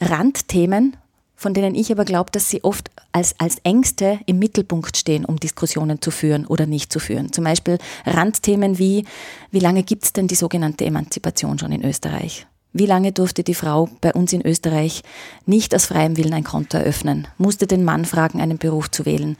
Randthemen, 0.00 0.96
von 1.36 1.54
denen 1.54 1.74
ich 1.74 1.92
aber 1.92 2.04
glaube, 2.04 2.32
dass 2.32 2.50
sie 2.50 2.64
oft 2.64 2.90
als, 3.12 3.38
als 3.38 3.58
Ängste 3.62 4.18
im 4.26 4.40
Mittelpunkt 4.40 4.96
stehen, 4.96 5.24
um 5.24 5.38
Diskussionen 5.38 6.02
zu 6.02 6.10
führen 6.10 6.46
oder 6.46 6.66
nicht 6.66 6.92
zu 6.92 6.98
führen. 6.98 7.32
Zum 7.32 7.44
Beispiel 7.44 7.78
Randthemen 8.04 8.78
wie, 8.78 9.04
wie 9.52 9.60
lange 9.60 9.84
gibt 9.84 10.04
es 10.04 10.12
denn 10.12 10.26
die 10.26 10.34
sogenannte 10.34 10.84
Emanzipation 10.84 11.58
schon 11.58 11.72
in 11.72 11.84
Österreich? 11.84 12.46
Wie 12.72 12.86
lange 12.86 13.10
durfte 13.10 13.42
die 13.42 13.54
Frau 13.54 13.88
bei 14.00 14.12
uns 14.12 14.32
in 14.32 14.46
Österreich 14.46 15.02
nicht 15.44 15.74
aus 15.74 15.86
freiem 15.86 16.16
Willen 16.16 16.34
ein 16.34 16.44
Konto 16.44 16.78
eröffnen? 16.78 17.26
Musste 17.36 17.66
den 17.66 17.84
Mann 17.84 18.04
fragen, 18.04 18.40
einen 18.40 18.58
Beruf 18.58 18.90
zu 18.90 19.06
wählen? 19.06 19.36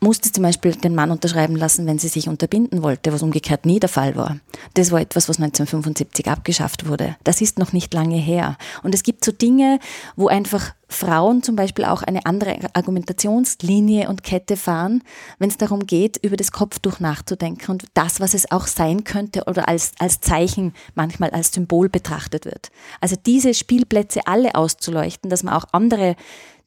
Musste 0.00 0.32
zum 0.32 0.42
Beispiel 0.42 0.72
den 0.74 0.94
Mann 0.94 1.10
unterschreiben 1.10 1.54
lassen, 1.54 1.86
wenn 1.86 1.98
sie 1.98 2.08
sich 2.08 2.28
unterbinden 2.28 2.82
wollte, 2.82 3.12
was 3.12 3.22
umgekehrt 3.22 3.66
nie 3.66 3.78
der 3.78 3.90
Fall 3.90 4.16
war. 4.16 4.38
Das 4.74 4.90
war 4.90 5.00
etwas, 5.00 5.28
was 5.28 5.36
1975 5.36 6.28
abgeschafft 6.28 6.88
wurde. 6.88 7.14
Das 7.22 7.40
ist 7.40 7.58
noch 7.58 7.72
nicht 7.72 7.92
lange 7.94 8.16
her. 8.16 8.56
Und 8.82 8.94
es 8.94 9.02
gibt 9.02 9.24
so 9.24 9.32
Dinge, 9.32 9.78
wo 10.16 10.28
einfach 10.28 10.74
Frauen 10.92 11.42
zum 11.42 11.56
Beispiel 11.56 11.84
auch 11.84 12.02
eine 12.02 12.26
andere 12.26 12.56
Argumentationslinie 12.74 14.08
und 14.08 14.22
Kette 14.22 14.56
fahren, 14.56 15.02
wenn 15.38 15.48
es 15.48 15.56
darum 15.56 15.86
geht, 15.86 16.18
über 16.22 16.36
das 16.36 16.52
Kopftuch 16.52 17.00
nachzudenken 17.00 17.70
und 17.72 17.84
das, 17.94 18.20
was 18.20 18.34
es 18.34 18.50
auch 18.50 18.66
sein 18.66 19.04
könnte 19.04 19.44
oder 19.46 19.68
als, 19.68 19.92
als 19.98 20.20
Zeichen, 20.20 20.74
manchmal 20.94 21.30
als 21.30 21.52
Symbol 21.52 21.88
betrachtet 21.88 22.44
wird. 22.44 22.70
Also 23.00 23.16
diese 23.16 23.54
Spielplätze 23.54 24.26
alle 24.26 24.54
auszuleuchten, 24.54 25.30
dass 25.30 25.42
man 25.42 25.54
auch 25.54 25.64
andere 25.72 26.16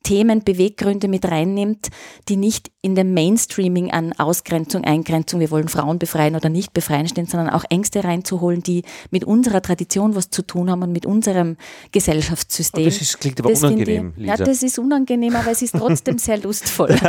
Themen, 0.06 0.44
Beweggründe 0.44 1.08
mit 1.08 1.26
reinnimmt, 1.26 1.89
die 2.30 2.38
nicht 2.38 2.72
in 2.82 2.94
dem 2.96 3.13
Mainstreaming 3.15 3.89
an 3.91 4.13
Ausgrenzung, 4.13 4.84
Eingrenzung, 4.84 5.39
wir 5.39 5.50
wollen 5.52 5.68
Frauen 5.68 5.98
befreien 6.00 6.36
oder 6.36 6.50
nicht 6.50 6.72
befreien 6.74 7.08
stehen, 7.08 7.26
sondern 7.26 7.50
auch 7.50 7.63
Ängste 7.70 8.04
reinzuholen, 8.04 8.62
die 8.62 8.84
mit 9.10 9.24
unserer 9.24 9.62
Tradition 9.63 10.15
was 10.15 10.30
zu 10.30 10.44
tun 10.44 10.70
haben 10.70 10.84
und 10.84 10.91
mit 10.91 11.06
unserem 11.08 11.58
Gesellschaftssystem. 11.91 12.84
Oh, 12.84 12.86
das 12.86 13.02
ist- 13.02 13.20
klingt 13.20 13.39
aber 13.39 13.50
Das 13.50 13.63
unangenehm, 13.63 14.13
ich, 14.15 14.26
Ja, 14.28 14.38
das 14.38 14.62
ist 14.62 14.78
unangenehm, 14.78 15.36
aber 15.36 15.50
es 15.52 15.62
ist 15.63 15.74
trotzdem 15.76 16.20
sehr 16.20 16.38
lustvoll. 16.38 16.96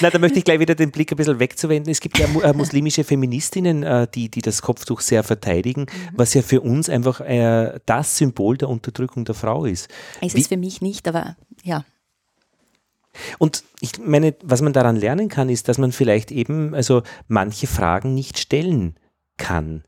Na, 0.00 0.10
da 0.10 0.18
möchte 0.18 0.38
ich 0.38 0.44
gleich 0.44 0.60
wieder 0.60 0.74
den 0.74 0.90
Blick 0.90 1.12
ein 1.12 1.16
bisschen 1.16 1.38
wegzuwenden. 1.38 1.90
Es 1.90 2.00
gibt 2.00 2.18
ja 2.18 2.26
äh, 2.42 2.52
muslimische 2.52 3.04
Feministinnen, 3.04 3.82
äh, 3.82 4.06
die, 4.14 4.28
die 4.30 4.42
das 4.42 4.62
Kopftuch 4.62 5.00
sehr 5.00 5.22
verteidigen, 5.22 5.82
Mhm. 5.82 5.86
was 6.16 6.34
ja 6.34 6.42
für 6.42 6.60
uns 6.60 6.88
einfach 6.88 7.20
äh, 7.20 7.78
das 7.86 8.16
Symbol 8.16 8.56
der 8.56 8.68
Unterdrückung 8.68 9.24
der 9.24 9.34
Frau 9.34 9.64
ist. 9.64 9.88
Es 10.20 10.34
Wie- 10.34 10.40
ist 10.40 10.48
für 10.48 10.56
mich 10.56 10.80
nicht, 10.80 10.93
aber 11.06 11.36
ja. 11.62 11.84
Und 13.38 13.62
ich 13.80 13.98
meine, 13.98 14.34
was 14.42 14.60
man 14.60 14.72
daran 14.72 14.96
lernen 14.96 15.28
kann, 15.28 15.48
ist, 15.48 15.68
dass 15.68 15.78
man 15.78 15.92
vielleicht 15.92 16.32
eben 16.32 16.74
also 16.74 17.02
manche 17.28 17.66
Fragen 17.66 18.12
nicht 18.14 18.38
stellen 18.38 18.96
kann. 19.36 19.84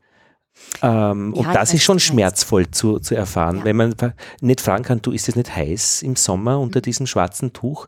Ähm, 0.81 1.33
Ja, 1.35 1.41
und 1.41 1.53
das 1.55 1.73
ist 1.73 1.83
schon 1.83 1.99
schmerzvoll 1.99 2.71
zu, 2.71 2.99
zu 2.99 3.15
erfahren, 3.15 3.57
Ja. 3.59 3.65
wenn 3.65 3.75
man 3.75 3.95
nicht 4.41 4.61
fragen 4.61 4.83
kann, 4.83 5.01
du 5.01 5.11
ist 5.11 5.27
es 5.29 5.35
nicht 5.35 5.53
heiß 5.55 6.01
im 6.03 6.15
Sommer 6.15 6.57
Mhm. 6.57 6.63
unter 6.63 6.81
diesem 6.81 7.05
schwarzen 7.05 7.53
Tuch? 7.53 7.87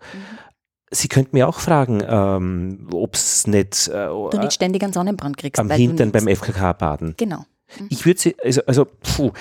Sie 0.92 1.08
könnten 1.08 1.36
mir 1.36 1.48
auch 1.48 1.60
fragen, 1.60 2.04
ähm, 2.06 2.88
ob 2.92 3.16
es 3.16 3.48
nicht, 3.48 3.88
äh, 3.88 4.08
Du 4.08 4.38
nicht 4.40 4.54
ständig 4.54 4.84
einen 4.84 4.94
Sonnenbrand 4.94 5.38
kriegst. 5.38 5.60
am 5.60 5.70
Hintern 5.72 6.12
beim 6.12 6.26
nicht- 6.26 6.38
FKK 6.42 6.74
baden. 6.74 7.14
Genau. 7.18 7.46
Ich 7.90 8.06
würde 8.06 8.20
sie, 8.20 8.36
also, 8.44 8.62
also, 8.66 8.86
puh, 8.86 9.32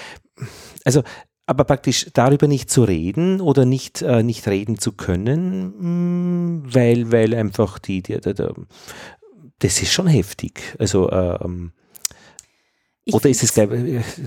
also, 0.85 1.03
aber 1.49 1.65
praktisch 1.65 2.11
darüber 2.13 2.47
nicht 2.47 2.71
zu 2.71 2.85
reden 2.85 3.41
oder 3.41 3.65
nicht, 3.65 4.03
äh, 4.03 4.23
nicht 4.23 4.47
reden 4.47 4.79
zu 4.79 4.93
können, 4.93 6.63
mh, 6.67 6.75
weil, 6.75 7.11
weil 7.11 7.35
einfach 7.35 7.79
die, 7.79 8.03
die, 8.03 8.21
die, 8.21 8.35
die 8.35 8.49
das 9.59 9.81
ist 9.81 9.91
schon 9.91 10.09
heftig. 10.09 10.77
Also, 10.79 11.11
ähm, 11.11 11.73
Ich 13.05 13.15
oder 13.15 13.31
ist 13.31 13.43
es 13.43 13.57
äh, 13.57 13.67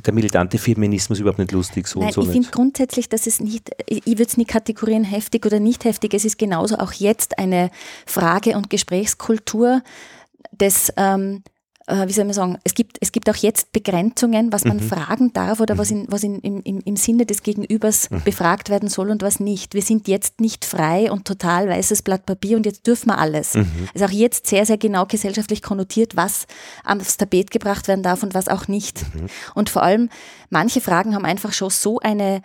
der 0.04 0.14
militante 0.16 0.58
Feminismus 0.58 1.20
überhaupt 1.20 1.38
nicht 1.38 1.52
lustig? 1.52 1.88
So 1.88 2.00
Nein, 2.00 2.08
und 2.08 2.14
so 2.16 2.22
ich 2.22 2.28
nicht. 2.28 2.34
finde 2.34 2.50
grundsätzlich, 2.50 3.08
dass 3.08 3.28
es 3.28 3.40
nicht, 3.40 3.70
ich 3.86 4.04
würde 4.08 4.24
es 4.24 4.38
nie 4.38 4.46
kategorieren 4.46 5.04
heftig 5.04 5.46
oder 5.46 5.60
nicht 5.60 5.86
heftig. 5.86 6.16
Es 6.16 6.26
ist 6.26 6.40
genauso 6.40 6.80
auch 6.80 6.92
jetzt 6.94 7.38
eine 7.38 7.70
Frage- 8.08 8.58
und 8.58 8.72
Gesprächskultur 8.72 9.84
des, 10.52 10.92
ähm, 10.98 11.44
äh, 11.92 12.08
wie 12.08 12.14
soll 12.14 12.26
man 12.26 12.34
sagen, 12.34 12.58
es 12.64 12.74
gibt, 12.74 12.98
es 13.02 13.12
gibt 13.12 13.30
auch 13.30 13.36
jetzt 13.36 13.74
Begrenzungen, 13.74 14.52
was 14.52 14.66
man 14.66 14.80
fragen 14.80 15.34
darf 15.34 15.60
oder 15.60 15.78
was, 15.78 15.92
in, 15.92 16.06
was 16.10 16.24
in, 16.24 16.40
im, 16.40 16.62
im, 16.64 16.80
im 16.80 16.96
Sinne 16.96 17.26
des 17.26 17.44
Gegenübers 17.44 18.10
befragt 18.24 18.70
werden 18.70 18.90
soll 18.90 19.10
und 19.10 19.22
was 19.22 19.40
nicht. 19.40 19.74
Wir 19.74 19.82
sind 19.82 20.08
jetzt 20.08 20.40
nicht 20.40 20.66
frei 20.66 21.12
und 21.12 21.26
total 21.26 21.68
weißes 21.68 22.02
Blatt 22.02 22.26
Papier 22.26 22.58
und 22.58 22.66
jetzt 22.66 22.88
dürfen 22.88 23.10
wir 23.10 23.18
alles. 23.18 23.56
Es 23.56 24.02
ist 24.02 24.04
auch 24.04 24.12
jetzt 24.12 24.48
sehr, 24.48 24.66
sehr 24.66 24.78
genau 24.78 25.06
gesellschaftlich 25.06 25.62
konnotiert, 25.62 26.16
was 26.16 26.48
aufs 26.86 27.18
Tapet 27.18 27.52
gebracht 27.52 27.88
werden 27.88 28.04
darf 28.04 28.24
und 28.24 28.34
was 28.34 28.48
auch 28.48 28.68
nicht. 28.68 29.06
Und 29.54 29.70
vor 29.70 29.84
allem, 29.84 30.10
manche 30.50 30.82
Fragen 30.82 31.14
haben 31.14 31.26
einfach 31.26 31.54
schon 31.54 31.70
so 31.70 32.00
eine 32.00 32.42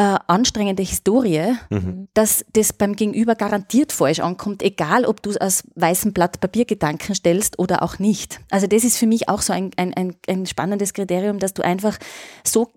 äh, 0.00 0.18
anstrengende 0.28 0.82
Historie, 0.82 1.56
dass 2.14 2.42
das 2.54 2.72
beim 2.72 2.96
Gegenüber 2.96 3.34
garantiert 3.34 3.92
falsch 3.92 4.20
ankommt, 4.20 4.62
egal 4.62 5.04
ob 5.04 5.22
du 5.22 5.28
es 5.28 5.36
aus 5.36 5.62
weißem 5.74 6.14
Blatt 6.14 6.40
Papier 6.40 6.64
Gedanken 6.64 7.14
stellst 7.14 7.58
oder 7.58 7.82
auch 7.82 7.98
nicht. 7.98 8.40
Also 8.48 8.66
das 8.66 8.84
ist 8.84 8.96
für 8.96 9.06
mich 9.06 9.28
auch 9.28 9.42
so 9.42 9.52
ein, 9.52 9.72
ein, 9.76 9.92
ein, 9.92 10.16
ein 10.26 10.46
spannendes 10.46 10.94
Kriterium, 10.94 11.38
dass 11.38 11.52
du 11.52 11.62
einfach 11.62 11.98
so 12.44 12.72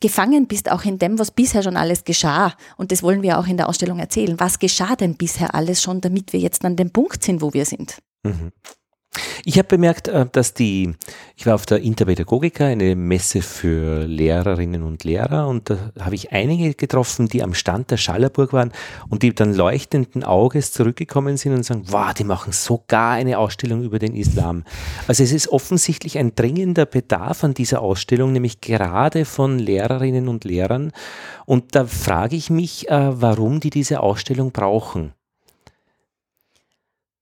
gefangen 0.00 0.46
bist 0.46 0.70
auch 0.70 0.84
in 0.84 1.00
dem, 1.00 1.18
was 1.18 1.32
bisher 1.32 1.64
schon 1.64 1.76
alles 1.76 2.04
geschah. 2.04 2.54
Und 2.76 2.92
das 2.92 3.02
wollen 3.02 3.22
wir 3.22 3.40
auch 3.40 3.48
in 3.48 3.56
der 3.56 3.68
Ausstellung 3.68 3.98
erzählen. 3.98 4.38
Was 4.38 4.60
geschah 4.60 4.94
denn 4.94 5.16
bisher 5.16 5.56
alles 5.56 5.82
schon, 5.82 6.00
damit 6.00 6.32
wir 6.32 6.38
jetzt 6.38 6.64
an 6.64 6.76
dem 6.76 6.92
Punkt 6.92 7.24
sind, 7.24 7.42
wo 7.42 7.52
wir 7.52 7.64
sind? 7.64 7.98
Ich 9.44 9.58
habe 9.58 9.68
bemerkt, 9.68 10.06
äh, 10.08 10.26
dass 10.30 10.54
die, 10.54 10.94
ich 11.34 11.46
war 11.46 11.54
auf 11.54 11.66
der 11.66 11.80
Interpädagogika, 11.80 12.66
eine 12.66 12.94
Messe 12.94 13.42
für 13.42 14.06
Lehrerinnen 14.06 14.82
und 14.82 15.02
Lehrer 15.02 15.48
und 15.48 15.70
da 15.70 15.78
habe 16.00 16.14
ich 16.14 16.32
einige 16.32 16.74
getroffen, 16.74 17.26
die 17.26 17.42
am 17.42 17.54
Stand 17.54 17.90
der 17.90 17.96
Schallerburg 17.96 18.52
waren 18.52 18.72
und 19.08 19.22
die 19.22 19.34
dann 19.34 19.54
leuchtenden 19.54 20.22
Auges 20.22 20.72
zurückgekommen 20.72 21.36
sind 21.36 21.54
und 21.54 21.64
sagen, 21.64 21.84
wow, 21.86 22.14
die 22.14 22.24
machen 22.24 22.52
sogar 22.52 23.12
eine 23.12 23.38
Ausstellung 23.38 23.82
über 23.82 23.98
den 23.98 24.14
Islam. 24.14 24.64
Also 25.08 25.24
es 25.24 25.32
ist 25.32 25.48
offensichtlich 25.48 26.18
ein 26.18 26.34
dringender 26.34 26.86
Bedarf 26.86 27.42
an 27.42 27.54
dieser 27.54 27.82
Ausstellung, 27.82 28.32
nämlich 28.32 28.60
gerade 28.60 29.24
von 29.24 29.58
Lehrerinnen 29.58 30.28
und 30.28 30.44
Lehrern. 30.44 30.92
Und 31.46 31.74
da 31.74 31.84
frage 31.86 32.36
ich 32.36 32.50
mich, 32.50 32.88
äh, 32.88 33.20
warum 33.20 33.60
die 33.60 33.70
diese 33.70 34.00
Ausstellung 34.00 34.52
brauchen. 34.52 35.12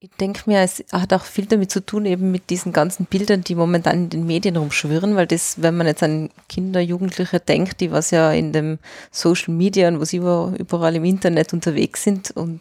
Ich 0.00 0.10
denke 0.20 0.42
mir, 0.46 0.60
es 0.60 0.84
hat 0.92 1.12
auch 1.12 1.24
viel 1.24 1.46
damit 1.46 1.72
zu 1.72 1.84
tun, 1.84 2.06
eben 2.06 2.30
mit 2.30 2.50
diesen 2.50 2.72
ganzen 2.72 3.06
Bildern, 3.06 3.42
die 3.42 3.56
momentan 3.56 4.04
in 4.04 4.10
den 4.10 4.26
Medien 4.26 4.56
rumschwirren, 4.56 5.16
weil 5.16 5.26
das, 5.26 5.60
wenn 5.60 5.76
man 5.76 5.88
jetzt 5.88 6.04
an 6.04 6.30
Kinder, 6.48 6.80
Jugendliche 6.80 7.40
denkt, 7.40 7.80
die 7.80 7.90
was 7.90 8.12
ja 8.12 8.30
in 8.30 8.52
dem 8.52 8.78
Social 9.10 9.52
Media 9.52 9.88
und 9.88 9.98
wo 9.98 10.04
sie 10.04 10.18
überall 10.18 10.94
im 10.94 11.04
Internet 11.04 11.52
unterwegs 11.52 12.04
sind 12.04 12.30
und 12.30 12.60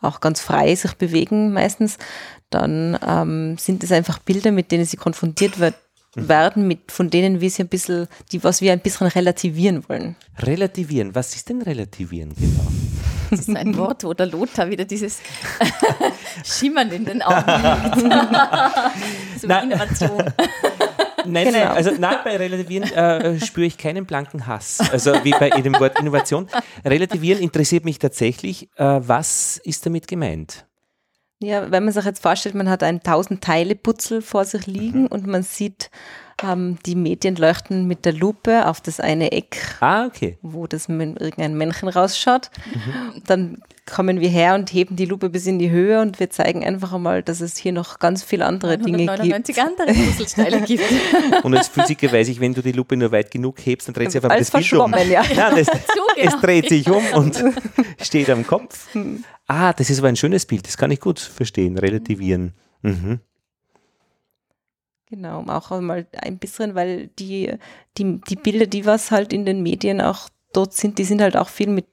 auch 0.00 0.20
ganz 0.20 0.40
frei 0.40 0.74
sich 0.74 0.94
bewegen 0.94 1.52
meistens, 1.52 1.98
dann 2.48 2.98
ähm, 3.06 3.58
sind 3.58 3.84
es 3.84 3.92
einfach 3.92 4.18
Bilder, 4.18 4.50
mit 4.50 4.72
denen 4.72 4.86
sie 4.86 4.96
konfrontiert 4.96 5.58
wird, 5.58 5.74
mhm. 6.14 6.28
werden, 6.30 6.66
mit, 6.66 6.90
von 6.90 7.10
denen 7.10 7.42
wir 7.42 7.50
sie 7.50 7.62
ein 7.62 7.68
bisschen, 7.68 8.08
die, 8.32 8.42
was 8.42 8.62
wir 8.62 8.72
ein 8.72 8.80
bisschen 8.80 9.06
relativieren 9.06 9.86
wollen. 9.86 10.16
Relativieren, 10.38 11.14
was 11.14 11.36
ist 11.36 11.50
denn 11.50 11.60
relativieren 11.60 12.34
genau? 12.34 12.72
Das 13.30 13.40
ist 13.40 13.56
ein 13.56 13.76
Wort, 13.76 14.04
wo 14.04 14.12
der 14.12 14.26
Lothar 14.26 14.68
wieder 14.68 14.84
dieses 14.84 15.20
Schimmern 16.44 16.90
in 16.90 17.04
den 17.04 17.22
Augen 17.22 17.46
hat. 17.46 17.98
so 19.38 19.46
Na, 19.46 19.60
Innovation. 19.62 20.24
Nein, 21.26 21.48
genau. 21.48 21.58
nein, 21.58 21.68
also 21.68 21.90
nein, 21.98 22.16
bei 22.24 22.34
Relativieren 22.38 22.90
äh, 22.92 23.38
spüre 23.44 23.66
ich 23.66 23.76
keinen 23.76 24.06
blanken 24.06 24.46
Hass. 24.46 24.80
Also 24.90 25.12
wie 25.22 25.32
bei 25.32 25.50
dem 25.50 25.78
Wort 25.78 25.98
Innovation. 26.00 26.48
Relativieren 26.82 27.42
interessiert 27.42 27.84
mich 27.84 27.98
tatsächlich. 27.98 28.70
Äh, 28.76 29.00
was 29.02 29.60
ist 29.62 29.84
damit 29.84 30.08
gemeint? 30.08 30.64
Ja, 31.42 31.70
wenn 31.70 31.84
man 31.84 31.92
sich 31.92 32.04
jetzt 32.04 32.22
vorstellt, 32.22 32.54
man 32.54 32.68
hat 32.68 32.82
ein 32.82 32.96
1000 32.96 33.42
Teile 33.42 33.74
Putzel 33.74 34.22
vor 34.22 34.46
sich 34.46 34.66
liegen 34.66 35.02
mhm. 35.02 35.06
und 35.08 35.26
man 35.26 35.42
sieht 35.42 35.90
ähm, 36.42 36.78
die 36.86 36.94
Medien 36.94 37.36
leuchten 37.36 37.86
mit 37.86 38.04
der 38.04 38.12
Lupe 38.12 38.66
auf 38.66 38.80
das 38.80 39.00
eine 39.00 39.32
Eck, 39.32 39.56
ah, 39.80 40.06
okay. 40.06 40.38
wo 40.42 40.66
das 40.66 40.88
mit 40.88 41.20
irgendein 41.20 41.56
Männchen 41.56 41.88
rausschaut. 41.88 42.50
Mhm. 42.74 43.22
Dann 43.26 43.62
kommen 43.90 44.20
wir 44.20 44.28
her 44.28 44.54
und 44.54 44.72
heben 44.72 44.96
die 44.96 45.04
Lupe 45.04 45.28
bis 45.30 45.46
in 45.46 45.58
die 45.58 45.70
Höhe 45.70 46.00
und 46.00 46.20
wir 46.20 46.30
zeigen 46.30 46.64
einfach 46.64 46.92
einmal, 46.92 47.22
dass 47.22 47.40
es 47.40 47.56
hier 47.56 47.72
noch 47.72 47.98
ganz 47.98 48.22
viele 48.22 48.46
andere 48.46 48.78
Dinge 48.78 49.06
gibt. 49.16 49.58
andere 49.58 49.92
Puzzlesteine 49.92 50.60
gibt. 50.66 50.84
Und 51.42 51.56
als 51.56 51.68
Physiker 51.68 52.12
weiß 52.12 52.28
ich, 52.28 52.40
wenn 52.40 52.54
du 52.54 52.62
die 52.62 52.72
Lupe 52.72 52.96
nur 52.96 53.12
weit 53.12 53.30
genug 53.30 53.58
hebst, 53.64 53.88
dann 53.88 53.94
dreht 53.94 54.12
sich 54.12 54.22
einfach 54.22 54.36
das 54.36 54.50
Bild 54.50 54.72
um. 54.74 54.94
Ja. 55.10 55.22
Ja, 55.24 55.50
das, 55.50 55.68
es 56.16 56.36
dreht 56.40 56.68
sich 56.68 56.88
um 56.88 57.02
und 57.14 57.42
steht 58.00 58.30
am 58.30 58.46
Kopf. 58.46 58.88
Ah, 59.46 59.72
das 59.72 59.90
ist 59.90 59.98
aber 59.98 60.08
ein 60.08 60.16
schönes 60.16 60.46
Bild, 60.46 60.66
das 60.66 60.76
kann 60.76 60.90
ich 60.90 61.00
gut 61.00 61.18
verstehen, 61.18 61.76
relativieren. 61.76 62.54
Mhm. 62.82 63.20
Genau, 65.10 65.44
auch 65.48 65.80
mal 65.80 66.06
ein 66.16 66.38
bisschen, 66.38 66.76
weil 66.76 67.08
die, 67.18 67.52
die, 67.98 68.20
die 68.20 68.36
Bilder, 68.36 68.66
die 68.66 68.86
was 68.86 69.10
halt 69.10 69.32
in 69.32 69.44
den 69.44 69.60
Medien 69.60 70.00
auch 70.00 70.28
dort 70.52 70.72
sind, 70.72 70.98
die 70.98 71.04
sind 71.04 71.20
halt 71.20 71.36
auch 71.36 71.48
viel 71.48 71.68
mit 71.68 71.86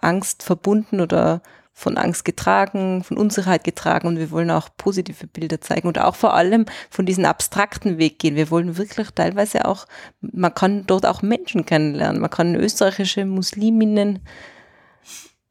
Angst 0.00 0.42
verbunden 0.42 1.02
oder 1.02 1.42
von 1.74 1.98
Angst 1.98 2.24
getragen, 2.24 3.04
von 3.04 3.18
Unsicherheit 3.18 3.64
getragen. 3.64 4.08
Und 4.08 4.18
wir 4.18 4.30
wollen 4.30 4.50
auch 4.50 4.70
positive 4.78 5.26
Bilder 5.26 5.60
zeigen 5.60 5.86
und 5.86 5.98
auch 5.98 6.14
vor 6.14 6.32
allem 6.32 6.64
von 6.88 7.04
diesem 7.04 7.26
abstrakten 7.26 7.98
Weg 7.98 8.18
gehen. 8.18 8.36
Wir 8.36 8.50
wollen 8.50 8.78
wirklich 8.78 9.10
teilweise 9.10 9.66
auch, 9.66 9.86
man 10.20 10.54
kann 10.54 10.86
dort 10.86 11.04
auch 11.04 11.20
Menschen 11.20 11.66
kennenlernen, 11.66 12.22
man 12.22 12.30
kann 12.30 12.54
österreichische 12.54 13.26
Musliminnen 13.26 14.20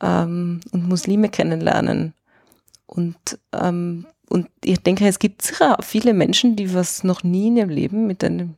ähm, 0.01 0.61
und 0.71 0.89
Muslime 0.89 1.29
kennenlernen. 1.29 2.13
Und 2.87 3.39
ähm, 3.53 4.07
und 4.31 4.47
ich 4.63 4.79
denke, 4.79 5.07
es 5.07 5.19
gibt 5.19 5.41
sicher 5.41 5.77
viele 5.81 6.13
Menschen, 6.13 6.55
die 6.55 6.73
was 6.73 7.03
noch 7.03 7.23
nie 7.23 7.47
in 7.47 7.57
ihrem 7.57 7.69
Leben 7.69 8.07
mit 8.07 8.23
einem 8.23 8.55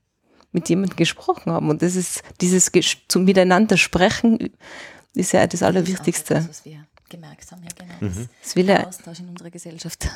mit 0.51 0.69
jemandem 0.69 0.95
gesprochen 0.95 1.51
haben. 1.51 1.69
Und 1.69 1.81
das 1.81 1.95
ist 1.95 2.21
dieses 2.39 2.71
zum 3.07 3.25
Miteinander 3.25 3.75
sprechen 3.75 4.51
ist 5.15 5.31
ja 5.31 5.45
das 5.45 5.63
Allerwichtigste. 5.63 6.35
Das, 6.35 6.49
was 6.49 6.65
wir 6.65 6.85
gemerkt 7.09 7.51
haben, 7.51 7.63
ja 7.63 7.69
genau. 7.77 8.13
Mhm. 8.13 8.29
Das 8.41 8.55
will 8.55 8.65
der 8.65 8.87
Austausch 8.87 9.19
in 9.19 9.29
unserer 9.29 9.51
Gesellschaft 9.51 10.07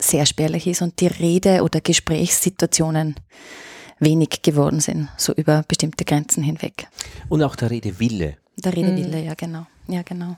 sehr 0.00 0.26
spärlich 0.26 0.66
ist 0.66 0.82
und 0.82 1.00
die 1.00 1.06
Rede- 1.06 1.62
oder 1.62 1.80
Gesprächssituationen 1.80 3.16
wenig 3.98 4.42
geworden 4.42 4.80
sind, 4.80 5.08
so 5.16 5.32
über 5.32 5.64
bestimmte 5.66 6.04
Grenzen 6.04 6.42
hinweg. 6.42 6.88
Und 7.28 7.42
auch 7.42 7.56
der 7.56 7.70
Redewille. 7.70 8.36
Der 8.56 8.74
Redewille, 8.74 9.18
mhm. 9.18 9.26
ja 9.26 9.34
genau. 9.34 9.66
Ja, 9.88 10.02
genau. 10.02 10.36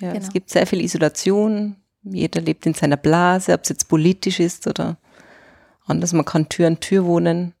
Ja, 0.00 0.12
genau. 0.12 0.24
Es 0.24 0.32
gibt 0.32 0.50
sehr 0.50 0.66
viel 0.66 0.80
Isolation, 0.80 1.76
jeder 2.04 2.40
lebt 2.40 2.66
in 2.66 2.74
seiner 2.74 2.96
Blase, 2.96 3.52
ob 3.52 3.62
es 3.62 3.68
jetzt 3.70 3.88
politisch 3.88 4.40
ist 4.40 4.66
oder 4.66 4.98
anders. 5.86 6.12
Man 6.12 6.24
kann 6.24 6.48
Tür 6.48 6.66
an 6.66 6.80
Tür 6.80 7.04
wohnen 7.04 7.54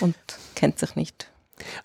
und 0.00 0.16
kennt 0.54 0.78
sich 0.78 0.96
nicht. 0.96 1.30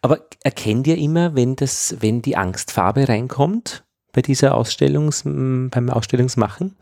Aber 0.01 0.27
erkennt 0.43 0.87
ihr 0.87 0.97
immer, 0.97 1.35
wenn 1.35 1.55
das, 1.55 1.95
wenn 1.99 2.21
die 2.21 2.35
Angstfarbe 2.35 3.07
reinkommt 3.07 3.83
bei 4.11 4.21
dieser 4.21 4.55
Ausstellungs, 4.55 5.23
beim 5.23 5.89
Ausstellungsmachen? 5.89 6.75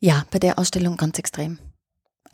Ja, 0.00 0.24
bei 0.30 0.38
der 0.38 0.58
Ausstellung 0.58 0.96
ganz 0.96 1.18
extrem. 1.18 1.58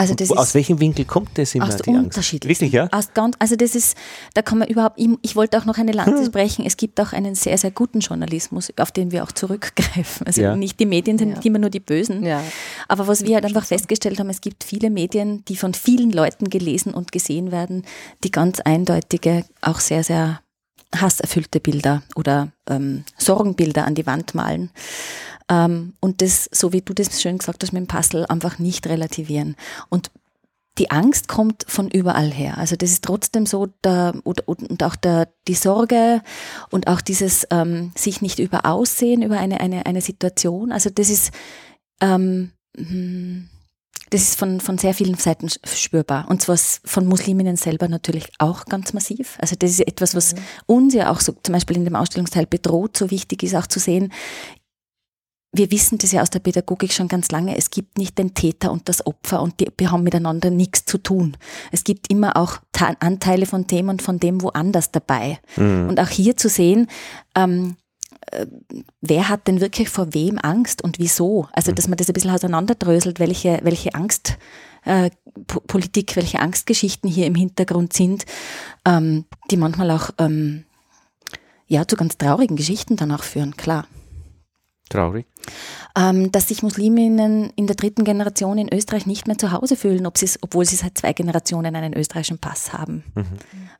Also 0.01 0.15
das 0.15 0.31
aus 0.31 0.55
welchem 0.55 0.81
Winkel 0.81 1.05
kommt 1.05 1.37
das 1.37 1.55
immer? 1.55 1.69
Aus 1.69 1.77
die 1.77 1.91
unterschiedlich. 1.91 2.59
Wirklich, 2.59 2.73
ja? 2.73 2.89
Aus 2.91 3.13
ganz, 3.13 3.37
also 3.39 3.55
das 3.55 3.75
ist, 3.75 3.99
da 4.33 4.41
kann 4.41 4.57
man 4.57 4.69
überhaupt, 4.69 4.99
ich 5.21 5.37
wollte 5.37 5.59
auch 5.59 5.67
noch 5.67 5.77
eine 5.77 5.93
Lanze 5.93 6.21
hm. 6.21 6.25
sprechen, 6.25 6.65
es 6.65 6.79
gibt 6.79 6.99
auch 7.03 7.13
einen 7.13 7.35
sehr, 7.35 7.59
sehr 7.59 7.71
guten 7.71 8.01
Journalismus, 8.01 8.73
auf 8.79 8.93
den 8.93 9.13
wir 9.13 9.23
auch 9.23 9.33
zurückgreifen. 9.33 10.27
Also 10.27 10.41
ja. 10.41 10.57
nicht 10.57 10.81
die 10.81 10.87
Medien 10.87 11.19
sind 11.19 11.37
ja. 11.37 11.41
immer 11.43 11.59
nur 11.59 11.69
die 11.69 11.81
Bösen. 11.81 12.25
Ja. 12.25 12.43
Aber 12.89 13.09
was 13.09 13.27
wir 13.27 13.35
halt 13.35 13.45
einfach 13.45 13.67
festgestellt 13.67 14.19
haben, 14.19 14.31
es 14.31 14.41
gibt 14.41 14.65
viele 14.65 14.89
Medien, 14.89 15.45
die 15.45 15.57
von 15.57 15.75
vielen 15.75 16.13
Leuten 16.13 16.49
gelesen 16.49 16.95
und 16.95 17.13
gesehen 17.13 17.53
werden, 17.53 17.85
die 18.25 18.31
ganz 18.31 18.61
eindeutige, 18.61 19.45
auch 19.61 19.81
sehr, 19.81 20.03
sehr 20.03 20.41
hasserfüllte 20.97 21.61
Bilder 21.61 22.03
oder 22.17 22.49
ähm, 22.71 23.05
Sorgenbilder 23.19 23.85
an 23.85 23.95
die 23.95 24.07
Wand 24.07 24.35
malen. 24.35 24.71
Ähm, 25.51 25.95
und 26.01 26.23
das, 26.23 26.49
so 26.53 26.73
wie 26.73 26.81
du 26.81 26.95
das 26.95 27.21
schön 27.21 27.39
gesagt 27.39 27.63
hast 27.63 27.73
mit 27.73 27.81
dem 27.81 27.89
Puzzle, 27.89 28.25
einfach 28.27 28.59
nicht 28.59 28.87
relativieren. 28.87 29.57
Und 29.91 30.11
die 30.79 30.91
Angst 30.91 31.29
kommt 31.29 31.65
von 31.67 31.91
überall 31.91 32.31
her. 32.31 32.57
Also 32.57 32.77
das 32.77 32.91
ist 32.91 33.05
trotzdem 33.05 33.45
so, 33.45 33.67
der, 33.85 34.15
und, 34.25 34.47
und 34.47 34.83
auch 34.83 34.97
der, 34.97 35.29
die 35.49 35.55
Sorge 35.55 36.23
und 36.71 36.87
auch 36.87 37.01
dieses 37.01 37.47
ähm, 37.51 37.93
sich 37.97 38.23
nicht 38.23 38.39
überaussehen 38.39 39.23
über 39.23 39.39
eine, 39.39 39.61
eine, 39.61 39.85
eine 39.85 40.01
Situation. 40.01 40.73
Also 40.73 40.89
das 40.89 41.11
ist, 41.11 41.33
ähm, 42.01 42.53
hm, 42.77 43.51
das 44.11 44.23
ist 44.23 44.39
von, 44.39 44.61
von 44.61 44.79
sehr 44.79 44.95
vielen 44.95 45.17
Seiten 45.17 45.49
spürbar. 45.49 46.27
Und 46.29 46.41
zwar 46.41 46.57
von 46.57 47.07
Musliminnen 47.07 47.57
selber 47.57 47.89
natürlich 47.89 48.29
auch 48.39 48.65
ganz 48.65 48.93
massiv. 48.93 49.37
Also 49.41 49.57
das 49.59 49.71
ist 49.71 49.87
etwas, 49.87 50.15
was 50.15 50.35
mhm. 50.35 50.39
uns 50.67 50.95
ja 50.95 51.11
auch 51.11 51.21
so 51.21 51.33
zum 51.43 51.53
Beispiel 51.53 51.77
in 51.77 51.85
dem 51.85 51.97
Ausstellungsteil 51.97 52.47
bedroht, 52.47 52.97
so 52.97 53.11
wichtig 53.11 53.43
ist 53.43 53.55
auch 53.55 53.67
zu 53.67 53.79
sehen, 53.79 54.13
wir 55.53 55.71
wissen 55.71 55.99
das 55.99 56.13
ja 56.13 56.23
aus 56.23 56.31
der 56.31 56.39
Pädagogik 56.39 56.93
schon 56.93 57.09
ganz 57.09 57.31
lange, 57.31 57.57
es 57.57 57.71
gibt 57.71 57.99
nicht 57.99 58.19
den 58.19 58.35
Täter 58.35 58.71
und 58.71 58.89
das 58.89 59.05
Opfer 59.05 59.43
und 59.43 59.55
die 59.61 59.89
haben 59.89 60.05
miteinander 60.05 60.51
nichts 60.51 60.85
zu 60.85 60.99
tun. 60.99 61.37
Es 61.73 61.83
gibt 61.85 62.11
immer 62.11 62.37
auch 62.37 62.59
Anteile 63.01 63.47
von 63.47 63.67
dem 63.67 63.89
und 63.89 64.01
von 64.01 64.21
dem 64.21 64.43
woanders 64.43 64.93
dabei. 64.93 65.39
Mhm. 65.57 65.89
Und 65.89 66.01
auch 66.01 66.09
hier 66.09 66.37
zu 66.37 66.49
sehen, 66.49 66.87
ähm, 67.35 67.77
äh, 68.31 68.47
wer 69.01 69.29
hat 69.29 69.49
denn 69.49 69.61
wirklich 69.61 69.89
vor 69.89 70.15
wem 70.15 70.39
Angst 70.39 70.83
und 70.83 70.99
wieso? 70.99 71.49
Also, 71.53 71.73
dass 71.73 71.89
man 71.89 71.97
das 71.97 72.09
ein 72.09 72.15
bisschen 72.15 72.31
auseinanderdröselt, 72.31 73.19
welche, 73.19 73.59
welche 73.63 73.95
Angst, 73.95 74.39
äh, 74.85 75.11
Politik, 75.47 76.17
welche 76.17 76.41
Angstgeschichten 76.41 77.11
hier 77.11 77.27
im 77.27 77.35
Hintergrund 77.35 77.93
sind, 77.93 78.25
ähm, 78.87 79.25
die 79.51 79.57
manchmal 79.57 79.91
auch 79.91 80.11
ähm, 80.19 80.65
ja, 81.67 81.87
zu 81.87 81.97
ganz 81.97 82.19
traurigen 82.19 82.57
Geschichten 82.57 82.97
dann 82.97 83.13
auch 83.13 83.23
führen, 83.23 83.57
klar. 83.57 83.87
Traurig. 84.91 85.25
Ähm, 85.97 86.33
dass 86.33 86.49
sich 86.49 86.65
Musliminnen 86.65 87.53
in 87.55 87.69
der 87.69 87.77
dritten 87.77 88.05
Generation 88.05 88.59
in 88.59 88.73
Österreich 88.73 89.07
nicht 89.07 89.29
mehr 89.29 89.39
zu 89.39 89.53
Hause 89.53 89.77
fühlen, 89.77 90.05
ob 90.05 90.19
obwohl 90.41 90.65
sie 90.65 90.77
seit 90.77 90.99
zwei 90.99 91.13
Generationen 91.13 91.75
einen 91.77 91.95
österreichischen 91.97 92.39
Pass 92.39 92.73
haben. 92.73 93.05
Mhm. 93.15 93.25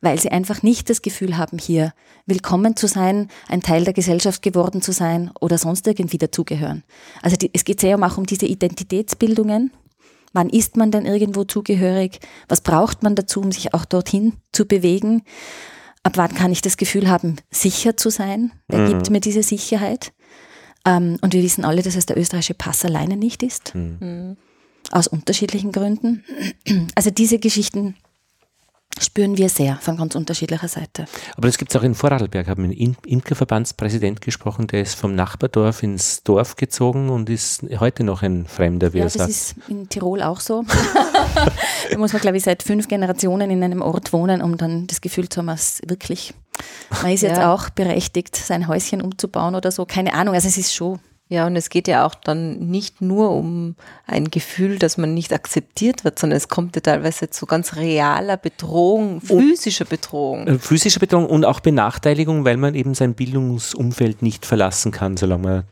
Weil 0.01 0.21
sie 0.21 0.31
einfach 0.31 0.63
nicht 0.63 0.89
das 0.89 1.03
Gefühl 1.03 1.37
haben, 1.37 1.59
hier 1.59 1.93
willkommen 2.27 2.77
zu 2.77 2.87
sein, 2.87 3.29
ein 3.49 3.61
Teil 3.61 3.85
der 3.85 3.93
Gesellschaft 3.93 4.41
geworden 4.41 4.83
zu 4.83 4.93
sein 4.93 5.33
oder 5.41 5.59
sonst 5.59 5.87
irgendwie 5.89 6.19
dazugehören. 6.19 6.85
Also 7.23 7.37
die, 7.37 7.51
es 7.53 7.65
geht 7.65 7.81
sehr 7.81 7.97
um 7.97 8.05
auch 8.05 8.17
um 8.17 8.25
diese 8.25 8.47
Identitätsbildungen. 8.47 9.73
Wann 10.33 10.49
ist 10.49 10.77
man 10.77 10.93
denn 10.93 11.07
irgendwo 11.07 11.43
zugehörig? 11.43 12.21
Was 12.49 12.61
braucht 12.61 13.03
man 13.03 13.17
dazu, 13.17 13.41
um 13.41 13.51
sich 13.51 13.75
auch 13.75 13.85
dorthin 13.85 14.35
zu 14.53 14.65
bewegen? 14.65 15.23
Ab 16.05 16.13
wann 16.15 16.33
kann 16.33 16.53
ich 16.53 16.63
das 16.63 16.77
Gefühl 16.77 17.11
haben, 17.11 17.37
sicher 17.51 17.97
zu 17.97 18.11
sein? 18.11 18.53
Wer 18.69 18.81
mhm. 18.81 18.89
gibt 18.91 19.11
mir 19.11 19.21
diese 19.21 19.43
Sicherheit? 19.43 20.13
Ähm, 20.85 21.19
und 21.21 21.35
wir 21.35 21.43
wissen 21.43 21.65
alle, 21.65 21.83
dass 21.83 21.97
es 21.97 22.07
der 22.07 22.17
österreichische 22.17 22.55
Pass 22.55 22.85
alleine 22.85 23.17
nicht 23.17 23.43
ist. 23.43 23.75
Mhm. 23.75 24.37
aus 24.91 25.07
unterschiedlichen 25.07 25.73
Gründen. 25.73 26.25
Also 26.95 27.11
diese 27.11 27.39
Geschichten 27.39 27.97
spüren 28.99 29.37
wir 29.37 29.49
sehr 29.49 29.77
von 29.77 29.97
ganz 29.97 30.15
unterschiedlicher 30.15 30.69
Seite. 30.69 31.07
Aber 31.37 31.47
das 31.47 31.59
gibt 31.59 31.71
es 31.71 31.77
auch 31.77 31.85
in 31.85 31.95
Vorarlberg. 31.95 32.47
Ich 32.47 32.51
habe 32.51 32.63
mit 32.63 32.79
einem 32.79 32.97
Imkerverbandspräsident 33.07 34.21
gesprochen, 34.21 34.67
der 34.67 34.83
ist 34.83 34.95
vom 34.95 35.15
Nachbardorf 35.15 35.83
ins 35.83 36.23
Dorf 36.23 36.57
gezogen 36.57 37.09
und 37.09 37.31
ist 37.31 37.65
heute 37.79 38.05
noch 38.05 38.23
ein 38.23 38.47
Fremder, 38.47 38.93
wie 38.93 38.99
ja, 38.99 39.05
er 39.05 39.11
sagt. 39.11 39.31
Das 39.31 39.37
ist 39.37 39.57
in 39.69 39.89
Tirol 39.89 40.23
auch 40.23 40.41
so. 40.41 40.65
da 41.91 41.99
muss 41.99 42.13
man, 42.13 42.21
glaube 42.21 42.37
ich, 42.37 42.43
seit 42.43 42.63
fünf 42.63 42.89
Generationen 42.89 43.51
in 43.51 43.63
einem 43.63 43.83
Ort 43.83 44.13
wohnen, 44.13 44.43
um 44.43 44.57
dann 44.57 44.87
das 44.87 45.01
Gefühl 45.01 45.29
zu 45.29 45.39
haben, 45.39 45.47
dass 45.47 45.81
wirklich, 45.87 46.35
man 47.03 47.13
ist 47.13 47.23
ja. 47.23 47.31
jetzt 47.31 47.41
auch 47.41 47.71
berechtigt, 47.71 48.37
sein 48.37 48.69
Häuschen 48.69 49.03
umzubauen 49.03 49.55
oder 49.55 49.71
so. 49.71 49.87
Keine 49.87 50.15
Ahnung. 50.15 50.35
Also 50.35 50.49
es 50.49 50.59
ist 50.59 50.75
schon 50.75 51.01
ja, 51.33 51.47
und 51.47 51.55
es 51.55 51.71
geht 51.71 51.87
ja 51.87 52.05
auch 52.05 52.17
dann 52.17 52.59
nicht 52.59 53.01
nur 53.01 53.31
um 53.31 53.77
ein 54.05 54.33
Gefühl, 54.33 54.81
dass 54.81 54.99
man 54.99 55.15
nicht 55.15 55.33
akzeptiert 55.33 56.03
wird, 56.03 56.19
sondern 56.19 56.37
es 56.37 56.49
kommt 56.49 56.75
ja 56.75 56.83
teilweise 56.83 57.31
zu 57.31 57.47
ganz 57.47 57.77
realer 57.77 58.37
Bedrohung, 58.37 59.21
physischer 59.21 59.85
Bedrohung. 59.85 60.49
Äh, 60.49 60.59
physische 60.59 60.99
Bedrohung 60.99 61.27
und 61.27 61.45
auch 61.45 61.61
Benachteiligung, 61.61 62.45
weil 62.45 62.57
man 62.57 62.75
eben 62.75 62.95
sein 62.95 63.15
Bildungsumfeld 63.15 64.23
nicht 64.23 64.45
verlassen 64.45 64.91
kann, 64.91 65.17
solange 65.17 65.43
man 65.43 65.65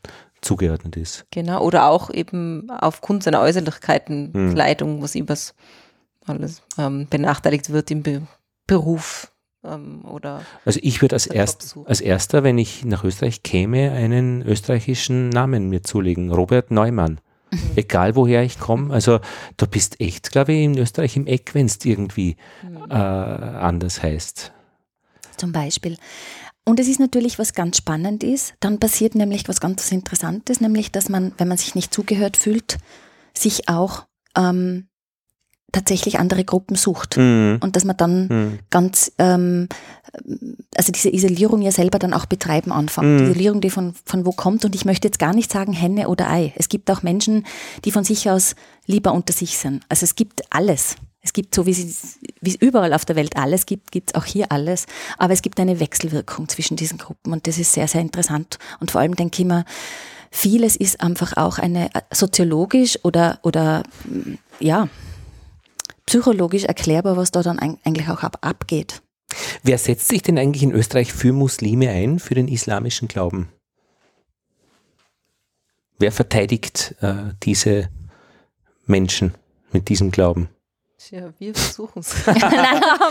zugeordnet 0.42 0.96
ist. 0.96 1.26
Genau, 1.32 1.60
oder 1.64 1.88
auch 1.88 2.10
eben 2.10 2.70
aufgrund 2.70 3.24
seiner 3.24 3.40
Äußerlichkeiten, 3.40 4.32
hm. 4.32 4.54
Kleidung, 4.54 5.02
was 5.02 5.16
immer 5.16 5.36
alles 6.24 6.62
ähm, 6.78 7.08
benachteiligt 7.10 7.70
wird 7.70 7.90
im 7.90 8.04
Be 8.04 8.22
Beruf 8.68 9.32
ähm, 9.64 10.04
oder 10.04 10.42
also 10.64 10.78
ich 10.82 11.02
würde 11.02 11.16
als, 11.16 11.26
erst, 11.26 11.76
als 11.84 12.00
erster, 12.00 12.42
wenn 12.42 12.58
ich 12.58 12.84
nach 12.84 13.04
Österreich 13.04 13.42
käme, 13.42 13.92
einen 13.92 14.42
österreichischen 14.42 15.28
Namen 15.30 15.68
mir 15.68 15.82
zulegen. 15.82 16.30
Robert 16.32 16.70
Neumann. 16.70 17.20
Mhm. 17.50 17.58
Egal 17.76 18.14
woher 18.14 18.42
ich 18.42 18.58
komme. 18.58 18.92
Also 18.92 19.20
du 19.56 19.66
bist 19.66 20.00
echt, 20.00 20.30
glaube 20.30 20.52
ich, 20.52 20.64
in 20.64 20.78
Österreich 20.78 21.16
im 21.16 21.26
Eck, 21.26 21.54
wenn 21.54 21.66
es 21.66 21.84
irgendwie 21.84 22.36
mhm. 22.62 22.90
äh, 22.90 22.94
anders 22.94 24.02
heißt. 24.02 24.52
Zum 25.36 25.52
Beispiel. 25.52 25.96
Und 26.64 26.78
es 26.78 26.88
ist 26.88 27.00
natürlich, 27.00 27.38
was 27.38 27.54
ganz 27.54 27.78
spannend 27.78 28.22
ist, 28.22 28.54
dann 28.60 28.78
passiert 28.78 29.14
nämlich 29.14 29.48
was 29.48 29.60
ganz 29.60 29.90
Interessantes, 29.90 30.60
nämlich, 30.60 30.92
dass 30.92 31.08
man, 31.08 31.32
wenn 31.38 31.48
man 31.48 31.56
sich 31.56 31.74
nicht 31.74 31.94
zugehört 31.94 32.36
fühlt, 32.36 32.76
sich 33.32 33.70
auch 33.70 34.04
ähm, 34.36 34.88
tatsächlich 35.78 36.18
andere 36.18 36.44
Gruppen 36.44 36.76
sucht 36.76 37.16
mhm. 37.16 37.58
und 37.60 37.76
dass 37.76 37.84
man 37.84 37.96
dann 37.96 38.26
mhm. 38.26 38.58
ganz, 38.70 39.12
ähm, 39.18 39.68
also 40.76 40.92
diese 40.92 41.12
Isolierung 41.12 41.62
ja 41.62 41.70
selber 41.70 41.98
dann 41.98 42.14
auch 42.14 42.26
betreiben 42.26 42.72
anfängt. 42.72 43.06
Mhm. 43.06 43.18
Die 43.18 43.24
Isolierung, 43.24 43.60
die 43.60 43.70
von, 43.70 43.94
von 44.04 44.26
wo 44.26 44.32
kommt 44.32 44.64
und 44.64 44.74
ich 44.74 44.84
möchte 44.84 45.08
jetzt 45.08 45.18
gar 45.18 45.34
nicht 45.34 45.52
sagen 45.52 45.72
Henne 45.72 46.08
oder 46.08 46.30
Ei. 46.30 46.52
Es 46.56 46.68
gibt 46.68 46.90
auch 46.90 47.02
Menschen, 47.02 47.46
die 47.84 47.92
von 47.92 48.04
sich 48.04 48.28
aus 48.28 48.54
lieber 48.86 49.12
unter 49.12 49.32
sich 49.32 49.56
sind. 49.58 49.84
Also 49.88 50.04
es 50.04 50.14
gibt 50.14 50.42
alles. 50.50 50.96
Es 51.20 51.32
gibt 51.32 51.54
so, 51.54 51.66
wie 51.66 51.72
es, 51.72 52.18
wie 52.40 52.50
es 52.50 52.56
überall 52.56 52.92
auf 52.92 53.04
der 53.04 53.16
Welt 53.16 53.36
alles 53.36 53.66
gibt, 53.66 53.92
gibt 53.92 54.10
es 54.10 54.14
auch 54.14 54.24
hier 54.24 54.50
alles. 54.50 54.86
Aber 55.18 55.32
es 55.32 55.42
gibt 55.42 55.60
eine 55.60 55.78
Wechselwirkung 55.78 56.48
zwischen 56.48 56.76
diesen 56.76 56.98
Gruppen 56.98 57.32
und 57.32 57.46
das 57.46 57.58
ist 57.58 57.72
sehr, 57.72 57.86
sehr 57.86 58.00
interessant. 58.00 58.58
Und 58.80 58.90
vor 58.90 59.00
allem 59.00 59.14
denke 59.14 59.42
ich 59.42 59.46
mir, 59.46 59.64
vieles 60.30 60.76
ist 60.76 61.00
einfach 61.00 61.36
auch 61.36 61.58
eine 61.58 61.94
äh, 61.94 62.00
soziologisch 62.12 62.98
oder, 63.04 63.38
oder 63.42 63.82
ja, 64.60 64.88
psychologisch 66.08 66.64
erklärbar, 66.64 67.18
was 67.18 67.30
da 67.30 67.42
dann 67.42 67.58
eigentlich 67.58 68.08
auch 68.08 68.22
ab, 68.22 68.38
abgeht. 68.40 69.02
Wer 69.62 69.76
setzt 69.76 70.08
sich 70.08 70.22
denn 70.22 70.38
eigentlich 70.38 70.62
in 70.62 70.72
Österreich 70.72 71.12
für 71.12 71.34
Muslime 71.34 71.90
ein, 71.90 72.18
für 72.18 72.34
den 72.34 72.48
islamischen 72.48 73.08
Glauben? 73.08 73.50
Wer 75.98 76.10
verteidigt 76.10 76.94
äh, 77.02 77.34
diese 77.42 77.90
Menschen 78.86 79.34
mit 79.70 79.90
diesem 79.90 80.10
Glauben? 80.10 80.48
Tja, 80.96 81.34
wir 81.38 81.54
versuchen 81.54 81.98
es. 82.00 82.26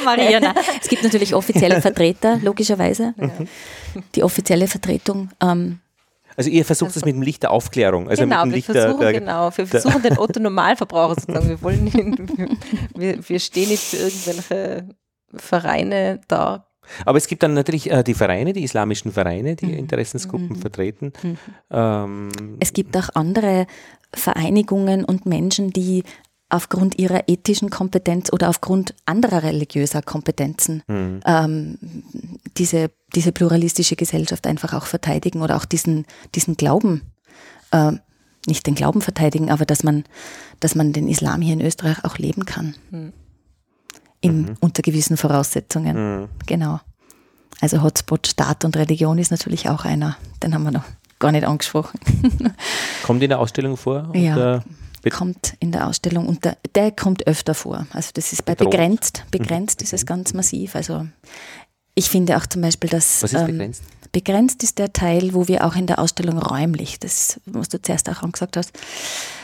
Maria, 0.04 0.40
nein. 0.40 0.56
Es 0.82 0.90
gibt 0.90 1.04
natürlich 1.04 1.36
offizielle 1.36 1.82
Vertreter, 1.82 2.40
logischerweise. 2.42 3.14
Ja. 3.16 3.30
Die 4.16 4.24
offizielle 4.24 4.68
Vertretung 4.68 5.30
ähm, 5.40 5.80
also 6.38 6.52
ihr 6.52 6.66
versucht 6.66 6.90
also, 6.90 7.00
es 7.00 7.06
mit 7.06 7.16
dem 7.16 7.24
Licht 7.24 7.42
der 7.42 7.52
Aufklärung. 7.52 8.08
Also 8.08 8.24
genau, 8.24 8.46
mit 8.46 8.54
dem 8.54 8.56
Licht 8.56 8.68
wir 8.68 8.76
versuchen, 8.76 9.00
der, 9.00 9.12
der, 9.12 9.20
genau, 9.20 9.52
wir 9.56 9.68
versuchen 9.68 10.02
den 10.04 10.18
Otto 10.20 10.40
Normalverbraucher 10.40 11.16
sozusagen. 11.16 11.50
Wir 11.50 11.62
wollen 11.64 11.88
ihn, 11.88 12.60
wir, 12.96 13.28
wir 13.28 13.40
stehen 13.40 13.70
nicht 13.70 13.84
für 13.84 13.98
irgendwelche 13.98 14.88
Vereine 15.34 16.22
da. 16.28 16.68
Aber 17.06 17.18
es 17.18 17.28
gibt 17.28 17.42
dann 17.42 17.56
natürlich 17.56 17.90
äh, 17.90 18.04
die 18.04 18.14
Vereine, 18.14 18.54
die 18.54 18.64
islamischen 18.64 19.12
Vereine, 19.12 19.56
die 19.56 19.66
mhm. 19.66 19.74
Interessensgruppen 19.80 20.50
mhm. 20.50 20.56
vertreten. 20.58 21.12
Mhm. 21.24 21.38
Ähm, 21.72 22.30
es 22.60 22.72
gibt 22.72 22.96
auch 22.96 23.10
andere 23.16 23.66
Vereinigungen 24.14 25.04
und 25.06 25.26
Menschen, 25.26 25.72
die 25.72 26.04
aufgrund 26.50 26.98
ihrer 26.98 27.28
ethischen 27.28 27.70
Kompetenz 27.70 28.32
oder 28.32 28.50
aufgrund 28.50 28.94
anderer 29.06 29.44
religiöser 29.44 30.02
Kompetenzen 30.02 30.84
mhm. 30.88 31.20
ähm, 31.26 31.78
diese, 32.58 32.92
diese 33.16 33.32
pluralistische 33.32 33.96
Gesellschaft 33.96 34.48
einfach 34.48 34.74
auch 34.74 34.86
verteidigen 34.86 35.42
oder 35.42 35.58
auch 35.58 35.66
diesen, 35.66 36.06
diesen 36.36 36.56
Glauben, 36.56 37.02
äh, 37.72 37.94
nicht 38.46 38.66
den 38.66 38.76
Glauben 38.76 39.02
verteidigen, 39.02 39.52
aber 39.52 39.66
dass 39.66 39.84
man, 39.84 40.06
dass 40.62 40.74
man 40.74 40.94
den 40.94 41.10
Islam 41.10 41.42
hier 41.42 41.54
in 41.54 41.62
Österreich 41.62 42.06
auch 42.06 42.18
leben 42.18 42.46
kann. 42.46 42.76
Mhm. 42.92 43.14
In, 44.22 44.42
mhm. 44.44 44.58
Unter 44.62 44.82
gewissen 44.82 45.18
Voraussetzungen. 45.18 46.22
Mhm. 46.22 46.30
Genau. 46.46 46.80
Also 47.60 47.84
Hotspot 47.84 48.26
Staat 48.26 48.64
und 48.64 48.78
Religion 48.78 49.18
ist 49.18 49.32
natürlich 49.32 49.68
auch 49.68 49.84
einer. 49.84 50.18
Den 50.42 50.54
haben 50.54 50.64
wir 50.64 50.72
noch 50.72 50.86
gar 51.20 51.32
nicht 51.32 51.46
angesprochen. 51.46 52.00
Kommt 53.04 53.22
in 53.22 53.30
der 53.30 53.40
Ausstellung 53.40 53.76
vor? 53.76 54.12
Ja 54.16 54.64
kommt 55.10 55.56
in 55.60 55.72
der 55.72 55.88
Ausstellung 55.88 56.28
und 56.28 56.46
der, 56.46 56.58
der 56.76 56.92
kommt 56.92 57.28
öfter 57.28 57.54
vor. 57.54 57.88
Also 57.92 58.12
das 58.14 58.34
ist 58.34 58.46
bei 58.46 58.56
Bedroht. 58.56 58.72
begrenzt, 58.72 59.24
begrenzt 59.32 59.82
mhm. 59.82 59.84
ist 59.86 59.94
es 59.94 60.06
ganz 60.06 60.34
massiv. 60.34 60.76
Also 60.76 61.08
ich 61.96 62.10
finde 62.10 62.38
auch 62.38 62.46
zum 62.46 62.62
Beispiel, 62.62 62.90
dass 62.90 63.24
Was 63.24 63.34
ist 63.34 63.40
ähm, 63.40 63.48
begrenzt? 63.48 63.84
begrenzt 64.12 64.64
ist 64.64 64.80
der 64.80 64.94
Teil, 64.94 65.34
wo 65.34 65.48
wir 65.48 65.66
auch 65.66 65.76
in 65.76 65.88
der 65.88 66.00
Ausstellung 66.00 66.40
räumlich, 66.40 67.00
das 67.00 67.40
was 67.46 67.70
du 67.70 67.82
zuerst 67.82 68.10
auch 68.10 68.24
angesagt 68.24 68.58
hast, 68.58 68.72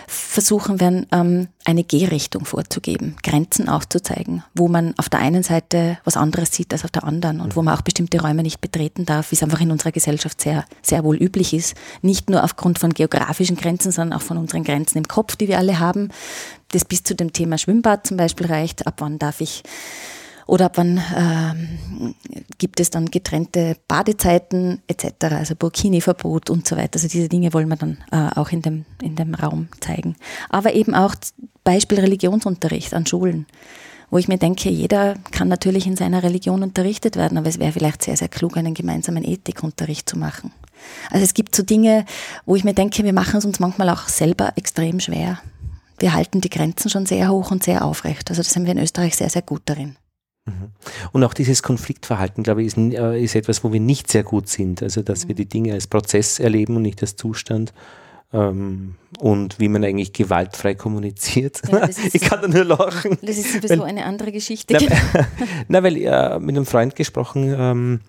versuchen 0.07 0.79
werden, 0.79 1.05
ähm, 1.11 1.47
eine 1.65 1.83
Gehrichtung 1.83 2.45
vorzugeben, 2.45 3.15
Grenzen 3.23 3.69
aufzuzeigen, 3.69 4.43
wo 4.53 4.67
man 4.67 4.93
auf 4.97 5.09
der 5.09 5.19
einen 5.19 5.43
Seite 5.43 5.97
was 6.03 6.17
anderes 6.17 6.51
sieht 6.51 6.73
als 6.73 6.83
auf 6.83 6.91
der 6.91 7.03
anderen 7.03 7.41
und 7.41 7.55
wo 7.55 7.61
man 7.61 7.75
auch 7.75 7.81
bestimmte 7.81 8.21
Räume 8.21 8.43
nicht 8.43 8.61
betreten 8.61 9.05
darf, 9.05 9.31
wie 9.31 9.35
es 9.35 9.43
einfach 9.43 9.61
in 9.61 9.71
unserer 9.71 9.91
Gesellschaft 9.91 10.41
sehr, 10.41 10.65
sehr 10.81 11.03
wohl 11.03 11.15
üblich 11.15 11.53
ist. 11.53 11.75
Nicht 12.01 12.29
nur 12.29 12.43
aufgrund 12.43 12.79
von 12.79 12.93
geografischen 12.93 13.55
Grenzen, 13.55 13.91
sondern 13.91 14.17
auch 14.17 14.23
von 14.23 14.37
unseren 14.37 14.63
Grenzen 14.63 14.97
im 14.97 15.07
Kopf, 15.07 15.35
die 15.35 15.47
wir 15.47 15.57
alle 15.57 15.79
haben. 15.79 16.09
Das 16.69 16.85
bis 16.85 17.03
zu 17.03 17.15
dem 17.15 17.33
Thema 17.33 17.57
Schwimmbad 17.57 18.07
zum 18.07 18.17
Beispiel 18.17 18.47
reicht. 18.47 18.87
Ab 18.87 18.95
wann 18.97 19.19
darf 19.19 19.41
ich 19.41 19.63
oder 20.47 20.65
ab 20.65 20.73
wann 20.75 21.01
ähm, 21.15 22.15
gibt 22.57 22.79
es 22.79 22.89
dann 22.89 23.11
getrennte 23.11 23.77
Badezeiten 23.87 24.81
etc., 24.87 25.13
also 25.31 25.55
Burkini-Verbot 25.55 26.49
und 26.49 26.67
so 26.67 26.75
weiter. 26.75 26.95
Also 26.95 27.07
diese 27.07 27.29
Dinge 27.29 27.53
wollen 27.53 27.69
wir 27.69 27.75
dann 27.75 27.97
äh, 28.11 28.39
auch 28.39 28.49
in 28.49 28.61
dem, 28.61 28.85
in 29.01 29.15
dem 29.15 29.35
Raum 29.35 29.67
zeigen. 29.79 30.15
Aber 30.49 30.73
eben 30.73 30.95
auch 30.95 31.15
Beispiel 31.63 31.99
Religionsunterricht 31.99 32.93
an 32.93 33.05
Schulen, 33.05 33.45
wo 34.09 34.17
ich 34.17 34.27
mir 34.27 34.37
denke, 34.37 34.69
jeder 34.69 35.15
kann 35.31 35.47
natürlich 35.47 35.87
in 35.87 35.95
seiner 35.95 36.23
Religion 36.23 36.61
unterrichtet 36.61 37.15
werden, 37.15 37.37
aber 37.37 37.47
es 37.47 37.59
wäre 37.59 37.71
vielleicht 37.71 38.03
sehr, 38.03 38.17
sehr 38.17 38.27
klug, 38.27 38.57
einen 38.57 38.73
gemeinsamen 38.73 39.23
Ethikunterricht 39.23 40.07
zu 40.07 40.17
machen. 40.17 40.51
Also 41.09 41.23
es 41.23 41.33
gibt 41.33 41.55
so 41.55 41.63
Dinge, 41.63 42.05
wo 42.45 42.55
ich 42.55 42.63
mir 42.63 42.73
denke, 42.73 43.03
wir 43.03 43.13
machen 43.13 43.37
es 43.37 43.45
uns 43.45 43.59
manchmal 43.59 43.89
auch 43.89 44.09
selber 44.09 44.53
extrem 44.55 44.99
schwer. 44.99 45.39
Wir 45.99 46.13
halten 46.13 46.41
die 46.41 46.49
Grenzen 46.49 46.89
schon 46.89 47.05
sehr 47.05 47.29
hoch 47.29 47.51
und 47.51 47.63
sehr 47.63 47.85
aufrecht. 47.85 48.29
Also 48.29 48.41
das 48.41 48.51
sind 48.51 48.65
wir 48.65 48.73
in 48.73 48.79
Österreich 48.79 49.15
sehr, 49.15 49.29
sehr 49.29 49.41
gut 49.41 49.61
darin. 49.65 49.95
Mhm. 50.45 50.71
Und 51.13 51.23
auch 51.23 51.33
dieses 51.33 51.63
Konfliktverhalten, 51.63 52.43
glaube 52.43 52.61
ich, 52.61 52.67
ist, 52.67 52.77
äh, 52.77 53.21
ist, 53.21 53.35
etwas, 53.35 53.63
wo 53.63 53.71
wir 53.71 53.79
nicht 53.79 54.11
sehr 54.11 54.23
gut 54.23 54.49
sind. 54.49 54.83
Also, 54.83 55.01
dass 55.01 55.27
wir 55.27 55.35
die 55.35 55.47
Dinge 55.47 55.73
als 55.73 55.87
Prozess 55.87 56.39
erleben 56.39 56.75
und 56.75 56.81
nicht 56.81 57.01
als 57.01 57.15
Zustand. 57.15 57.73
Ähm, 58.33 58.95
und 59.19 59.59
wie 59.59 59.69
man 59.69 59.83
eigentlich 59.83 60.11
gewaltfrei 60.11 60.73
kommuniziert. 60.73 61.61
Ja, 61.71 61.87
ich 62.13 62.21
kann 62.21 62.41
da 62.41 62.47
nur 62.47 62.65
lachen. 62.65 63.17
Das 63.21 63.37
ist 63.37 63.53
sowieso 63.53 63.79
weil, 63.79 63.89
eine 63.89 64.05
andere 64.05 64.31
Geschichte. 64.31 64.75
Na, 64.79 65.27
na 65.67 65.83
weil 65.83 65.97
äh, 65.97 66.39
mit 66.39 66.55
einem 66.55 66.65
Freund 66.65 66.95
gesprochen, 66.95 67.55
ähm, 67.57 67.99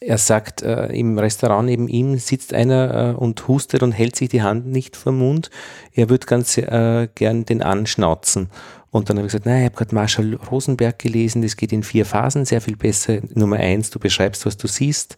er 0.00 0.18
sagt, 0.18 0.62
äh, 0.62 0.86
im 0.86 1.18
Restaurant 1.18 1.66
neben 1.66 1.88
ihm 1.88 2.16
sitzt 2.18 2.54
einer 2.54 3.12
äh, 3.12 3.16
und 3.16 3.46
hustet 3.48 3.82
und 3.82 3.92
hält 3.92 4.16
sich 4.16 4.28
die 4.28 4.42
Hand 4.42 4.66
nicht 4.66 4.96
vor 4.96 5.12
den 5.12 5.18
Mund. 5.18 5.50
Er 5.92 6.08
würde 6.08 6.26
ganz 6.26 6.56
äh, 6.56 7.08
gern 7.14 7.44
den 7.44 7.62
anschnauzen. 7.62 8.48
Und 8.94 9.10
dann 9.10 9.16
habe 9.16 9.26
ich 9.26 9.32
gesagt, 9.32 9.46
nein, 9.46 9.62
ich 9.62 9.64
habe 9.64 9.74
gerade 9.74 9.92
Marshall 9.92 10.34
Rosenberg 10.52 11.00
gelesen, 11.00 11.42
das 11.42 11.56
geht 11.56 11.72
in 11.72 11.82
vier 11.82 12.06
Phasen, 12.06 12.44
sehr 12.44 12.60
viel 12.60 12.76
besser. 12.76 13.18
Nummer 13.34 13.56
eins, 13.56 13.90
du 13.90 13.98
beschreibst, 13.98 14.46
was 14.46 14.56
du 14.56 14.68
siehst. 14.68 15.16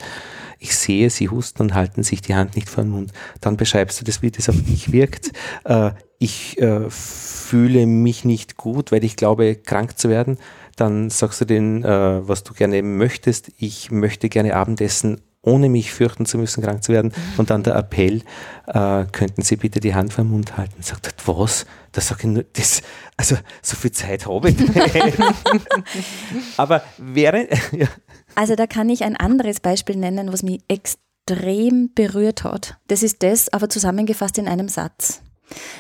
Ich 0.59 0.75
sehe, 0.75 1.11
sie 1.11 1.29
husten 1.29 1.61
und 1.61 1.75
halten 1.75 2.03
sich 2.03 2.23
die 2.23 2.35
Hand 2.35 2.57
nicht 2.57 2.71
vor 2.71 2.85
den 2.85 2.93
Mund. 2.93 3.13
Dann 3.43 3.59
beschreibst 3.59 4.01
du 4.01 4.05
das, 4.07 4.23
wie 4.23 4.31
das 4.31 4.49
auf 4.49 4.57
dich 4.63 4.93
wirkt. 4.93 5.33
Äh, 5.65 5.91
ich 6.19 6.59
äh, 6.59 6.89
fühle 6.89 7.87
mich 7.87 8.25
nicht 8.25 8.57
gut, 8.57 8.93
weil 8.93 9.05
ich 9.05 9.17
glaube, 9.17 9.57
krank 9.57 9.99
zu 9.99 10.09
werden. 10.09 10.39
Dann 10.77 11.11
sagst 11.11 11.41
du 11.41 11.45
denen, 11.45 11.85
äh, 11.85 12.27
was 12.27 12.45
du 12.45 12.55
gerne 12.55 12.83
möchtest. 12.83 13.51
Ich 13.59 13.91
möchte 13.91 14.29
gerne 14.29 14.55
Abendessen 14.55 15.21
ohne 15.47 15.69
mich 15.69 15.93
fürchten 15.93 16.27
zu 16.27 16.37
müssen, 16.39 16.63
krank 16.63 16.83
zu 16.83 16.93
werden. 16.93 17.13
Und 17.37 17.51
dann 17.51 17.63
der 17.63 17.77
Appell, 17.77 18.23
äh, 18.67 19.05
könnten 19.13 19.43
Sie 19.43 19.57
bitte 19.57 19.81
die 19.81 19.95
Hand 19.95 20.13
vor 20.13 20.25
den 20.25 20.31
Mund 20.31 20.57
halten? 20.57 20.83
Sagt 20.83 21.07
er, 21.07 21.13
was? 21.27 21.65
Da 21.93 22.01
sage 22.01 22.23
ich 22.23 22.27
nur, 22.27 22.45
das, 22.53 22.83
also 23.17 23.37
so 23.63 23.77
viel 23.77 23.93
Zeit 23.93 24.27
habe 24.27 24.51
ich 24.51 24.59
nicht. 24.59 25.19
Aber 26.57 26.83
wäre, 26.99 27.49
ja. 27.73 27.87
Also 28.35 28.55
da 28.57 28.67
kann 28.67 28.91
ich 28.91 29.05
ein 29.05 29.17
anderes 29.17 29.61
Beispiel 29.61 29.97
nennen, 29.97 30.33
was 30.33 30.43
mich 30.43 30.61
extrem 30.69 31.91
berührt 31.95 32.45
hat. 32.45 32.77
Das 32.89 33.03
ist 33.03 33.23
das, 33.23 33.53
aber 33.53 33.69
zusammengefasst 33.69 34.37
in 34.39 34.47
einem 34.47 34.69
Satz. 34.69 35.23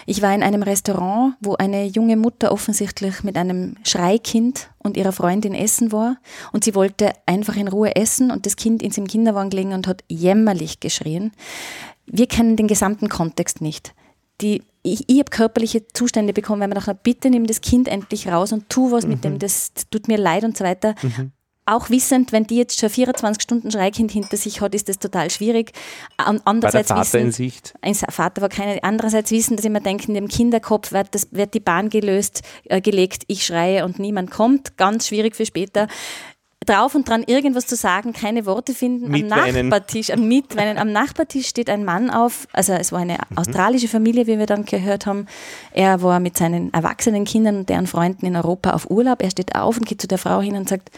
Ich 0.07 0.23
war 0.23 0.35
in 0.35 0.43
einem 0.43 0.62
Restaurant, 0.62 1.35
wo 1.41 1.55
eine 1.55 1.87
junge 1.87 2.17
Mutter 2.17 2.53
offensichtlich 2.53 3.23
mit 3.25 3.37
einem 3.37 3.77
Schreikind 3.85 4.71
und 4.79 4.97
ihrer 4.97 5.12
Freundin 5.12 5.55
essen 5.55 5.93
war 5.93 6.17
und 6.53 6.64
sie 6.64 6.75
wollte 6.75 7.12
einfach 7.27 7.57
in 7.57 7.69
Ruhe 7.69 7.97
essen 7.97 8.31
und 8.31 8.47
das 8.47 8.57
Kind 8.57 8.83
ist 8.83 8.99
im 8.99 9.07
Kinderwagen 9.07 9.51
gelegen 9.51 9.73
und 9.73 9.87
hat 9.87 10.05
jämmerlich 10.09 10.81
geschrien. 10.81 11.33
Wir 12.07 12.27
kennen 12.27 12.57
den 12.57 12.69
gesamten 12.69 13.09
Kontext 13.09 13.61
nicht. 13.61 13.95
Die, 14.41 14.62
ich, 14.83 15.09
ich 15.09 15.19
habe 15.19 15.31
körperliche 15.31 15.89
Zustände 15.89 16.33
bekommen, 16.33 16.61
weil 16.61 16.69
man 16.69 16.77
dachte, 16.77 16.95
bitte 16.95 17.31
nimm 17.31 17.47
das 17.47 17.61
Kind 17.61 17.89
endlich 17.89 18.29
raus 18.29 18.53
und 18.53 18.69
tu 18.69 18.93
was 18.93 19.05
mhm. 19.05 19.11
mit 19.11 19.25
dem, 19.25 19.39
das 19.39 19.73
tut 19.91 20.09
mir 20.09 20.19
leid 20.19 20.45
und 20.45 20.57
so 20.57 20.64
weiter. 20.64 20.95
Mhm 21.03 21.33
auch 21.67 21.91
wissend, 21.91 22.33
wenn 22.33 22.45
die 22.45 22.57
jetzt 22.57 22.79
schon 22.79 22.91
24 22.91 23.43
Stunden 23.43 23.71
Schreikind 23.71 24.12
hinter 24.12 24.37
sich 24.37 24.61
hat, 24.61 24.75
ist 24.75 24.89
das 24.89 24.99
total 24.99 25.31
schwierig. 25.31 25.73
Andererseits 26.17 26.62
war 26.62 26.71
der 26.71 26.85
Vater 26.85 27.01
wissen, 27.01 27.21
in 27.21 27.33
Sicht? 27.33 27.75
Ein 27.83 27.95
Vater 27.95 28.43
war 28.43 28.49
keine. 28.49 28.83
Andererseits 28.83 29.31
wissen, 29.33 29.57
dass 29.57 29.64
immer 29.64 29.81
denken, 29.81 30.12
in 30.12 30.14
dem 30.14 30.29
Kinderkopf 30.29 30.93
wird, 30.93 31.14
das, 31.14 31.29
wird 31.33 31.55
die 31.55 31.61
Bahn 31.61 31.91
gelöst, 31.91 32.43
äh, 32.64 32.81
gelegt, 32.81 33.25
ich 33.27 33.45
schreie 33.45 33.85
und 33.85 33.99
niemand 33.99 34.31
kommt. 34.31 34.77
Ganz 34.77 35.09
schwierig 35.09 35.35
für 35.35 35.45
später 35.45 35.89
drauf 36.67 36.95
und 36.95 37.09
dran 37.09 37.23
irgendwas 37.27 37.67
zu 37.67 37.77
sagen, 37.77 38.12
keine 38.12 38.45
Worte 38.45 38.75
finden. 38.75 39.14
Am 39.14 39.27
Nachbartisch, 39.27 40.11
am 40.11 40.29
Mitweinen, 40.29 40.79
am 40.79 40.93
Nachbartisch 40.93 41.47
steht 41.47 41.71
ein 41.71 41.85
Mann 41.85 42.11
auf, 42.11 42.49
also 42.53 42.73
es 42.73 42.93
war 42.93 43.01
eine 43.01 43.19
mhm. 43.31 43.39
australische 43.39 43.89
Familie, 43.89 44.27
wie 44.27 44.39
wir 44.39 44.47
dann 44.47 44.64
gehört 44.64 45.07
haben. 45.07 45.27
Er 45.73 46.03
war 46.03 46.21
mit 46.21 46.37
seinen 46.37 46.73
erwachsenen 46.73 47.25
Kindern 47.25 47.59
und 47.59 47.69
deren 47.69 47.87
Freunden 47.87 48.27
in 48.27 48.37
Europa 48.37 48.71
auf 48.71 48.91
Urlaub. 48.91 49.23
Er 49.23 49.31
steht 49.31 49.55
auf 49.55 49.77
und 49.77 49.87
geht 49.87 50.01
zu 50.01 50.09
der 50.09 50.19
Frau 50.19 50.41
hin 50.41 50.57
und 50.57 50.69
sagt, 50.69 50.91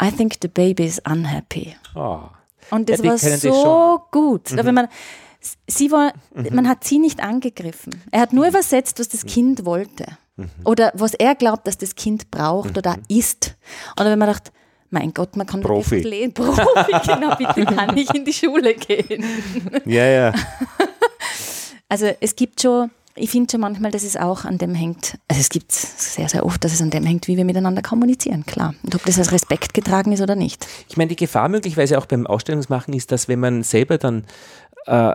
I 0.00 0.10
think 0.10 0.36
the 0.40 0.48
baby 0.48 0.84
is 0.84 1.00
unhappy. 1.04 1.74
Oh. 1.94 2.20
Und 2.70 2.88
das 2.88 3.00
ja, 3.00 3.10
war 3.10 3.18
so 3.18 4.00
gut. 4.10 4.52
Mhm. 4.52 4.64
Wenn 4.64 4.74
man, 4.74 4.88
sie 5.66 5.90
war, 5.90 6.12
mhm. 6.34 6.54
man 6.54 6.68
hat 6.68 6.84
sie 6.84 6.98
nicht 6.98 7.20
angegriffen. 7.20 8.02
Er 8.10 8.20
hat 8.20 8.32
nur 8.32 8.44
mhm. 8.44 8.50
übersetzt, 8.50 8.98
was 8.98 9.08
das. 9.08 9.24
Kind 9.26 9.64
wollte. 9.64 10.06
Mhm. 10.36 10.50
Oder 10.64 10.92
was 10.94 11.14
er 11.14 11.34
glaubt, 11.34 11.66
dass 11.66 11.78
das 11.78 11.94
Kind 11.94 12.30
braucht 12.30 12.78
oder 12.78 12.96
mhm. 12.96 13.02
ist. 13.08 13.56
Oder 13.98 14.10
wenn 14.10 14.18
man 14.18 14.28
dachte, 14.28 14.52
mein 14.90 15.12
Gott, 15.12 15.36
man 15.36 15.46
kann 15.46 15.60
Profi. 15.60 16.00
Lesen. 16.00 16.32
Profi, 16.32 16.62
genau, 17.06 17.34
bitte 17.36 17.64
kann 17.66 17.96
ich 17.96 18.14
in 18.14 18.24
die 18.24 18.32
Schule 18.32 18.74
gehen. 18.74 19.24
Ja, 19.84 20.06
ja. 20.06 20.32
Also 21.90 22.10
es 22.20 22.36
gibt 22.36 22.60
schon 22.60 22.90
ich 23.18 23.30
finde 23.30 23.50
schon 23.50 23.60
manchmal, 23.60 23.90
dass 23.90 24.02
es 24.02 24.16
auch 24.16 24.44
an 24.44 24.58
dem 24.58 24.74
hängt, 24.74 25.18
also 25.28 25.40
es 25.40 25.48
gibt 25.48 25.72
sehr, 25.72 26.28
sehr 26.28 26.44
oft, 26.44 26.62
dass 26.64 26.72
es 26.72 26.82
an 26.82 26.90
dem 26.90 27.04
hängt, 27.04 27.28
wie 27.28 27.36
wir 27.36 27.44
miteinander 27.44 27.82
kommunizieren, 27.82 28.44
klar. 28.46 28.74
Und 28.82 28.94
ob 28.94 29.04
das 29.04 29.18
als 29.18 29.32
Respekt 29.32 29.74
getragen 29.74 30.12
ist 30.12 30.20
oder 30.20 30.34
nicht. 30.34 30.66
Ich 30.88 30.96
meine, 30.96 31.08
die 31.08 31.16
Gefahr 31.16 31.48
möglicherweise 31.48 31.98
auch 31.98 32.06
beim 32.06 32.26
Ausstellungsmachen 32.26 32.94
ist, 32.94 33.12
dass 33.12 33.28
wenn 33.28 33.40
man 33.40 33.62
selber 33.62 33.98
dann, 33.98 34.24
äh, 34.86 35.14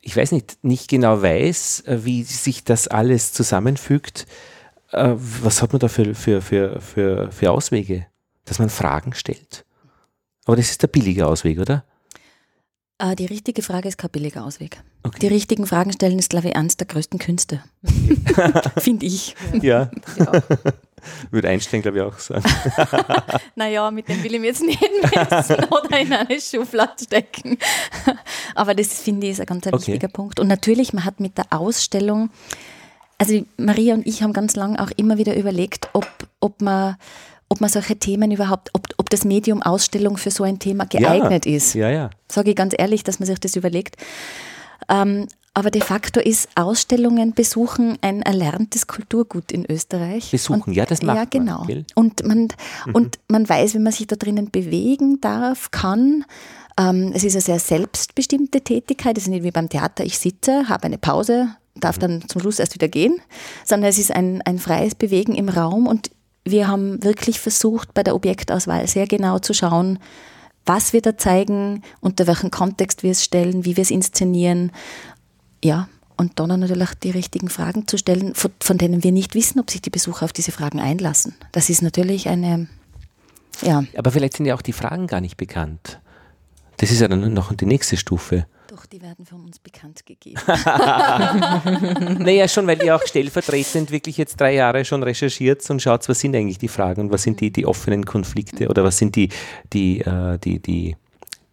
ich 0.00 0.16
weiß 0.16 0.32
nicht, 0.32 0.58
nicht 0.62 0.88
genau 0.88 1.22
weiß, 1.22 1.84
äh, 1.86 2.04
wie 2.04 2.22
sich 2.24 2.64
das 2.64 2.88
alles 2.88 3.32
zusammenfügt, 3.32 4.26
äh, 4.90 5.14
was 5.16 5.62
hat 5.62 5.72
man 5.72 5.80
da 5.80 5.88
für, 5.88 6.14
für, 6.14 6.42
für, 6.42 6.80
für, 6.80 7.32
für 7.32 7.50
Auswege? 7.50 8.06
Dass 8.44 8.58
man 8.58 8.70
Fragen 8.70 9.14
stellt. 9.14 9.64
Aber 10.44 10.56
das 10.56 10.70
ist 10.70 10.82
der 10.82 10.88
billige 10.88 11.26
Ausweg, 11.26 11.60
oder? 11.60 11.84
Äh, 13.02 13.16
die 13.16 13.26
richtige 13.26 13.62
Frage 13.62 13.88
ist 13.88 13.98
kein 13.98 14.10
billiger 14.10 14.44
Ausweg. 14.44 14.80
Okay. 15.02 15.18
Die 15.22 15.26
richtigen 15.26 15.66
Fragen 15.66 15.92
stellen 15.92 16.18
ist, 16.20 16.30
glaube 16.30 16.48
ich, 16.48 16.56
eines 16.56 16.76
der 16.76 16.86
größten 16.86 17.18
Künste. 17.18 17.62
Finde 18.78 19.06
ich. 19.06 19.34
Ja. 19.60 19.90
ja. 20.16 20.32
Würde 21.32 21.48
Einstein, 21.48 21.82
glaube 21.82 21.98
ich, 21.98 22.04
auch 22.04 22.16
sagen. 22.20 22.44
naja, 23.56 23.90
mit 23.90 24.08
dem 24.08 24.22
will 24.22 24.34
ich 24.34 24.40
mir 24.40 24.46
jetzt 24.46 24.62
nicht 24.62 24.80
messen 24.80 25.56
oder 25.64 25.98
in 25.98 26.12
eine 26.12 26.40
Schublade 26.40 27.02
stecken. 27.02 27.58
Aber 28.54 28.72
das 28.72 29.02
finde 29.02 29.26
ich 29.26 29.32
ist 29.32 29.40
ein 29.40 29.46
ganz 29.46 29.66
okay. 29.66 29.78
wichtiger 29.78 30.06
Punkt. 30.06 30.38
Und 30.38 30.46
natürlich, 30.46 30.92
man 30.92 31.04
hat 31.04 31.18
mit 31.18 31.36
der 31.38 31.46
Ausstellung, 31.50 32.30
also 33.18 33.44
Maria 33.56 33.94
und 33.94 34.06
ich 34.06 34.22
haben 34.22 34.32
ganz 34.32 34.54
lange 34.54 34.80
auch 34.80 34.92
immer 34.96 35.18
wieder 35.18 35.36
überlegt, 35.36 35.88
ob, 35.92 36.06
ob 36.38 36.62
man 36.62 36.94
ob 37.52 37.60
man 37.60 37.68
solche 37.68 37.96
Themen 37.96 38.30
überhaupt, 38.30 38.70
ob, 38.72 38.88
ob 38.96 39.10
das 39.10 39.26
Medium 39.26 39.62
Ausstellung 39.62 40.16
für 40.16 40.30
so 40.30 40.42
ein 40.42 40.58
Thema 40.58 40.86
geeignet 40.86 41.44
ja, 41.44 41.52
ist. 41.54 41.74
Ja, 41.74 41.90
ja. 41.90 42.08
Sage 42.30 42.50
ich 42.50 42.56
ganz 42.56 42.74
ehrlich, 42.76 43.04
dass 43.04 43.20
man 43.20 43.26
sich 43.26 43.38
das 43.40 43.56
überlegt. 43.56 43.96
Ähm, 44.88 45.28
aber 45.52 45.70
de 45.70 45.82
facto 45.82 46.18
ist 46.18 46.48
Ausstellungen 46.54 47.34
besuchen 47.34 47.98
ein 48.00 48.22
erlerntes 48.22 48.86
Kulturgut 48.86 49.52
in 49.52 49.70
Österreich. 49.70 50.30
Besuchen, 50.30 50.62
und, 50.62 50.72
ja, 50.72 50.86
das 50.86 51.02
macht 51.02 51.16
Ja, 51.18 51.24
genau. 51.26 51.64
Man, 51.64 51.84
und, 51.94 52.26
man, 52.26 52.48
mhm. 52.86 52.94
und 52.94 53.18
man 53.28 53.46
weiß, 53.46 53.74
wie 53.74 53.80
man 53.80 53.92
sich 53.92 54.06
da 54.06 54.16
drinnen 54.16 54.50
bewegen 54.50 55.20
darf, 55.20 55.70
kann. 55.70 56.24
Ähm, 56.80 57.12
es 57.14 57.22
ist 57.22 57.34
eine 57.34 57.42
sehr 57.42 57.58
selbstbestimmte 57.58 58.62
Tätigkeit. 58.62 59.18
Es 59.18 59.24
ist 59.24 59.28
nicht 59.28 59.44
wie 59.44 59.50
beim 59.50 59.68
Theater, 59.68 60.04
ich 60.04 60.18
sitze, 60.18 60.70
habe 60.70 60.84
eine 60.84 60.96
Pause, 60.96 61.54
darf 61.74 61.96
mhm. 61.98 62.00
dann 62.00 62.28
zum 62.28 62.40
Schluss 62.40 62.58
erst 62.58 62.74
wieder 62.74 62.88
gehen, 62.88 63.20
sondern 63.66 63.90
es 63.90 63.98
ist 63.98 64.10
ein, 64.10 64.40
ein 64.40 64.58
freies 64.58 64.94
Bewegen 64.94 65.34
im 65.34 65.50
Raum 65.50 65.86
und 65.86 66.10
wir 66.44 66.68
haben 66.68 67.02
wirklich 67.02 67.40
versucht, 67.40 67.94
bei 67.94 68.02
der 68.02 68.14
Objektauswahl 68.14 68.86
sehr 68.86 69.06
genau 69.06 69.38
zu 69.38 69.54
schauen, 69.54 69.98
was 70.66 70.92
wir 70.92 71.02
da 71.02 71.16
zeigen, 71.16 71.82
unter 72.00 72.26
welchem 72.26 72.50
Kontext 72.50 73.02
wir 73.02 73.12
es 73.12 73.24
stellen, 73.24 73.64
wie 73.64 73.76
wir 73.76 73.82
es 73.82 73.90
inszenieren. 73.90 74.72
Ja, 75.62 75.88
und 76.16 76.38
dann 76.38 76.60
natürlich 76.60 76.94
die 77.02 77.10
richtigen 77.10 77.48
Fragen 77.48 77.88
zu 77.88 77.96
stellen, 77.96 78.34
von, 78.34 78.52
von, 78.60 78.78
denen 78.78 79.02
wir 79.02 79.12
nicht 79.12 79.34
wissen, 79.34 79.58
ob 79.60 79.70
sich 79.70 79.82
die 79.82 79.90
Besucher 79.90 80.24
auf 80.24 80.32
diese 80.32 80.52
Fragen 80.52 80.78
einlassen. 80.78 81.34
Das 81.52 81.68
ist 81.68 81.82
natürlich 81.82 82.28
eine, 82.28 82.68
ja. 83.60 83.84
Aber 83.96 84.10
vielleicht 84.10 84.36
sind 84.36 84.46
ja 84.46 84.54
auch 84.54 84.62
die 84.62 84.72
Fragen 84.72 85.06
gar 85.06 85.20
nicht 85.20 85.36
bekannt. 85.36 86.00
Das 86.78 86.90
ist 86.90 87.00
ja 87.00 87.08
dann 87.08 87.32
noch 87.32 87.52
die 87.54 87.66
nächste 87.66 87.96
Stufe. 87.96 88.46
Doch, 88.72 88.86
die 88.86 89.02
werden 89.02 89.26
von 89.26 89.44
uns 89.44 89.58
bekannt 89.58 90.06
gegeben. 90.06 90.40
naja, 92.24 92.48
schon, 92.48 92.66
weil 92.66 92.82
ihr 92.82 92.96
auch 92.96 93.06
stellvertretend 93.06 93.90
wirklich 93.90 94.16
jetzt 94.16 94.40
drei 94.40 94.54
Jahre 94.54 94.86
schon 94.86 95.02
recherchiert 95.02 95.68
und 95.68 95.82
schaut, 95.82 96.08
was 96.08 96.20
sind 96.20 96.34
eigentlich 96.34 96.56
die 96.56 96.68
Fragen 96.68 97.02
und 97.02 97.12
was 97.12 97.22
sind 97.22 97.42
die, 97.42 97.50
die 97.50 97.66
offenen 97.66 98.06
Konflikte 98.06 98.68
oder 98.68 98.82
was 98.82 98.96
sind 98.96 99.14
die, 99.14 99.28
die, 99.74 100.00
äh, 100.00 100.38
die, 100.38 100.58
die, 100.58 100.96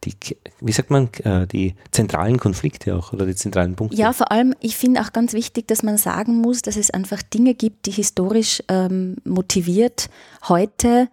die, 0.06 0.14
wie 0.62 0.72
sagt 0.72 0.92
man, 0.92 1.10
äh, 1.26 1.46
die 1.46 1.76
zentralen 1.92 2.38
Konflikte 2.38 2.96
auch 2.96 3.12
oder 3.12 3.26
die 3.26 3.36
zentralen 3.36 3.76
Punkte? 3.76 3.98
Ja, 3.98 4.14
vor 4.14 4.32
allem, 4.32 4.56
ich 4.62 4.78
finde 4.78 5.02
auch 5.02 5.12
ganz 5.12 5.34
wichtig, 5.34 5.68
dass 5.68 5.84
man 5.84 5.98
sagen 5.98 6.38
muss, 6.38 6.62
dass 6.62 6.78
es 6.78 6.90
einfach 6.90 7.22
Dinge 7.22 7.54
gibt, 7.54 7.86
die 7.86 7.92
historisch 7.92 8.64
ähm, 8.70 9.18
motiviert 9.26 10.10
heute 10.48 11.10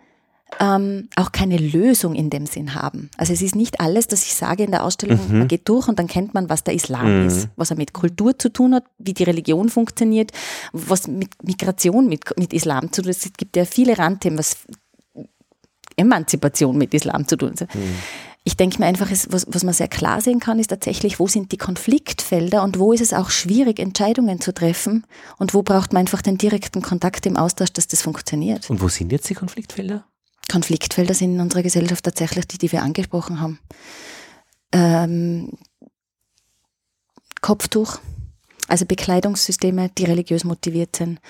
ähm, 0.60 1.08
auch 1.16 1.32
keine 1.32 1.58
Lösung 1.58 2.14
in 2.14 2.30
dem 2.30 2.46
Sinn 2.46 2.74
haben. 2.74 3.10
Also 3.16 3.32
es 3.32 3.42
ist 3.42 3.56
nicht 3.56 3.80
alles, 3.80 4.06
dass 4.06 4.24
ich 4.24 4.34
sage 4.34 4.64
in 4.64 4.70
der 4.70 4.84
Ausstellung, 4.84 5.18
mhm. 5.28 5.38
man 5.40 5.48
geht 5.48 5.68
durch 5.68 5.88
und 5.88 5.98
dann 5.98 6.06
kennt 6.06 6.34
man, 6.34 6.48
was 6.48 6.64
der 6.64 6.74
Islam 6.74 7.22
mhm. 7.22 7.26
ist, 7.26 7.48
was 7.56 7.70
er 7.70 7.76
mit 7.76 7.92
Kultur 7.92 8.38
zu 8.38 8.48
tun 8.48 8.74
hat, 8.74 8.84
wie 8.98 9.12
die 9.12 9.24
Religion 9.24 9.68
funktioniert, 9.68 10.32
was 10.72 11.08
mit 11.08 11.30
Migration, 11.42 12.08
mit, 12.08 12.38
mit 12.38 12.52
Islam 12.52 12.92
zu 12.92 13.02
tun 13.02 13.10
hat. 13.10 13.18
Es 13.24 13.32
gibt 13.36 13.56
ja 13.56 13.64
viele 13.64 13.98
Randthemen, 13.98 14.38
was 14.38 14.56
Emanzipation 15.96 16.76
mit 16.76 16.94
Islam 16.94 17.26
zu 17.26 17.36
tun 17.36 17.54
hat. 17.58 17.74
Mhm. 17.74 17.96
Ich 18.44 18.56
denke 18.56 18.78
mir 18.78 18.86
einfach, 18.86 19.10
was, 19.10 19.46
was 19.48 19.64
man 19.64 19.74
sehr 19.74 19.88
klar 19.88 20.20
sehen 20.20 20.38
kann, 20.38 20.60
ist 20.60 20.68
tatsächlich, 20.68 21.18
wo 21.18 21.26
sind 21.26 21.50
die 21.50 21.56
Konfliktfelder 21.56 22.62
und 22.62 22.78
wo 22.78 22.92
ist 22.92 23.00
es 23.00 23.12
auch 23.12 23.30
schwierig, 23.30 23.80
Entscheidungen 23.80 24.40
zu 24.40 24.54
treffen 24.54 25.04
und 25.38 25.52
wo 25.52 25.62
braucht 25.62 25.92
man 25.92 26.00
einfach 26.00 26.22
den 26.22 26.38
direkten 26.38 26.80
Kontakt 26.80 27.26
im 27.26 27.36
Austausch, 27.36 27.72
dass 27.72 27.88
das 27.88 28.02
funktioniert. 28.02 28.70
Und 28.70 28.80
wo 28.80 28.86
sind 28.86 29.10
jetzt 29.10 29.28
die 29.28 29.34
Konfliktfelder? 29.34 30.04
Konfliktfelder 30.50 31.14
sind 31.14 31.34
in 31.34 31.40
unserer 31.40 31.62
Gesellschaft 31.62 32.04
tatsächlich 32.04 32.46
die, 32.46 32.58
die 32.58 32.72
wir 32.72 32.82
angesprochen 32.82 33.40
haben. 33.40 33.58
Ähm, 34.72 35.52
Kopftuch, 37.40 37.98
also 38.68 38.86
Bekleidungssysteme, 38.86 39.90
die 39.96 40.04
religiös 40.04 40.44
motiviert 40.44 40.96
sind. 40.96 41.20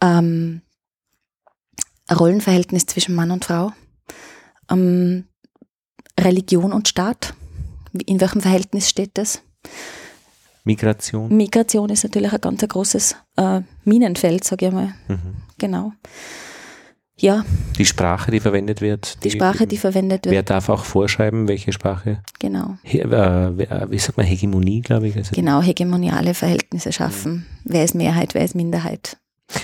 Ähm, 0.00 0.62
Rollenverhältnis 2.10 2.86
zwischen 2.86 3.14
Mann 3.14 3.30
und 3.30 3.44
Frau. 3.44 3.72
Ähm, 4.70 5.24
Religion 6.18 6.72
und 6.72 6.88
Staat. 6.88 7.34
In 8.06 8.20
welchem 8.20 8.40
Verhältnis 8.40 8.88
steht 8.88 9.18
das? 9.18 9.42
Migration. 10.64 11.34
Migration 11.34 11.88
ist 11.90 12.04
natürlich 12.04 12.32
ein 12.32 12.40
ganz 12.40 12.60
großes 12.60 13.16
äh, 13.36 13.62
Minenfeld, 13.84 14.44
sage 14.44 14.66
ich 14.66 14.72
mal. 14.72 14.94
Mhm. 15.08 15.36
Genau. 15.56 15.92
Ja. 17.20 17.44
Die 17.76 17.84
Sprache, 17.84 18.30
die 18.30 18.40
verwendet 18.40 18.80
wird. 18.80 19.16
Die, 19.24 19.28
die 19.28 19.36
Sprache, 19.36 19.66
die 19.66 19.76
verwendet 19.76 20.24
wird. 20.24 20.32
Wer 20.32 20.42
darf 20.42 20.68
auch 20.68 20.84
vorschreiben, 20.84 21.48
welche 21.48 21.72
Sprache? 21.72 22.22
Genau. 22.38 22.76
He, 22.82 23.00
äh, 23.00 23.90
wie 23.90 23.98
sagt 23.98 24.16
man, 24.16 24.26
Hegemonie, 24.26 24.80
glaube 24.80 25.08
ich. 25.08 25.16
Also 25.16 25.34
genau, 25.34 25.60
hegemoniale 25.60 26.34
Verhältnisse 26.34 26.92
schaffen. 26.92 27.46
Ja. 27.64 27.72
Wer 27.72 27.84
ist 27.84 27.94
Mehrheit, 27.94 28.34
wer 28.34 28.44
ist 28.44 28.54
Minderheit? 28.54 29.18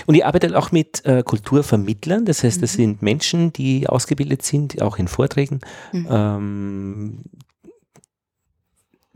Und 0.05 0.15
ihr 0.15 0.25
arbeitet 0.25 0.55
auch 0.55 0.71
mit 0.71 1.05
äh, 1.05 1.21
Kulturvermittlern, 1.23 2.25
das 2.25 2.43
heißt, 2.43 2.61
das 2.61 2.73
mhm. 2.73 2.81
sind 2.81 3.01
Menschen, 3.01 3.53
die 3.53 3.87
ausgebildet 3.87 4.41
sind, 4.41 4.81
auch 4.81 4.97
in 4.97 5.07
Vorträgen, 5.07 5.59
mhm. 5.91 6.07
ähm, 6.09 7.19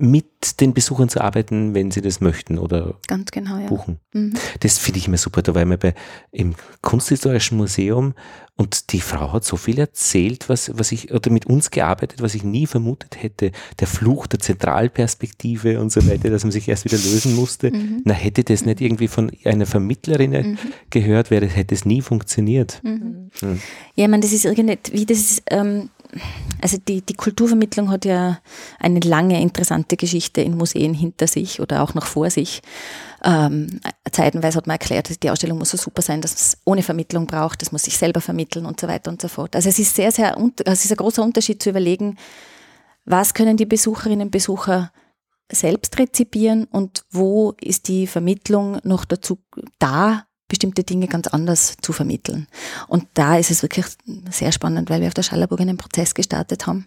mit 0.01 0.61
den 0.61 0.73
Besuchern 0.73 1.09
zu 1.09 1.19
arbeiten, 1.19 1.73
wenn 1.73 1.91
sie 1.91 1.99
das 1.99 2.21
möchten 2.21 2.57
oder 2.57 2.95
Ganz 3.07 3.31
genau, 3.31 3.57
ja. 3.57 3.67
buchen. 3.67 3.99
Mhm. 4.13 4.33
Das 4.61 4.77
finde 4.77 4.99
ich 4.99 5.07
immer 5.07 5.17
super. 5.17 5.41
Da 5.41 5.53
war 5.53 5.61
ich 5.61 5.67
mal 5.67 5.77
bei, 5.77 5.93
im 6.31 6.55
Kunsthistorischen 6.81 7.57
Museum 7.57 8.13
und 8.55 8.93
die 8.93 9.01
Frau 9.01 9.33
hat 9.33 9.43
so 9.43 9.57
viel 9.57 9.77
erzählt, 9.77 10.47
was, 10.47 10.71
was 10.73 10.93
ich, 10.93 11.13
oder 11.13 11.29
mit 11.31 11.47
uns 11.47 11.69
gearbeitet, 11.69 12.21
was 12.21 12.33
ich 12.33 12.43
nie 12.43 12.65
vermutet 12.65 13.21
hätte. 13.21 13.51
Der 13.79 13.87
Fluch 13.87 14.25
der 14.27 14.39
Zentralperspektive 14.39 15.81
und 15.81 15.91
so 15.91 16.07
weiter, 16.07 16.29
dass 16.29 16.43
man 16.43 16.51
sich 16.51 16.69
erst 16.69 16.85
wieder 16.85 16.97
lösen 16.97 17.35
musste. 17.35 17.69
Mhm. 17.69 18.01
Na, 18.05 18.13
hätte 18.13 18.45
das 18.45 18.65
nicht 18.65 18.79
irgendwie 18.79 19.09
von 19.09 19.29
einer 19.43 19.65
Vermittlerin 19.65 20.31
mhm. 20.31 20.57
gehört, 20.91 21.29
wäre, 21.29 21.45
hätte 21.45 21.75
es 21.75 21.83
nie 21.83 22.01
funktioniert. 22.01 22.81
Mhm. 22.83 23.31
Mhm. 23.41 23.59
Ja, 23.95 24.05
ich 24.05 24.09
meine, 24.09 24.21
das 24.21 24.31
ist 24.31 24.45
irgendwie, 24.45 24.77
wie 24.93 25.05
das 25.05 25.41
ähm, 25.49 25.89
also 26.61 26.77
die, 26.77 27.01
die 27.01 27.13
Kulturvermittlung 27.13 27.89
hat 27.91 28.05
ja 28.05 28.39
eine 28.79 28.99
lange 28.99 29.41
interessante 29.41 29.95
Geschichte 29.95 30.41
in 30.41 30.57
Museen 30.57 30.93
hinter 30.93 31.27
sich 31.27 31.61
oder 31.61 31.83
auch 31.83 31.93
noch 31.93 32.05
vor 32.05 32.29
sich. 32.29 32.61
Ähm, 33.23 33.79
zeitenweise 34.11 34.57
hat 34.57 34.67
man 34.67 34.75
erklärt, 34.75 35.21
die 35.21 35.29
Ausstellung 35.29 35.57
muss 35.57 35.71
so 35.71 35.77
super 35.77 36.01
sein, 36.01 36.21
dass 36.21 36.33
es 36.33 36.57
ohne 36.65 36.83
Vermittlung 36.83 37.27
braucht, 37.27 37.61
das 37.61 37.71
muss 37.71 37.83
sich 37.83 37.97
selber 37.97 38.21
vermitteln 38.21 38.65
und 38.65 38.79
so 38.79 38.87
weiter 38.87 39.11
und 39.11 39.21
so 39.21 39.27
fort. 39.27 39.55
Also 39.55 39.69
es 39.69 39.77
ist 39.77 39.95
sehr, 39.95 40.11
sehr, 40.11 40.35
es 40.65 40.85
ist 40.85 40.91
ein 40.91 40.97
großer 40.97 41.23
Unterschied 41.23 41.61
zu 41.61 41.69
überlegen, 41.69 42.17
was 43.05 43.33
können 43.33 43.57
die 43.57 43.65
Besucherinnen 43.65 44.27
und 44.27 44.31
Besucher 44.31 44.91
selbst 45.51 45.97
rezipieren 45.97 46.65
und 46.65 47.03
wo 47.09 47.55
ist 47.59 47.87
die 47.87 48.07
Vermittlung 48.07 48.79
noch 48.83 49.05
dazu 49.05 49.39
da, 49.79 50.25
bestimmte 50.49 50.83
Dinge 50.83 51.07
ganz 51.07 51.27
anders 51.27 51.77
zu 51.81 51.93
vermitteln. 51.93 52.47
Und 52.87 53.05
da 53.13 53.37
ist 53.37 53.51
es 53.51 53.61
wirklich 53.61 53.85
sehr 54.29 54.51
spannend, 54.51 54.89
weil 54.89 54.99
wir 54.99 55.07
auf 55.07 55.13
der 55.13 55.23
Schallerburg 55.23 55.61
einen 55.61 55.77
Prozess 55.77 56.13
gestartet 56.13 56.67
haben, 56.67 56.85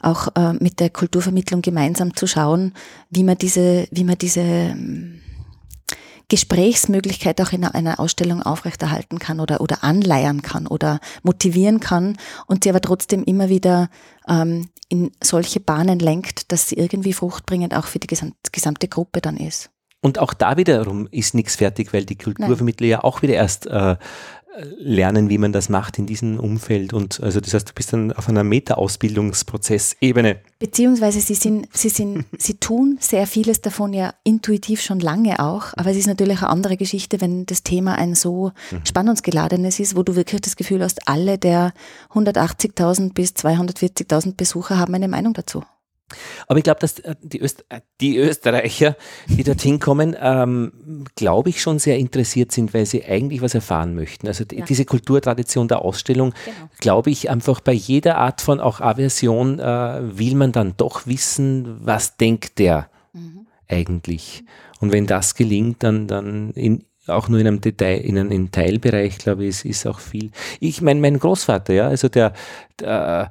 auch 0.00 0.28
äh, 0.36 0.54
mit 0.54 0.80
der 0.80 0.88
Kulturvermittlung 0.88 1.60
gemeinsam 1.60 2.16
zu 2.16 2.26
schauen, 2.26 2.72
wie 3.10 3.24
man 3.24 3.36
diese, 3.36 3.86
wie 3.90 4.04
man 4.04 4.16
diese 4.16 4.40
ähm, 4.40 5.20
Gesprächsmöglichkeit 6.28 7.40
auch 7.40 7.52
in 7.52 7.64
einer 7.64 8.00
Ausstellung 8.00 8.42
aufrechterhalten 8.42 9.18
kann 9.18 9.40
oder, 9.40 9.60
oder 9.60 9.82
anleiern 9.82 10.42
kann 10.42 10.66
oder 10.66 11.00
motivieren 11.22 11.80
kann 11.80 12.16
und 12.46 12.64
sie 12.64 12.70
aber 12.70 12.80
trotzdem 12.80 13.24
immer 13.24 13.48
wieder 13.48 13.90
ähm, 14.28 14.70
in 14.88 15.10
solche 15.22 15.60
Bahnen 15.60 15.98
lenkt, 15.98 16.52
dass 16.52 16.68
sie 16.68 16.76
irgendwie 16.76 17.12
fruchtbringend 17.12 17.74
auch 17.74 17.86
für 17.86 17.98
die 17.98 18.08
gesamte 18.52 18.88
Gruppe 18.88 19.20
dann 19.20 19.36
ist. 19.36 19.70
Und 20.02 20.18
auch 20.18 20.32
da 20.32 20.56
wiederum 20.56 21.08
ist 21.10 21.34
nichts 21.34 21.56
fertig, 21.56 21.92
weil 21.92 22.04
die 22.04 22.16
Kulturvermittler 22.16 22.86
Nein. 22.86 22.90
ja 22.90 23.04
auch 23.04 23.22
wieder 23.22 23.34
erst 23.34 23.66
äh, 23.66 23.96
lernen, 24.78 25.28
wie 25.28 25.38
man 25.38 25.52
das 25.52 25.68
macht 25.68 25.98
in 25.98 26.06
diesem 26.06 26.40
Umfeld. 26.40 26.92
Und 26.92 27.20
also 27.22 27.40
das 27.40 27.54
heißt, 27.54 27.68
du 27.68 27.74
bist 27.74 27.92
dann 27.92 28.12
auf 28.12 28.28
einer 28.28 28.44
Meta-Ausbildungsprozessebene. 28.44 30.40
Beziehungsweise 30.58 31.20
sie 31.20 31.34
sind, 31.34 31.68
sie 31.72 31.88
sind, 31.88 32.24
sie 32.38 32.54
tun 32.54 32.98
sehr 33.00 33.26
vieles 33.26 33.60
davon 33.60 33.92
ja 33.92 34.14
intuitiv 34.24 34.82
schon 34.82 35.00
lange 35.00 35.40
auch, 35.40 35.72
aber 35.76 35.90
es 35.90 35.96
ist 35.96 36.06
natürlich 36.06 36.38
eine 36.38 36.50
andere 36.50 36.76
Geschichte, 36.76 37.20
wenn 37.20 37.46
das 37.46 37.62
Thema 37.62 37.94
ein 37.96 38.14
so 38.14 38.52
mhm. 38.70 38.84
spannungsgeladenes 38.84 39.80
ist, 39.80 39.96
wo 39.96 40.02
du 40.02 40.16
wirklich 40.16 40.40
das 40.40 40.56
Gefühl 40.56 40.82
hast, 40.82 41.06
alle 41.08 41.38
der 41.38 41.72
180.000 42.12 43.12
bis 43.12 43.30
240.000 43.30 44.34
Besucher 44.36 44.78
haben 44.78 44.94
eine 44.94 45.08
Meinung 45.08 45.34
dazu. 45.34 45.62
Aber 46.46 46.58
ich 46.58 46.64
glaube, 46.64 46.80
dass 46.80 46.98
äh, 47.00 47.14
die, 47.22 47.40
Öst 47.40 47.64
äh, 47.68 47.80
die, 48.00 48.18
Österreicher, 48.18 48.96
die 49.28 49.44
dorthin 49.44 49.78
kommen, 49.78 50.16
ähm, 50.20 51.06
glaube 51.16 51.50
ich, 51.50 51.60
schon 51.60 51.78
sehr 51.78 51.98
interessiert 51.98 52.52
sind, 52.52 52.74
weil 52.74 52.86
sie 52.86 53.04
eigentlich 53.04 53.42
was 53.42 53.54
erfahren 53.54 53.94
möchten. 53.94 54.26
Also 54.26 54.44
die, 54.44 54.58
ja. 54.58 54.64
diese 54.64 54.84
Kulturtradition 54.84 55.68
der 55.68 55.82
Ausstellung, 55.82 56.34
genau. 56.44 56.56
glaube 56.78 57.10
ich, 57.10 57.30
einfach 57.30 57.60
bei 57.60 57.72
jeder 57.72 58.18
Art 58.18 58.40
von 58.40 58.60
auch 58.60 58.80
Aversion 58.80 59.58
äh, 59.58 60.00
will 60.18 60.34
man 60.34 60.52
dann 60.52 60.74
doch 60.76 61.06
wissen, 61.06 61.78
was 61.84 62.16
denkt 62.16 62.58
der 62.58 62.88
mhm. 63.12 63.46
eigentlich. 63.68 64.44
Und 64.80 64.92
wenn 64.92 65.06
das 65.06 65.34
gelingt, 65.34 65.82
dann, 65.82 66.06
dann 66.06 66.50
in, 66.52 66.84
auch 67.06 67.28
nur 67.28 67.40
in 67.40 67.46
einem 67.46 67.60
Detail, 67.60 67.98
in 67.98 68.18
einem, 68.18 68.30
in 68.30 68.38
einem 68.38 68.50
Teilbereich, 68.50 69.18
glaube 69.18 69.44
ich, 69.44 69.50
ist, 69.50 69.64
ist 69.64 69.86
auch 69.86 69.98
viel. 69.98 70.30
Ich 70.58 70.80
meine, 70.80 71.00
mein 71.00 71.18
Großvater, 71.18 71.72
ja, 71.72 71.88
also 71.88 72.08
der, 72.08 72.32
der 72.78 73.30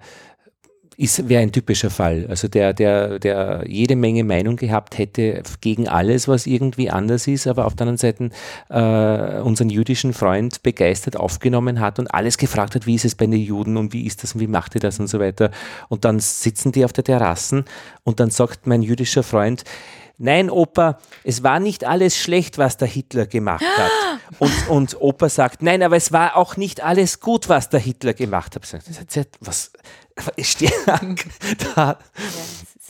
ist, 1.00 1.30
wäre 1.30 1.42
ein 1.42 1.54
typischer 1.54 1.90
Fall. 1.90 2.26
Also 2.28 2.50
der, 2.50 2.74
der, 2.74 3.20
der 3.20 3.64
jede 3.66 3.96
Menge 3.96 4.26
Meinung 4.26 4.58
gehabt 4.58 4.98
hätte 4.98 5.42
gegen 5.62 5.88
alles, 5.88 6.28
was 6.28 6.46
irgendwie 6.46 6.90
anders 6.90 7.26
ist, 7.26 7.48
aber 7.48 7.66
auf 7.66 7.76
der 7.76 7.88
anderen 7.88 7.98
Seite 7.98 8.30
äh, 8.70 9.42
unseren 9.42 9.70
jüdischen 9.70 10.12
Freund 10.12 10.62
begeistert 10.62 11.16
aufgenommen 11.16 11.80
hat 11.80 12.00
und 12.00 12.14
alles 12.14 12.38
gefragt 12.38 12.76
hat, 12.76 12.86
wie 12.86 12.96
ist 12.96 13.06
es 13.06 13.16
bei 13.16 13.26
den 13.28 13.40
Juden 13.40 13.78
und 13.78 13.94
wie 13.94 14.06
ist 14.06 14.24
das 14.24 14.34
und 14.34 14.42
wie 14.42 14.48
macht 14.48 14.76
ihr 14.76 14.82
das 14.82 15.00
und 15.00 15.08
so 15.08 15.22
weiter. 15.22 15.52
Und 15.88 16.04
dann 16.04 16.20
sitzen 16.20 16.74
die 16.74 16.84
auf 16.84 16.92
der 16.92 17.06
Terrassen 17.06 17.64
und 18.04 18.20
dann 18.20 18.30
sagt 18.30 18.68
mein 18.68 18.82
jüdischer 18.82 19.24
Freund, 19.24 19.64
Nein, 20.20 20.50
Opa, 20.50 21.00
es 21.24 21.44
war 21.44 21.60
nicht 21.60 21.86
alles 21.86 22.18
schlecht, 22.18 22.58
was 22.58 22.76
der 22.78 22.88
Hitler 22.88 23.26
gemacht 23.26 23.64
hat. 23.78 23.92
Und, 24.38 24.68
und 24.68 25.02
Opa 25.02 25.30
sagt, 25.30 25.64
nein, 25.64 25.82
aber 25.82 25.96
es 25.96 26.12
war 26.12 26.36
auch 26.36 26.58
nicht 26.58 26.84
alles 26.84 27.20
gut, 27.20 27.50
was 27.50 27.70
der 27.70 27.80
Hitler 27.80 28.14
gemacht 28.14 28.56
hat. 28.56 28.64
Was, 29.40 29.72
ich 30.36 30.52
stehe 30.52 30.72
da. 31.76 31.98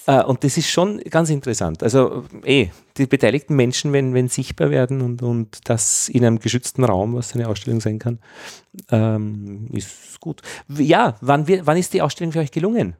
Ja, 0.10 0.22
und 0.22 0.44
das 0.44 0.58
ist 0.58 0.72
schon 0.72 0.98
ganz 1.02 1.30
interessant. 1.30 1.84
Also 1.84 2.26
eh, 2.44 2.70
die 2.98 3.06
beteiligten 3.06 3.56
Menschen, 3.56 3.94
wenn, 3.94 4.16
wenn 4.16 4.28
sichtbar 4.28 4.72
werden 4.72 5.02
und, 5.02 5.22
und 5.22 5.70
das 5.70 6.10
in 6.10 6.26
einem 6.26 6.40
geschützten 6.40 6.84
Raum, 6.84 7.14
was 7.14 7.36
eine 7.36 7.48
Ausstellung 7.48 7.80
sein 7.80 8.00
kann, 8.00 8.18
ähm, 8.90 9.68
ist 9.72 10.20
gut. 10.20 10.42
Ja, 10.68 11.16
wann, 11.22 11.48
wir, 11.48 11.68
wann 11.68 11.78
ist 11.78 11.94
die 11.94 12.02
Ausstellung 12.02 12.32
für 12.32 12.40
euch 12.40 12.52
gelungen? 12.52 12.96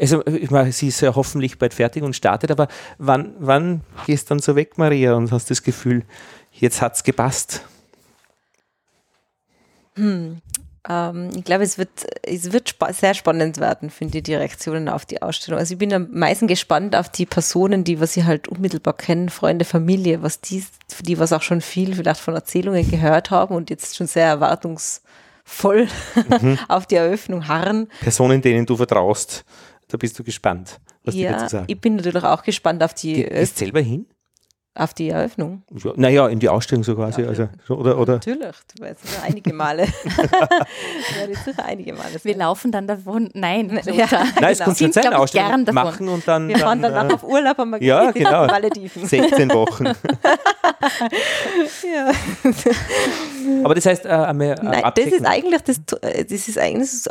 Also, 0.00 0.24
ich 0.26 0.50
meine, 0.50 0.72
sie 0.72 0.88
ist 0.88 1.00
ja 1.02 1.14
hoffentlich 1.14 1.58
bald 1.58 1.74
fertig 1.74 2.02
und 2.02 2.16
startet, 2.16 2.50
aber 2.50 2.68
wann, 2.98 3.34
wann 3.38 3.82
gehst 4.06 4.30
du 4.30 4.34
dann 4.34 4.38
so 4.38 4.56
weg, 4.56 4.78
Maria, 4.78 5.14
und 5.14 5.30
hast 5.30 5.50
das 5.50 5.62
Gefühl, 5.62 6.04
jetzt 6.52 6.80
hat 6.80 6.94
es 6.96 7.04
gepasst? 7.04 7.62
Hm. 9.96 10.40
Ähm, 10.88 11.30
ich 11.36 11.44
glaube, 11.44 11.64
es 11.64 11.76
wird, 11.76 11.90
es 12.22 12.52
wird 12.52 12.70
spa 12.70 12.92
sehr 12.92 13.12
spannend 13.14 13.58
werden, 13.58 13.90
finde 13.90 14.18
ich, 14.18 14.24
die 14.24 14.34
Reaktionen 14.34 14.88
auf 14.88 15.04
die 15.04 15.20
Ausstellung. 15.20 15.60
Also 15.60 15.74
ich 15.74 15.78
bin 15.78 15.92
am 15.92 16.08
meisten 16.10 16.46
gespannt 16.46 16.96
auf 16.96 17.10
die 17.10 17.26
Personen, 17.26 17.84
die, 17.84 18.00
was 18.00 18.14
sie 18.14 18.24
halt 18.24 18.48
unmittelbar 18.48 18.96
kennen, 18.96 19.28
Freunde, 19.28 19.66
Familie, 19.66 20.22
was 20.22 20.40
die, 20.40 20.64
die 21.02 21.18
was 21.18 21.32
auch 21.32 21.42
schon 21.42 21.60
viel 21.60 21.94
vielleicht 21.94 22.20
von 22.20 22.34
Erzählungen 22.34 22.90
gehört 22.90 23.30
haben 23.30 23.54
und 23.54 23.68
jetzt 23.68 23.96
schon 23.96 24.06
sehr 24.06 24.26
erwartungsvoll 24.26 25.86
mhm. 26.40 26.58
auf 26.68 26.86
die 26.86 26.96
Eröffnung 26.96 27.46
harren. 27.46 27.88
Personen, 28.00 28.40
denen 28.40 28.64
du 28.64 28.76
vertraust, 28.76 29.44
da 29.90 29.96
bist 29.98 30.18
du 30.18 30.24
gespannt, 30.24 30.80
was 31.04 31.14
ja, 31.14 31.32
die 31.32 31.38
dazu 31.38 31.48
sagen. 31.48 31.66
Ich 31.68 31.80
bin 31.80 31.96
natürlich 31.96 32.24
auch 32.24 32.42
gespannt 32.42 32.82
auf 32.82 32.94
die. 32.94 33.24
Gehst 33.24 33.58
selber 33.58 33.80
hin? 33.80 34.06
Auf 34.76 34.94
die 34.94 35.08
Eröffnung? 35.08 35.64
Ja, 35.82 35.92
naja, 35.96 36.28
in 36.28 36.38
die 36.38 36.48
Ausstellung 36.48 36.84
so 36.84 36.94
quasi. 36.94 37.24
Also, 37.24 37.48
oder, 37.68 37.98
oder? 37.98 38.12
Natürlich, 38.14 38.56
du 38.76 38.84
weißt 38.84 39.00
sicher 39.04 39.22
einige 39.24 39.52
Male. 39.52 39.84
du 39.84 41.34
sicher 41.44 41.64
einige 41.64 41.92
Male. 41.92 42.20
Wir 42.22 42.36
laufen 42.36 42.70
dann 42.70 42.86
davon. 42.86 43.30
Nein, 43.34 43.80
ja, 43.86 44.06
Nein, 44.40 44.52
es 44.52 44.58
genau. 44.58 44.72
kommt 44.72 44.94
sein, 44.94 45.12
Ausstellung 45.12 45.64
machen 45.72 46.08
und 46.08 46.26
dann. 46.26 46.48
Wir 46.48 46.58
fahren 46.58 46.82
dann, 46.82 46.94
dann 46.94 47.10
auf 47.10 47.24
Urlaub 47.24 47.58
am 47.58 47.76
Ja, 47.80 48.12
genau. 48.12 48.46
Malediven. 48.46 49.06
16 49.06 49.50
Wochen. 49.50 49.86
ja. 49.86 49.94
Aber 53.64 53.74
das 53.74 53.86
heißt, 53.86 54.06
äh, 54.06 54.08
äh, 54.08 54.32
Nein, 54.32 54.92
das 54.94 55.06
ist 55.06 55.26
eigentlich 55.26 55.62
das, 55.62 55.80
äh, 56.02 56.24
das 56.24 56.48
ist 56.48 56.58
eigentlich 56.58 56.90
so 56.90 57.10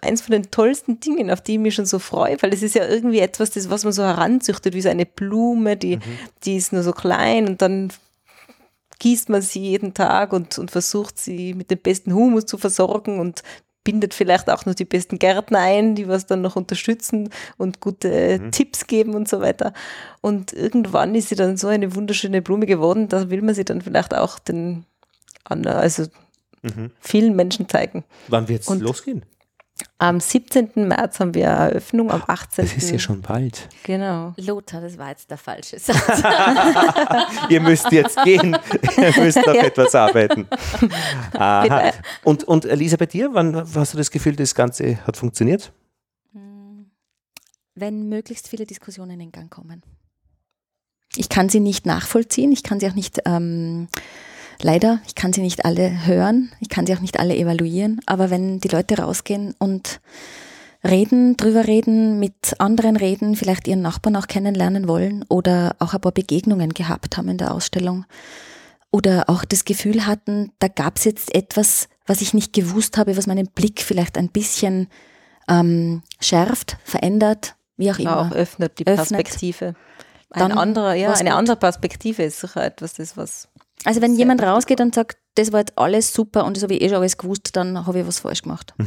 eins 0.00 0.22
von 0.22 0.32
den 0.32 0.50
tollsten 0.52 1.00
Dingen, 1.00 1.30
auf 1.30 1.40
die 1.40 1.54
ich 1.54 1.58
mich 1.58 1.74
schon 1.74 1.86
so 1.86 1.98
freue, 1.98 2.40
weil 2.40 2.54
es 2.54 2.62
ist 2.62 2.76
ja 2.76 2.86
irgendwie 2.86 3.18
etwas, 3.18 3.50
das, 3.50 3.68
was 3.68 3.82
man 3.82 3.92
so 3.92 4.04
heranzüchtet, 4.04 4.74
wie 4.74 4.80
so 4.80 4.88
eine 4.88 5.06
Blume, 5.06 5.76
die, 5.76 5.96
mhm. 5.96 6.02
die 6.44 6.56
ist 6.56 6.72
nur 6.72 6.82
so 6.82 6.92
klein 7.00 7.48
und 7.48 7.62
dann 7.62 7.92
gießt 8.98 9.28
man 9.28 9.42
sie 9.42 9.60
jeden 9.60 9.94
Tag 9.94 10.32
und, 10.32 10.58
und 10.58 10.70
versucht 10.70 11.18
sie 11.18 11.54
mit 11.54 11.70
dem 11.70 11.78
besten 11.78 12.14
Humus 12.14 12.46
zu 12.46 12.58
versorgen 12.58 13.18
und 13.18 13.42
bindet 13.82 14.12
vielleicht 14.12 14.50
auch 14.50 14.66
noch 14.66 14.74
die 14.74 14.84
besten 14.84 15.18
Gärtner 15.18 15.60
ein, 15.60 15.94
die 15.94 16.06
was 16.06 16.26
dann 16.26 16.42
noch 16.42 16.56
unterstützen 16.56 17.30
und 17.56 17.80
gute 17.80 18.38
mhm. 18.38 18.52
Tipps 18.52 18.86
geben 18.86 19.14
und 19.14 19.28
so 19.28 19.40
weiter. 19.40 19.72
Und 20.20 20.52
irgendwann 20.52 21.14
ist 21.14 21.30
sie 21.30 21.34
dann 21.34 21.56
so 21.56 21.68
eine 21.68 21.94
wunderschöne 21.94 22.42
Blume 22.42 22.66
geworden, 22.66 23.08
da 23.08 23.30
will 23.30 23.42
man 23.42 23.54
sie 23.54 23.64
dann 23.64 23.80
vielleicht 23.80 24.14
auch 24.14 24.38
den 24.38 24.84
also 25.44 26.04
mhm. 26.62 26.90
vielen 27.00 27.34
Menschen 27.34 27.68
zeigen. 27.68 28.04
Wann 28.28 28.48
wird 28.48 28.62
es 28.62 28.68
losgehen? 28.68 29.24
Am 29.98 30.18
17. 30.18 30.70
März 30.74 31.20
haben 31.20 31.34
wir 31.34 31.46
Eröffnung, 31.46 32.10
am 32.10 32.22
18. 32.26 32.64
Das 32.64 32.74
ist 32.74 32.90
ja 32.90 32.98
schon 32.98 33.20
bald. 33.20 33.68
Genau. 33.82 34.32
Lothar, 34.36 34.80
das 34.80 34.96
war 34.96 35.10
jetzt 35.10 35.30
der 35.30 35.36
falsche 35.36 35.78
Satz. 35.78 36.22
Ihr 37.48 37.60
müsst 37.60 37.90
jetzt 37.92 38.22
gehen. 38.24 38.56
Ihr 38.96 39.22
müsst 39.22 39.36
noch 39.44 39.54
ja. 39.54 39.64
etwas 39.64 39.94
arbeiten. 39.94 40.48
Aha. 41.32 41.92
Und, 42.24 42.44
und 42.44 42.64
Lisa, 42.64 42.96
bei 42.96 43.06
dir, 43.06 43.30
wann 43.32 43.54
hast 43.56 43.92
du 43.92 43.98
das 43.98 44.10
Gefühl, 44.10 44.36
das 44.36 44.54
Ganze 44.54 45.04
hat 45.06 45.16
funktioniert? 45.16 45.72
Wenn 47.74 48.08
möglichst 48.08 48.48
viele 48.48 48.66
Diskussionen 48.66 49.20
in 49.20 49.32
Gang 49.32 49.50
kommen. 49.50 49.82
Ich 51.16 51.28
kann 51.28 51.48
sie 51.48 51.60
nicht 51.60 51.86
nachvollziehen, 51.86 52.52
ich 52.52 52.62
kann 52.62 52.78
sie 52.78 52.88
auch 52.88 52.94
nicht 52.94 53.20
ähm, 53.24 53.88
leider, 54.62 55.00
ich 55.06 55.14
kann 55.14 55.32
sie 55.32 55.40
nicht 55.40 55.64
alle 55.64 56.06
hören, 56.06 56.52
ich 56.60 56.68
kann 56.68 56.86
sie 56.86 56.94
auch 56.94 57.00
nicht 57.00 57.18
alle 57.18 57.36
evaluieren, 57.36 58.00
aber 58.06 58.30
wenn 58.30 58.60
die 58.60 58.68
Leute 58.68 58.98
rausgehen 58.98 59.54
und 59.58 60.00
reden, 60.84 61.36
drüber 61.36 61.66
reden, 61.66 62.18
mit 62.18 62.58
anderen 62.58 62.96
reden, 62.96 63.36
vielleicht 63.36 63.68
ihren 63.68 63.82
Nachbarn 63.82 64.16
auch 64.16 64.26
kennenlernen 64.26 64.88
wollen 64.88 65.24
oder 65.28 65.76
auch 65.78 65.94
ein 65.94 66.00
paar 66.00 66.12
Begegnungen 66.12 66.74
gehabt 66.74 67.16
haben 67.16 67.28
in 67.28 67.38
der 67.38 67.54
Ausstellung 67.54 68.06
oder 68.90 69.28
auch 69.28 69.44
das 69.44 69.64
Gefühl 69.64 70.06
hatten, 70.06 70.52
da 70.58 70.68
gab 70.68 70.96
es 70.96 71.04
jetzt 71.04 71.34
etwas, 71.34 71.88
was 72.06 72.20
ich 72.20 72.34
nicht 72.34 72.52
gewusst 72.52 72.98
habe, 72.98 73.16
was 73.16 73.26
meinen 73.26 73.46
Blick 73.46 73.82
vielleicht 73.82 74.18
ein 74.18 74.28
bisschen 74.28 74.88
ähm, 75.48 76.02
schärft, 76.20 76.76
verändert, 76.84 77.54
wie 77.76 77.90
auch 77.90 77.98
immer. 77.98 78.20
Auch 78.20 78.32
öffnet 78.32 78.78
die 78.78 78.86
Öffnet. 78.86 79.10
Perspektive. 79.10 79.74
Dann 80.30 80.52
Ein 80.52 80.58
anderer, 80.58 80.94
ja, 80.94 81.12
eine 81.12 81.34
andere 81.34 81.56
Perspektive 81.56 82.22
ist 82.22 82.40
sicher 82.40 82.64
etwas, 82.64 82.94
das 82.94 83.16
was. 83.16 83.48
Also 83.84 84.00
wenn 84.02 84.10
Sehr 84.12 84.20
jemand 84.20 84.42
rausgeht 84.42 84.80
und 84.80 84.94
sagt, 84.94 85.18
das 85.36 85.52
war 85.52 85.60
jetzt 85.60 85.78
alles 85.78 86.12
super 86.12 86.44
und 86.44 86.56
das 86.56 86.62
habe 86.64 86.74
ich 86.74 86.82
eh 86.82 86.88
schon 86.88 86.98
alles 86.98 87.16
gewusst, 87.16 87.56
dann 87.56 87.86
habe 87.86 88.00
ich 88.00 88.06
was 88.06 88.18
falsch 88.18 88.42
gemacht. 88.42 88.74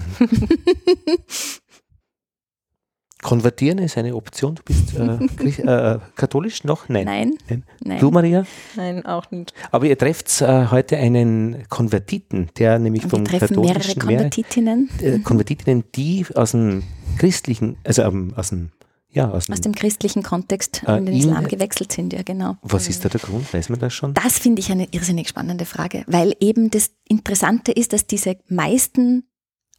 Konvertieren 3.21 3.77
ist 3.79 3.97
eine 3.97 4.15
Option. 4.15 4.55
Du 4.55 4.63
bist 4.63 4.93
äh, 4.95 5.17
Christ- 5.37 5.59
äh, 5.59 5.99
katholisch 6.15 6.65
noch? 6.65 6.89
Nein. 6.89 7.05
Nein, 7.05 7.33
Nein. 7.47 7.63
nein. 7.81 7.99
Du, 8.01 8.11
Maria? 8.11 8.45
Nein, 8.75 9.05
auch 9.05 9.31
nicht. 9.31 9.53
Aber 9.71 9.85
ihr 9.85 9.97
trefft 9.97 10.41
äh, 10.41 10.67
heute 10.67 10.97
einen 10.97 11.63
Konvertiten, 11.69 12.49
der 12.57 12.79
nämlich 12.79 13.03
vom 13.07 13.21
wir 13.21 13.39
treffen 13.39 13.61
mehrere 13.61 13.75
katholischen 13.79 14.05
mehr, 14.07 14.17
Konvertitinnen 14.17 14.89
äh, 15.01 15.19
Konvertitinnen, 15.19 15.85
die 15.95 16.25
aus 16.35 16.51
dem 16.51 16.83
christlichen, 17.17 17.77
also 17.85 18.01
ähm, 18.01 18.33
aus 18.35 18.49
dem, 18.49 18.71
ja, 19.13 19.29
aus 19.29 19.45
dem, 19.45 19.53
aus 19.53 19.61
dem 19.61 19.73
christlichen 19.73 20.23
Kontext 20.23 20.83
Äh, 20.87 20.97
in 20.97 21.05
den 21.05 21.15
Islam 21.15 21.47
gewechselt 21.47 21.91
sind, 21.91 22.13
ja 22.13 22.23
genau. 22.23 22.57
was 22.61 22.89
ist 22.89 23.05
da 23.05 23.09
der 23.09 23.19
Grund? 23.19 23.53
Weiß 23.53 23.69
man 23.69 23.79
das 23.79 23.93
schon? 23.93 24.13
Das 24.13 24.39
finde 24.39 24.59
ich 24.59 24.71
eine 24.71 24.87
irrsinnig 24.91 25.29
spannende 25.29 25.65
Frage, 25.65 26.03
weil 26.07 26.35
eben 26.39 26.71
das 26.71 26.91
Interessante 27.07 27.71
ist, 27.71 27.93
dass 27.93 28.07
diese 28.07 28.37
meisten 28.47 29.23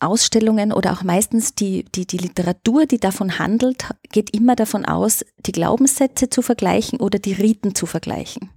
Ausstellungen 0.01 0.72
oder 0.72 0.93
auch 0.93 1.03
meistens 1.03 1.55
die, 1.55 1.85
die, 1.85 2.07
die 2.07 2.18
Literatur, 2.18 2.87
die 2.87 2.99
davon 2.99 3.39
handelt, 3.39 3.87
geht 4.11 4.35
immer 4.35 4.57
davon 4.57 4.85
aus, 4.85 5.24
die 5.47 5.53
Glaubenssätze 5.53 6.28
zu 6.28 6.43
vergleichen 6.43 7.01
oder 7.01 7.18
die 7.18 7.32
Riten 7.32 7.74
zu 7.74 7.87
vergleichen. 7.87 8.51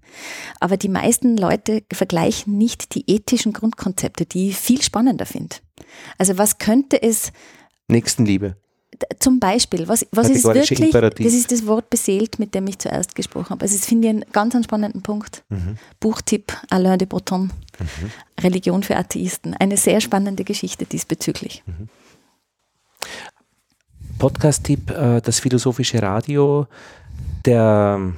Aber 0.60 0.78
die 0.78 0.90
meisten 0.90 1.38
Leute 1.38 1.84
vergleichen 1.92 2.58
nicht 2.58 2.96
die 2.96 3.10
ethischen 3.10 3.54
Grundkonzepte, 3.54 4.26
die 4.26 4.50
ich 4.50 4.58
viel 4.58 4.82
spannender 4.82 5.26
finde. 5.26 5.58
Also 6.18 6.38
was 6.38 6.58
könnte 6.58 7.02
es 7.02 7.32
Nächstenliebe. 7.88 8.58
Zum 9.20 9.40
Beispiel, 9.40 9.88
was, 9.88 10.06
was 10.12 10.30
ist 10.30 10.44
wirklich, 10.46 10.80
Imperativ. 10.80 11.26
das 11.26 11.34
ist 11.34 11.52
das 11.52 11.66
Wort 11.66 11.90
beseelt, 11.90 12.40
mit 12.40 12.56
dem 12.56 12.68
ich 12.68 12.80
zuerst 12.80 13.16
gesprochen 13.16 13.52
habe. 13.52 13.62
Also 13.64 13.76
das 13.78 13.86
finde 13.86 14.08
ich 14.08 14.14
einen 14.14 14.26
ganz 14.32 14.56
spannenden 14.64 15.02
Punkt. 15.02 15.44
Mhm. 15.50 15.78
Buchtipp 16.00 16.54
Alain 16.70 17.00
de 17.00 17.08
Botton, 17.08 17.52
Religion 18.42 18.84
für 18.84 18.96
Atheisten. 18.96 19.54
Eine 19.54 19.78
sehr 19.78 20.02
spannende 20.02 20.44
Geschichte 20.44 20.86
diesbezüglich. 20.86 21.64
Podcast-Tipp, 24.18 24.90
äh, 24.92 25.22
das 25.22 25.40
philosophische 25.40 26.02
Radio, 26.02 26.68
der 27.46 28.14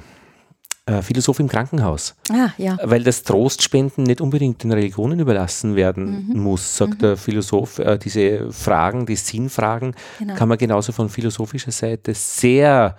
äh, 0.86 1.02
Philosoph 1.02 1.38
im 1.40 1.48
Krankenhaus. 1.48 2.14
Ah, 2.32 2.50
ja. 2.58 2.78
Weil 2.82 3.02
das 3.04 3.22
Trostspenden 3.22 4.04
nicht 4.04 4.20
unbedingt 4.20 4.62
den 4.64 4.72
Religionen 4.72 5.20
überlassen 5.20 5.76
werden 5.76 6.28
Mhm. 6.28 6.40
muss, 6.42 6.76
sagt 6.76 7.02
der 7.02 7.16
Philosoph. 7.16 7.78
Äh, 7.78 7.98
diese 7.98 8.50
Fragen, 8.52 9.06
die 9.06 9.16
Sinnfragen, 9.16 9.94
Genau. 10.18 10.34
kann 10.34 10.48
man 10.48 10.58
genauso 10.58 10.92
von 10.92 11.08
philosophischer 11.08 11.72
Seite 11.72 12.14
sehr 12.14 12.96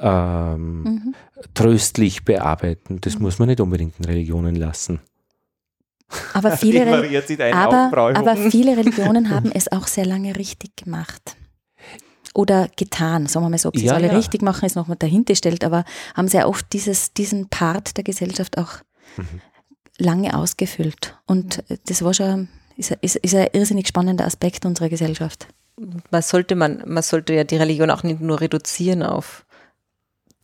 ähm, 0.00 0.82
Mhm. 0.82 1.14
tröstlich 1.54 2.24
bearbeiten. 2.24 2.98
Das 3.02 3.18
muss 3.18 3.38
man 3.38 3.48
nicht 3.48 3.60
unbedingt 3.60 3.98
den 3.98 4.06
Religionen 4.06 4.54
lassen. 4.54 5.00
Aber 6.32 6.50
viele, 6.56 6.86
aber, 7.52 8.16
aber 8.16 8.36
viele 8.36 8.76
Religionen 8.76 9.30
haben 9.30 9.52
es 9.52 9.70
auch 9.70 9.86
sehr 9.86 10.06
lange 10.06 10.36
richtig 10.36 10.76
gemacht. 10.76 11.36
Oder 12.34 12.68
getan, 12.76 13.26
sagen 13.26 13.44
wir 13.44 13.50
mal 13.50 13.58
so. 13.58 13.68
Ob 13.68 13.76
sie 13.76 13.84
Ja, 13.84 13.92
es 13.92 13.96
alle 13.98 14.06
ja. 14.08 14.16
richtig 14.16 14.42
machen, 14.42 14.64
ist 14.64 14.76
nochmal 14.76 14.96
dahinter 14.98 15.34
stellt, 15.34 15.64
aber 15.64 15.84
haben 16.14 16.28
sehr 16.28 16.48
oft 16.48 16.72
dieses, 16.72 17.12
diesen 17.12 17.48
Part 17.48 17.96
der 17.96 18.04
Gesellschaft 18.04 18.56
auch 18.58 18.72
Mhm. 19.16 19.40
lange 19.98 20.36
ausgefüllt. 20.38 21.16
Und 21.26 21.68
äh, 21.70 21.76
das 21.86 22.02
war 22.02 22.14
schon, 22.14 22.48
ist, 22.76 22.92
ein- 22.92 22.98
ist, 23.02 23.16
ist 23.16 23.34
ein 23.34 23.48
irrsinnig 23.52 23.86
spannender 23.88 24.24
Aspekt 24.26 24.64
unserer 24.64 24.88
Gesellschaft. 24.88 25.48
Man 26.10 26.22
sollte, 26.22 26.54
man, 26.54 26.82
man 26.86 27.02
sollte 27.02 27.34
ja 27.34 27.44
die 27.44 27.56
Religion 27.56 27.90
auch 27.90 28.02
nicht 28.02 28.20
nur 28.20 28.40
reduzieren 28.40 29.02
auf 29.02 29.44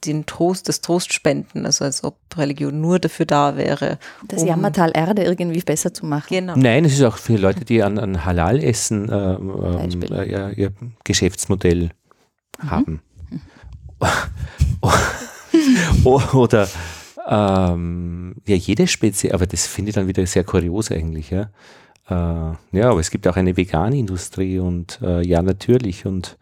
den 0.05 0.27
Trost, 0.27 0.69
das 0.69 0.81
Trostspenden, 0.81 1.67
also 1.67 1.85
als 1.85 2.05
ob 2.05 2.17
Religion 2.37 2.81
nur 2.81 2.99
dafür 2.99 3.27
da 3.27 3.57
wäre. 3.57 3.99
Das 4.27 4.43
um- 4.43 4.49
Jammertal 4.49 4.93
Erde 4.95 5.25
irgendwie 5.25 5.61
besser 5.61 5.93
zu 5.93 6.07
machen. 6.07 6.27
Genau. 6.29 6.55
Nein, 6.57 6.85
es 6.85 6.95
ist 6.95 7.03
auch 7.03 7.17
für 7.17 7.37
Leute, 7.37 7.65
die 7.65 7.83
an, 7.83 7.99
an 7.99 8.25
Halal-Essen 8.25 9.09
äh, 9.09 9.35
ähm, 9.35 10.03
äh, 10.11 10.31
ihr, 10.31 10.53
ihr 10.57 10.73
Geschäftsmodell 11.05 11.91
haben. 12.59 13.01
Oder 16.05 16.69
ähm, 17.29 18.37
ja, 18.47 18.57
jede 18.57 18.87
Spezie, 18.87 19.33
aber 19.33 19.47
das 19.47 19.67
finde 19.67 19.91
ich 19.91 19.95
dann 19.95 20.09
wieder 20.09 20.25
sehr 20.27 20.45
kurios 20.45 20.91
eigentlich. 20.91 21.31
Ja, 21.31 21.51
äh, 22.09 22.77
ja 22.77 22.91
aber 22.91 23.01
es 23.01 23.11
gibt 23.11 23.27
auch 23.29 23.37
eine 23.37 23.57
vegane 23.57 23.99
Industrie 23.99 24.59
und 24.59 24.99
äh, 25.03 25.27
ja, 25.27 25.43
natürlich. 25.43 26.07
Und 26.07 26.39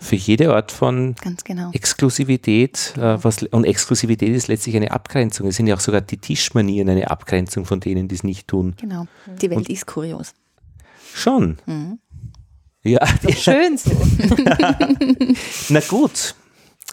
für 0.00 0.16
jede 0.16 0.54
Art 0.54 0.72
von 0.72 1.14
Ganz 1.20 1.44
genau. 1.44 1.70
Exklusivität, 1.72 2.94
äh, 2.96 3.22
was, 3.22 3.42
und 3.42 3.64
Exklusivität 3.64 4.34
ist 4.34 4.48
letztlich 4.48 4.74
eine 4.74 4.90
Abgrenzung. 4.90 5.46
Es 5.46 5.56
sind 5.56 5.66
ja 5.66 5.74
auch 5.76 5.80
sogar 5.80 6.00
die 6.00 6.16
Tischmanieren 6.16 6.88
eine 6.88 7.10
Abgrenzung 7.10 7.66
von 7.66 7.80
denen, 7.80 8.08
die 8.08 8.14
es 8.14 8.24
nicht 8.24 8.48
tun. 8.48 8.74
Genau. 8.80 9.06
Die 9.40 9.50
Welt 9.50 9.68
ist 9.68 9.86
kurios. 9.86 10.32
Schon. 11.14 11.58
Mhm. 11.66 11.98
Ja, 12.82 13.06
Schön 13.36 13.76
so. 13.76 13.90
na 15.68 15.80
gut. 15.80 16.34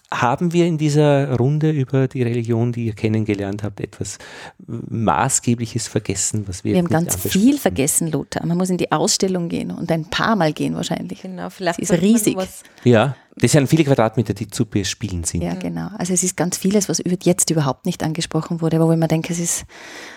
Haben 0.09 0.53
wir 0.53 0.65
in 0.65 0.77
dieser 0.77 1.35
Runde 1.35 1.69
über 1.69 2.07
die 2.07 2.23
Religion, 2.23 2.71
die 2.71 2.85
ihr 2.85 2.93
kennengelernt 2.93 3.61
habt, 3.63 3.81
etwas 3.81 4.19
Maßgebliches 4.65 5.87
vergessen, 5.87 6.47
was 6.47 6.63
wir, 6.63 6.73
Wir 6.73 6.79
haben 6.79 6.87
ganz 6.87 7.15
viel 7.15 7.57
vergessen, 7.57 8.09
Lothar. 8.09 8.45
Man 8.45 8.57
muss 8.57 8.69
in 8.69 8.77
die 8.77 8.91
Ausstellung 8.91 9.49
gehen 9.49 9.69
und 9.71 9.91
ein 9.91 10.09
paar 10.09 10.37
Mal 10.37 10.53
gehen 10.53 10.75
wahrscheinlich. 10.75 11.21
Genau, 11.23 11.49
vielleicht 11.49 11.77
Sie 11.77 11.83
ist 11.83 12.01
riesig. 12.01 12.37
Was, 12.37 12.63
Ja, 12.85 13.17
das 13.35 13.51
sind 13.51 13.67
viele 13.67 13.83
Quadratmeter, 13.83 14.33
die 14.33 14.47
zu 14.47 14.65
bespielen 14.65 15.25
sind. 15.25 15.41
Ja, 15.41 15.55
genau. 15.55 15.89
Also 15.97 16.13
es 16.13 16.23
ist 16.23 16.37
ganz 16.37 16.57
vieles, 16.57 16.87
was 16.87 17.01
jetzt 17.23 17.49
überhaupt 17.49 17.85
nicht 17.85 18.01
angesprochen 18.01 18.61
wurde, 18.61 18.77
aber 18.77 18.87
wo 18.87 18.93
ich 18.93 18.97
mir 18.97 19.07
denke, 19.09 19.33
es 19.33 19.39
ist 19.39 19.65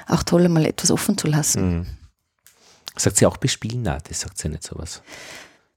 auch 0.06 0.22
toll, 0.22 0.48
mal 0.48 0.64
etwas 0.64 0.90
offen 0.90 1.18
zu 1.18 1.26
lassen. 1.26 1.78
Mhm. 1.78 1.86
Sagt 2.96 3.16
sie 3.16 3.26
auch 3.26 3.36
bespielen? 3.38 3.82
Nein, 3.82 4.00
das 4.08 4.20
sagt 4.20 4.38
sie 4.38 4.48
nicht 4.48 4.62
sowas. 4.62 5.02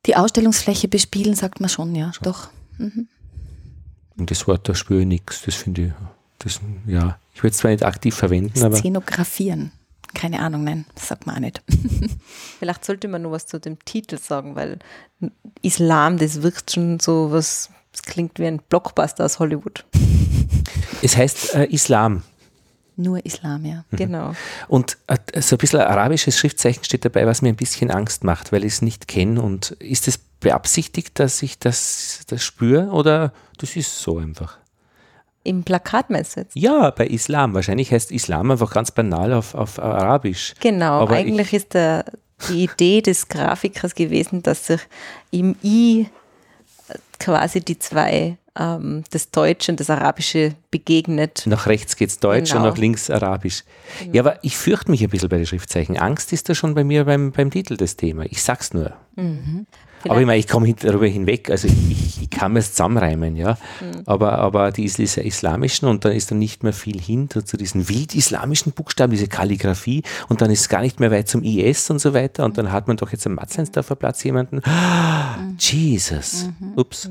Die 0.05 0.16
Ausstellungsfläche 0.16 0.88
bespielen, 0.88 1.36
sagt 1.36 1.59
man 1.59 1.70
schon, 1.70 1.95
ja, 1.95 2.11
doch. 2.22 2.49
Mhm. 2.78 3.07
Und 4.18 4.32
das 4.32 4.47
Wort, 4.47 4.68
da 4.70 4.76
spüre 4.76 5.01
ich 5.01 5.07
nichts. 5.07 5.41
Das 5.45 5.55
finde 5.55 5.82
ich, 5.86 5.91
das, 6.39 6.59
ja, 6.86 7.18
ich 7.34 7.43
würde 7.43 7.51
es 7.51 7.57
zwar 7.57 7.72
nicht 7.72 7.84
aktiv 7.84 8.16
verwenden, 8.16 8.64
aber 8.64 8.76
Szenografieren. 8.76 9.72
Keine 10.14 10.41
Ahnung, 10.41 10.64
nein, 10.64 10.86
das 10.93 11.07
sagt 11.07 11.26
man 11.26 11.38
auch 11.38 11.39
nicht. 11.39 11.64
vielleicht 12.59 12.86
sollte 12.86 13.07
man 13.07 13.24
nur 13.24 13.32
was 13.32 13.47
zu 13.47 13.59
dem 13.59 13.84
Titel 13.84 14.20
sagen, 14.20 14.55
weil 14.55 14.78
Islam, 15.64 16.18
das 16.20 16.43
wirkt 16.43 16.72
schon 16.72 16.99
so 16.99 17.32
was, 17.32 17.72
das 17.91 18.03
klingt 18.03 18.38
wie 18.38 18.45
ein 18.45 18.59
Blockbuster 18.70 19.26
aus 19.26 19.39
Hollywood. 19.39 19.86
es 21.01 21.18
heißt 21.18 21.55
äh, 21.55 21.66
Islam. 21.66 22.22
Nur 22.95 23.26
Islam, 23.26 23.66
ja. 23.66 23.86
Genau. 23.91 24.36
Und 24.68 24.97
äh, 25.07 25.41
so 25.41 25.55
ein 25.55 25.57
bisschen 25.57 25.80
ein 25.80 25.88
arabisches 25.88 26.38
Schriftzeichen 26.38 26.84
steht 26.84 27.05
dabei, 27.05 27.26
was 27.26 27.41
mir 27.41 27.49
ein 27.49 27.55
bisschen 27.55 27.89
Angst 27.89 28.24
macht, 28.24 28.51
weil 28.51 28.64
ich 28.64 28.74
es 28.74 28.82
nicht 28.84 29.07
kenne. 29.07 29.41
Und 29.41 29.72
ist 29.72 30.07
es 30.07 30.20
beabsichtigt, 30.44 31.20
dass 31.20 31.41
ich 31.41 31.58
das, 31.60 32.22
das 32.28 32.44
spüre 32.44 32.88
oder 32.89 33.34
das 33.58 33.76
ist 33.76 34.00
so 34.00 34.18
einfach? 34.20 34.58
Im 35.46 35.64
Plakat 35.64 36.10
meinst 36.10 36.36
du 36.38 36.41
jetzt? 36.41 36.56
Ja, 36.56 36.89
bei 36.91 37.06
Islam. 37.08 37.54
Wahrscheinlich 37.54 37.91
heißt 37.91 38.12
Islam 38.12 38.52
einfach 38.52 38.72
ganz 38.72 38.91
banal 38.91 39.34
auf, 39.34 39.56
auf 39.56 39.78
Arabisch. 39.80 40.54
Genau, 40.62 41.02
Aber 41.02 41.16
eigentlich 41.16 41.52
ist 41.54 41.74
der, 41.74 42.06
die 42.48 42.64
Idee 42.64 43.02
des 43.02 43.28
Grafikers 43.28 43.94
gewesen, 43.96 44.41
dass 44.41 44.68
sich 44.68 44.80
im 45.32 45.56
I 45.64 46.08
quasi 47.20 47.60
die 47.60 47.78
zwei, 47.78 48.38
ähm, 48.58 49.04
das 49.12 49.32
Deutsche 49.32 49.72
und 49.74 49.80
das 49.82 49.89
Arabische 49.89 50.56
begegnet. 50.72 51.44
Nach 51.46 51.66
rechts 51.68 51.96
geht's 51.98 52.20
Deutsch 52.20 52.52
Genau. 52.52 52.64
und 52.64 52.70
nach 52.70 52.78
links 52.78 53.10
Arabisch. 53.10 53.64
Ja, 54.14 54.22
aber 54.22 54.39
ich 54.44 54.56
fürchte 54.58 54.91
mich 54.91 55.04
ein 55.04 55.10
bisschen 55.10 55.30
bei 55.30 55.38
den 55.38 55.46
Schriftzeichen. 55.46 55.98
Angst 55.98 56.32
ist 56.32 56.48
da 56.48 56.56
schon 56.56 56.74
bei 56.74 56.84
mir 56.86 57.04
beim, 57.04 57.32
beim 57.34 57.52
Titel 57.52 57.76
das 57.76 57.98
Thema. 57.98 58.24
Ich 58.26 58.41
sag's 58.44 58.74
nur. 58.74 58.94
Aber 60.12 60.20
ich 60.20 60.26
meine, 60.28 60.39
ich 60.39 60.47
komme 60.47 60.68
hin- 60.68 60.76
darüber 60.80 61.08
hinweg. 61.08 61.49
Also 61.49 61.68
ich, 61.68 62.22
ich, 62.22 62.30
kann 62.30 62.54
mir 62.54 62.60
es 62.60 62.72
zusammenreimen, 62.72 63.36
ja. 63.36 63.58
Aber, 64.06 64.39
aber 64.39 64.72
die 64.72 64.86
is- 64.86 64.97
is- 64.99 65.18
islamischen 65.18 65.88
und 65.88 66.04
dann 66.04 66.12
ist 66.14 66.32
dann 66.32 66.39
nicht 66.39 66.64
mehr 66.64 66.74
viel 66.74 66.99
hinter 66.99 67.45
zu 67.45 67.58
diesen 67.58 67.88
wild-islamischen 67.89 68.72
Buchstaben, 68.74 69.12
diese 69.12 69.28
Kalligrafie 69.28 70.04
und 70.30 70.41
dann 70.41 70.49
ist 70.51 70.62
es 70.62 70.70
gar 70.70 70.82
nicht 70.82 70.99
mehr 70.99 71.12
weit 71.12 71.28
zum 71.28 71.43
IS 71.43 71.89
und 71.89 71.99
so 71.99 72.14
weiter 72.14 72.43
und 72.45 72.58
dann 72.58 72.72
hat 72.72 72.88
man 72.88 72.97
doch 72.97 73.12
jetzt 73.12 73.26
am 73.28 73.36
Matzleinsdorfer 73.36 73.95
Platz 73.95 74.24
jemanden. 74.24 74.62
Jesus. 75.60 76.49
Ups. 76.76 77.10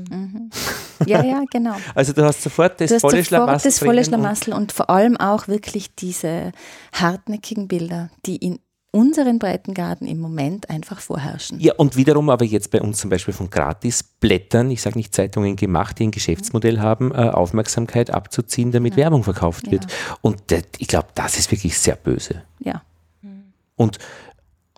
Ja, 1.05 1.23
ja, 1.23 1.43
genau. 1.51 1.75
Also 1.95 2.13
du 2.13 2.23
hast 2.23 2.41
sofort 2.43 2.79
das 2.81 2.89
du 2.91 2.99
volle 2.99 3.11
sofort 3.23 3.25
Schlamassel. 3.27 3.71
das 3.71 3.79
volle 3.79 4.01
drinnen 4.01 4.13
und- 4.15 4.21
Schlamassel 4.21 4.53
und 4.53 4.71
vor 4.71 4.89
allem 4.89 5.17
auch 5.17 5.47
wirklich 5.47 5.95
diese 5.95 6.51
hartnäckigen 6.93 7.67
Bilder, 7.67 8.09
die 8.25 8.37
in 8.37 8.59
unseren 8.93 9.39
Breitengarten 9.39 10.07
im 10.07 10.19
Moment 10.19 10.69
einfach 10.69 10.99
vorherrschen. 10.99 11.59
Ja, 11.59 11.73
und 11.75 11.95
wiederum 11.95 12.29
aber 12.29 12.45
jetzt 12.45 12.69
bei 12.69 12.79
uns 12.79 12.99
zum 12.99 13.09
Beispiel 13.09 13.33
von 13.33 13.49
Gratisblättern, 13.49 14.69
ich 14.69 14.83
sage 14.83 14.97
nicht 14.99 15.15
Zeitungen 15.15 15.55
gemacht, 15.55 15.97
die 15.97 16.07
ein 16.07 16.11
Geschäftsmodell 16.11 16.79
haben, 16.79 17.11
äh, 17.11 17.29
Aufmerksamkeit 17.29 18.11
abzuziehen, 18.11 18.71
damit 18.71 18.95
Werbung 18.95 19.23
verkauft 19.23 19.71
wird. 19.71 19.87
Und 20.21 20.43
das, 20.47 20.63
ich 20.77 20.87
glaube, 20.87 21.07
das 21.15 21.39
ist 21.39 21.51
wirklich 21.51 21.77
sehr 21.77 21.95
böse. 21.95 22.43
Ja. 22.59 22.83
Und 23.75 23.97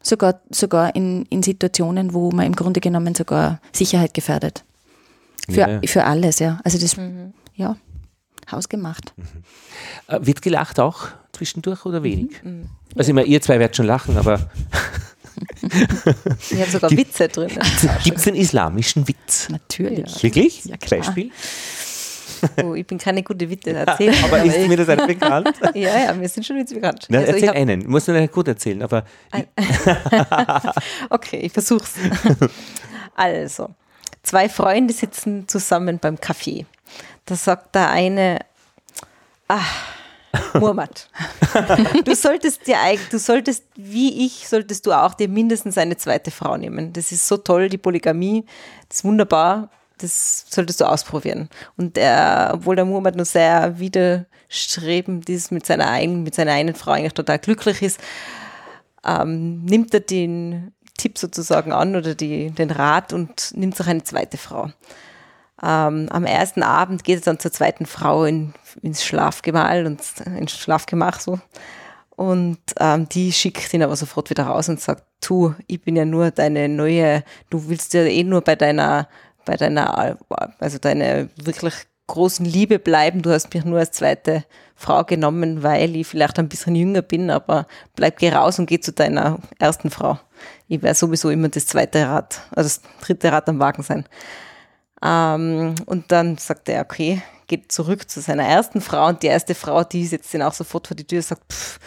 Sogar, 0.01 0.39
sogar 0.49 0.95
in, 0.95 1.25
in 1.25 1.41
Situationen, 1.43 2.13
wo 2.13 2.31
man 2.31 2.45
im 2.45 2.55
Grunde 2.55 2.79
genommen 2.79 3.15
sogar 3.15 3.59
Sicherheit 3.73 4.13
gefährdet. 4.13 4.63
Für, 5.49 5.61
Ja, 5.61 5.69
ja. 5.69 5.79
für 5.83 6.03
alles, 6.05 6.39
ja. 6.39 6.61
Also 6.63 6.77
das, 6.77 6.95
ja, 7.55 7.75
hausgemacht. 8.51 9.13
äh, 10.07 10.19
wird 10.21 10.41
gelacht 10.41 10.79
auch 10.79 11.07
zwischendurch 11.35 11.85
oder 11.85 12.03
wenig? 12.03 12.41
Also 12.95 13.09
ich 13.09 13.15
meine, 13.15 13.27
ihr 13.27 13.41
zwei 13.41 13.59
werdet 13.59 13.75
schon 13.75 13.85
lachen, 13.85 14.17
aber 14.17 14.49
Ich 16.49 16.59
habe 16.61 16.71
sogar 16.71 16.91
Witze 16.91 17.27
drin. 17.27 17.49
gibt 18.03 18.17
es 18.17 18.27
einen 18.27 18.37
islamischen 18.37 19.07
Witz? 19.07 19.49
Natürlich. 19.49 20.23
Wirklich? 20.23 20.65
Ja, 20.65 20.77
klar. 20.77 21.01
Beispiel? 21.01 21.31
Oh, 22.63 22.75
ich 22.75 22.85
bin 22.85 22.97
keine 22.99 23.23
gute 23.23 23.49
Witze 23.49 23.71
erzählen. 23.71 24.13
Aber 24.23 24.43
ist 24.43 24.67
mir 24.67 24.77
das 24.77 24.89
ein 24.89 25.07
bekannt? 25.07 25.49
ja, 25.73 26.05
ja, 26.05 26.13
mir 26.13 26.27
sind 26.27 26.45
schon 26.45 26.57
Witze 26.57 26.75
bekannt. 26.75 27.05
Na, 27.09 27.19
Also 27.19 27.33
ich 27.33 27.43
erzähl 27.43 27.59
einen. 27.61 27.87
Muss 27.89 28.05
man 28.05 28.17
nicht 28.17 28.33
gut 28.33 28.47
erzählen, 28.47 28.83
aber 28.83 29.03
Okay, 31.09 31.37
ich 31.37 31.51
versuch's. 31.51 31.93
Also, 33.15 33.73
zwei 34.21 34.49
Freunde 34.49 34.93
sitzen 34.93 35.47
zusammen 35.47 35.97
beim 35.97 36.19
Kaffee. 36.19 36.65
Da 37.25 37.35
sagt 37.35 37.73
der 37.73 37.89
eine, 37.89 38.39
ah, 39.47 39.61
Muhammad, 40.53 41.09
du 42.05 42.15
solltest 42.15 42.67
dir 42.67 42.77
du 43.11 43.19
solltest, 43.19 43.63
wie 43.75 44.25
ich, 44.25 44.47
solltest 44.47 44.85
du 44.85 44.93
auch 44.93 45.13
dir 45.13 45.27
mindestens 45.27 45.77
eine 45.77 45.97
zweite 45.97 46.31
Frau 46.31 46.57
nehmen. 46.57 46.93
Das 46.93 47.11
ist 47.11 47.27
so 47.27 47.37
toll, 47.37 47.69
die 47.69 47.77
Polygamie, 47.77 48.45
das 48.89 48.99
ist 48.99 49.03
wunderbar, 49.03 49.69
das 49.97 50.45
solltest 50.49 50.81
du 50.81 50.85
ausprobieren. 50.85 51.49
Und 51.77 51.97
er, 51.97 52.51
obwohl 52.53 52.75
der 52.75 52.85
Muhammad 52.85 53.15
nur 53.15 53.25
sehr 53.25 53.79
widerstrebend 53.79 55.29
ist 55.29 55.51
mit 55.51 55.65
seiner 55.65 55.89
eigenen, 55.89 56.23
mit 56.23 56.35
seiner 56.35 56.53
einen 56.53 56.75
Frau 56.75 56.91
eigentlich 56.91 57.13
total 57.13 57.39
glücklich 57.39 57.81
ist, 57.81 57.99
ähm, 59.05 59.63
nimmt 59.65 59.93
er 59.93 59.99
den 60.01 60.73
Tipp 60.97 61.17
sozusagen 61.17 61.71
an 61.71 61.95
oder 61.95 62.15
die, 62.15 62.51
den 62.51 62.71
Rat 62.71 63.13
und 63.13 63.51
nimmt 63.55 63.75
sich 63.75 63.87
eine 63.87 64.03
zweite 64.03 64.37
Frau. 64.37 64.71
Ähm, 65.63 66.07
am 66.09 66.25
ersten 66.25 66.63
Abend 66.63 67.03
geht 67.03 67.19
er 67.19 67.25
dann 67.25 67.39
zur 67.39 67.51
zweiten 67.51 67.85
Frau 67.85 68.25
in, 68.25 68.53
ins 68.81 69.05
Schlafgemahl 69.05 69.85
und 69.85 70.01
ins 70.37 70.51
Schlafgemach 70.51 71.19
so. 71.19 71.39
Und 72.15 72.59
ähm, 72.79 73.09
die 73.09 73.31
schickt 73.31 73.73
ihn 73.73 73.83
aber 73.83 73.95
sofort 73.95 74.29
wieder 74.29 74.45
raus 74.45 74.69
und 74.69 74.79
sagt, 74.79 75.03
du, 75.25 75.53
ich 75.67 75.81
bin 75.81 75.95
ja 75.95 76.05
nur 76.05 76.31
deine 76.31 76.69
neue, 76.69 77.23
du 77.49 77.67
willst 77.67 77.93
ja 77.93 78.03
eh 78.03 78.23
nur 78.23 78.41
bei 78.41 78.55
deiner, 78.55 79.07
bei 79.43 79.55
deiner, 79.55 80.17
also 80.59 80.77
deine 80.77 81.29
wirklich 81.35 81.73
großen 82.07 82.45
Liebe 82.45 82.79
bleiben. 82.79 83.21
Du 83.21 83.31
hast 83.31 83.53
mich 83.53 83.65
nur 83.65 83.79
als 83.79 83.91
zweite 83.91 84.45
Frau 84.75 85.03
genommen, 85.03 85.63
weil 85.63 85.95
ich 85.95 86.07
vielleicht 86.07 86.37
ein 86.39 86.49
bisschen 86.49 86.75
jünger 86.75 87.01
bin, 87.01 87.29
aber 87.29 87.65
bleib, 87.95 88.17
geh 88.17 88.29
raus 88.29 88.59
und 88.59 88.67
geh 88.67 88.79
zu 88.79 88.93
deiner 88.93 89.39
ersten 89.59 89.89
Frau. 89.89 90.19
Ich 90.67 90.81
werde 90.81 90.95
sowieso 90.95 91.29
immer 91.29 91.49
das 91.49 91.65
zweite 91.65 92.07
Rad, 92.07 92.41
also 92.51 92.67
das 92.67 92.81
dritte 93.01 93.31
Rad 93.31 93.49
am 93.49 93.59
Wagen 93.59 93.83
sein. 93.83 94.05
Ähm, 95.03 95.75
und 95.85 96.11
dann 96.11 96.37
sagt 96.37 96.69
er, 96.69 96.81
okay, 96.81 97.21
geht 97.47 97.71
zurück 97.71 98.09
zu 98.09 98.21
seiner 98.21 98.43
ersten 98.43 98.81
Frau 98.81 99.07
und 99.07 99.21
die 99.23 99.27
erste 99.27 99.55
Frau, 99.55 99.83
die 99.83 100.05
setzt 100.05 100.33
ihn 100.33 100.41
auch 100.41 100.53
sofort 100.53 100.87
vor 100.87 100.95
die 100.95 101.05
Tür 101.05 101.19
und 101.19 101.25
sagt, 101.25 101.53
pff, 101.53 101.79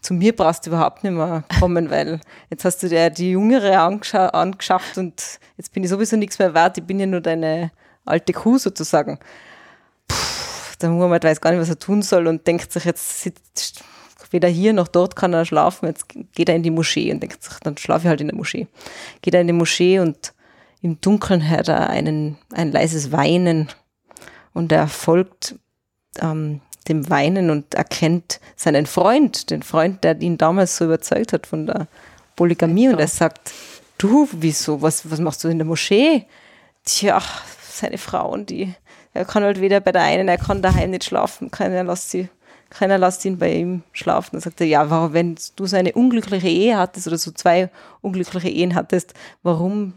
zu 0.00 0.12
mir 0.12 0.34
brauchst 0.34 0.66
du 0.66 0.70
überhaupt 0.70 1.04
nicht 1.04 1.12
mehr 1.12 1.44
kommen, 1.60 1.90
weil 1.90 2.20
jetzt 2.50 2.64
hast 2.64 2.82
du 2.82 2.88
dir 2.88 3.10
die 3.10 3.30
Jüngere 3.30 3.80
angescha 3.80 4.28
angeschafft 4.28 4.98
und 4.98 5.38
jetzt 5.56 5.72
bin 5.72 5.84
ich 5.84 5.90
sowieso 5.90 6.16
nichts 6.16 6.38
mehr 6.38 6.52
wert, 6.52 6.76
ich 6.78 6.84
bin 6.84 7.00
ja 7.00 7.06
nur 7.06 7.20
deine 7.20 7.70
alte 8.04 8.32
Kuh 8.32 8.58
sozusagen. 8.58 9.18
Puh, 10.08 10.16
der 10.80 10.90
Muhammad 10.90 11.24
weiß 11.24 11.40
gar 11.40 11.52
nicht, 11.52 11.60
was 11.60 11.70
er 11.70 11.78
tun 11.78 12.02
soll 12.02 12.26
und 12.26 12.46
denkt 12.46 12.72
sich, 12.72 12.84
jetzt 12.84 13.22
sitzt 13.22 13.84
weder 14.34 14.48
hier 14.48 14.72
noch 14.72 14.88
dort 14.88 15.16
kann 15.16 15.32
er 15.32 15.46
schlafen, 15.46 15.86
jetzt 15.86 16.06
geht 16.08 16.48
er 16.48 16.56
in 16.56 16.62
die 16.62 16.70
Moschee 16.70 17.10
und 17.12 17.20
denkt 17.20 17.42
sich, 17.42 17.54
dann 17.60 17.78
schlafe 17.78 18.06
ich 18.06 18.08
halt 18.08 18.20
in 18.20 18.26
der 18.26 18.36
Moschee. 18.36 18.66
Geht 19.22 19.32
er 19.32 19.40
in 19.40 19.46
die 19.46 19.52
Moschee 19.52 20.00
und 20.00 20.34
im 20.84 21.00
Dunkeln 21.00 21.48
hört 21.48 21.68
er 21.68 21.88
einen, 21.88 22.36
ein 22.52 22.70
leises 22.70 23.10
Weinen 23.10 23.70
und 24.52 24.70
er 24.70 24.86
folgt 24.86 25.54
ähm, 26.20 26.60
dem 26.88 27.08
Weinen 27.08 27.48
und 27.48 27.72
erkennt 27.72 28.38
seinen 28.54 28.84
Freund, 28.84 29.48
den 29.48 29.62
Freund, 29.62 30.04
der 30.04 30.20
ihn 30.20 30.36
damals 30.36 30.76
so 30.76 30.84
überzeugt 30.84 31.32
hat 31.32 31.46
von 31.46 31.64
der 31.64 31.86
Polygamie 32.36 32.90
und 32.90 33.00
er 33.00 33.08
sagt, 33.08 33.50
du, 33.96 34.28
wieso, 34.32 34.82
was, 34.82 35.10
was 35.10 35.20
machst 35.20 35.42
du 35.42 35.48
in 35.48 35.56
der 35.56 35.66
Moschee? 35.66 36.26
Tja, 36.84 37.22
seine 37.66 37.96
Frau 37.96 38.30
und 38.30 38.50
die, 38.50 38.74
er 39.14 39.24
kann 39.24 39.42
halt 39.42 39.62
weder 39.62 39.80
bei 39.80 39.90
der 39.90 40.02
einen, 40.02 40.28
er 40.28 40.36
kann 40.36 40.60
daheim 40.60 40.90
nicht 40.90 41.04
schlafen, 41.04 41.50
keiner 41.50 41.82
lässt 41.82 42.10
sie, 42.10 42.28
keiner 42.68 42.98
lässt 42.98 43.24
ihn 43.24 43.38
bei 43.38 43.54
ihm 43.54 43.84
schlafen. 43.92 44.32
Dann 44.32 44.42
sagt 44.42 44.60
er, 44.60 44.66
ja, 44.66 44.90
warum, 44.90 45.14
wenn 45.14 45.36
du 45.56 45.64
so 45.64 45.76
eine 45.76 45.92
unglückliche 45.92 46.48
Ehe 46.48 46.76
hattest 46.76 47.06
oder 47.06 47.16
so 47.16 47.30
zwei 47.30 47.70
unglückliche 48.02 48.50
Ehen 48.50 48.74
hattest, 48.74 49.14
warum 49.42 49.94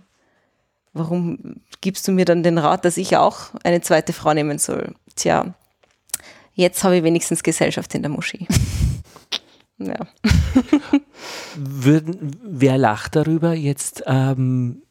warum 0.97 1.61
gibst 1.81 2.07
du 2.07 2.11
mir 2.11 2.25
dann 2.25 2.43
den 2.43 2.57
Rat, 2.57 2.85
dass 2.85 2.97
ich 2.97 3.17
auch 3.17 3.51
eine 3.63 3.81
zweite 3.81 4.13
Frau 4.13 4.33
nehmen 4.33 4.59
soll? 4.59 4.93
Tja, 5.15 5.53
jetzt 6.53 6.83
habe 6.83 6.97
ich 6.97 7.03
wenigstens 7.03 7.43
Gesellschaft 7.43 7.93
in 7.95 8.01
der 8.01 8.11
Moschee. 8.11 8.47
ja. 9.77 10.07
würden, 11.55 12.37
wer 12.43 12.77
lacht 12.77 13.15
darüber 13.15 13.53
jetzt 13.53 14.03
ähm, 14.05 14.81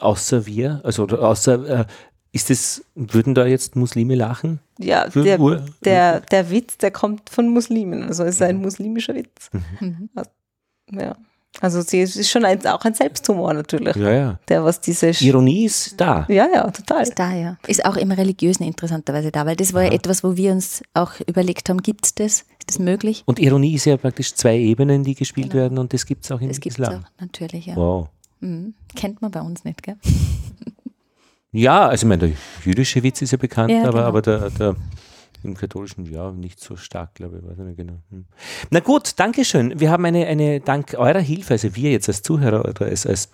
außer 0.00 0.46
wir? 0.46 0.80
Also 0.84 1.06
außer 1.06 1.80
äh, 1.80 1.84
ist 2.32 2.50
es, 2.50 2.84
würden 2.94 3.34
da 3.34 3.46
jetzt 3.46 3.76
Muslime 3.76 4.14
lachen? 4.14 4.60
Ja, 4.78 5.08
der, 5.08 5.38
der, 5.84 6.20
der 6.20 6.50
Witz, 6.50 6.78
der 6.78 6.90
kommt 6.90 7.28
von 7.28 7.48
Muslimen. 7.48 8.04
Also 8.04 8.24
es 8.24 8.36
ist 8.36 8.42
ein 8.42 8.60
muslimischer 8.60 9.14
Witz. 9.14 9.50
Ja. 10.90 11.16
Also 11.60 11.80
sie 11.82 12.00
es 12.00 12.16
ist 12.16 12.30
schon 12.30 12.44
ein, 12.44 12.66
auch 12.66 12.84
ein 12.84 12.94
Selbsthumor 12.94 13.52
natürlich, 13.54 13.94
Ja, 13.96 14.10
ja. 14.10 14.38
der 14.48 14.64
was 14.64 14.80
diese... 14.80 15.08
Sch- 15.10 15.22
Ironie 15.22 15.66
ist 15.66 16.00
da. 16.00 16.24
Ja, 16.28 16.48
ja, 16.52 16.68
total. 16.70 17.02
Ist 17.02 17.18
da, 17.18 17.32
ja. 17.32 17.56
Ist 17.66 17.84
auch 17.84 17.96
im 17.96 18.10
Religiösen 18.10 18.64
interessanterweise 18.64 19.30
da, 19.30 19.44
weil 19.46 19.54
das 19.54 19.72
war 19.74 19.82
ja 19.84 19.92
etwas, 19.92 20.24
wo 20.24 20.36
wir 20.36 20.50
uns 20.52 20.82
auch 20.94 21.12
überlegt 21.26 21.68
haben, 21.68 21.82
gibt 21.82 22.06
es 22.06 22.14
das? 22.14 22.32
Ist 22.32 22.46
das 22.68 22.78
möglich? 22.78 23.22
Und 23.26 23.38
Ironie 23.38 23.74
ist 23.74 23.84
ja 23.84 23.96
praktisch 23.96 24.34
zwei 24.34 24.56
Ebenen, 24.58 25.04
die 25.04 25.14
gespielt 25.14 25.52
werden 25.54 25.78
und 25.78 25.92
das 25.92 26.06
gibt 26.06 26.24
es 26.24 26.32
auch 26.32 26.40
im 26.40 26.48
Das 26.48 26.58
gibt 26.58 26.78
es 26.78 26.82
Islam. 26.82 27.04
auch, 27.04 27.20
natürlich, 27.20 27.66
ja. 27.66 27.76
Wow. 27.76 28.08
Mhm. 28.40 28.74
Kennt 28.96 29.20
man 29.22 29.30
bei 29.30 29.40
uns 29.42 29.62
nicht, 29.64 29.82
gell? 29.82 29.96
Ja, 31.52 31.88
also 31.88 32.04
ich 32.06 32.08
meine, 32.08 32.28
der 32.28 32.36
jüdische 32.64 33.02
Witz 33.02 33.20
ist 33.20 33.32
ja 33.32 33.36
bekannt, 33.38 33.70
Ja, 33.70 33.82
aber, 33.82 33.92
genau. 33.92 34.04
aber 34.04 34.22
der, 34.22 34.50
der 34.50 34.76
im 35.44 35.56
katholischen, 35.56 36.06
ja, 36.06 36.30
nicht 36.32 36.60
so 36.60 36.76
stark, 36.76 37.14
glaube 37.14 37.38
ich, 37.38 37.44
weiß 37.44 37.58
ich 37.58 37.64
nicht 37.64 37.76
genau. 37.76 37.98
Hm. 38.10 38.24
Na 38.70 38.80
gut, 38.80 39.18
Dankeschön. 39.18 39.78
Wir 39.78 39.90
haben 39.90 40.04
eine, 40.04 40.26
eine, 40.26 40.60
dank 40.60 40.94
eurer 40.96 41.20
Hilfe, 41.20 41.54
also 41.54 41.74
wir 41.74 41.90
jetzt 41.90 42.08
als 42.08 42.22
Zuhörer 42.22 42.68
oder 42.68 42.86
als, 42.86 43.06
als, 43.06 43.30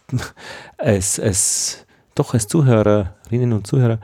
als, 0.76 1.20
als 1.20 1.86
doch 2.14 2.34
als 2.34 2.48
Zuhörerinnen 2.48 3.52
und 3.52 3.66
Zuhörer, 3.66 4.00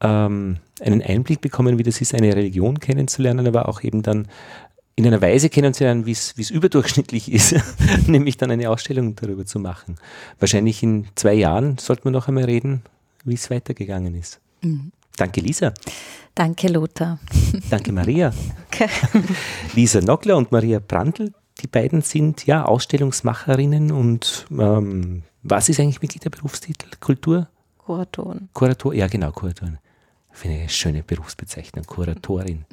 ähm, 0.00 0.58
einen 0.80 1.02
Einblick 1.02 1.40
bekommen, 1.40 1.78
wie 1.78 1.82
das 1.82 2.00
ist, 2.00 2.14
eine 2.14 2.34
Religion 2.34 2.80
kennenzulernen, 2.80 3.46
aber 3.46 3.68
auch 3.68 3.82
eben 3.82 4.02
dann 4.02 4.28
in 4.94 5.06
einer 5.06 5.20
Weise 5.20 5.50
kennenzulernen, 5.50 6.06
wie 6.06 6.12
es 6.12 6.36
wie 6.36 6.42
es 6.42 6.50
überdurchschnittlich 6.50 7.30
ist, 7.30 7.54
nämlich 8.06 8.36
dann 8.36 8.50
eine 8.50 8.70
Ausstellung 8.70 9.14
darüber 9.14 9.44
zu 9.44 9.58
machen. 9.58 9.96
Wahrscheinlich 10.38 10.82
in 10.82 11.06
zwei 11.14 11.34
Jahren 11.34 11.78
sollten 11.78 12.04
wir 12.04 12.12
noch 12.12 12.28
einmal 12.28 12.44
reden, 12.44 12.82
wie 13.24 13.34
es 13.34 13.50
weitergegangen 13.50 14.14
ist. 14.14 14.40
Danke, 15.16 15.40
Lisa. 15.40 15.72
Danke, 16.36 16.68
Lothar. 16.68 17.18
Danke, 17.70 17.92
Maria. 17.92 18.30
Lisa 19.74 20.00
Nockler 20.02 20.36
und 20.36 20.52
Maria 20.52 20.80
Brandl, 20.86 21.32
die 21.62 21.66
beiden 21.66 22.02
sind 22.02 22.46
ja 22.46 22.64
Ausstellungsmacherinnen 22.66 23.90
und 23.90 24.46
ähm, 24.50 25.22
was 25.42 25.70
ist 25.70 25.80
eigentlich 25.80 26.02
wirklich 26.02 26.20
der 26.20 26.28
Berufstitel? 26.30 26.88
Kultur? 27.00 27.48
Kuratoren. 27.78 28.50
Kurator? 28.52 28.92
Ja, 28.94 29.06
genau, 29.06 29.30
Kuratorin. 29.32 29.78
Finde 30.30 30.56
ich 30.56 30.60
eine 30.64 30.68
schöne 30.68 31.02
Berufsbezeichnung, 31.02 31.86
Kuratorin. 31.86 32.66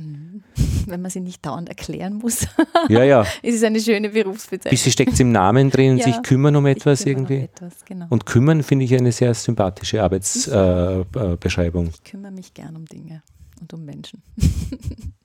Wenn 0.86 1.02
man 1.02 1.10
sie 1.10 1.22
nicht 1.22 1.46
dauernd 1.46 1.70
erklären 1.70 2.16
muss, 2.16 2.46
Ja, 2.90 3.06
ja. 3.06 3.22
ist 3.42 3.56
es 3.56 3.64
eine 3.64 3.80
schöne 3.80 4.10
Berufsbezeichnung. 4.10 4.72
Bisschen 4.72 4.92
steckt 4.92 5.14
es 5.14 5.22
im 5.22 5.32
Namen 5.32 5.70
drin, 5.70 5.98
Ja. 5.98 6.04
sich 6.04 6.22
kümmern 6.24 6.58
um 6.58 6.66
etwas 6.66 7.06
irgendwie. 7.06 7.38
um 7.38 7.44
Etwas, 7.44 7.86
genau. 7.86 8.08
Und 8.10 8.26
kümmern 8.26 8.62
finde 8.64 8.84
ich 8.84 8.94
eine 8.94 9.14
sehr 9.14 9.34
sympathische 9.34 10.04
Arbeitsbeschreibung. 10.04 11.34
Äh, 11.34 11.38
Beschreibung. 11.38 11.88
ich 11.94 12.04
kümmere 12.04 12.34
mich 12.34 12.54
gern 12.54 12.76
um 12.76 12.84
Dinge 12.86 13.24
und 13.60 13.74
um 13.74 13.86
Menschen. 13.86 14.22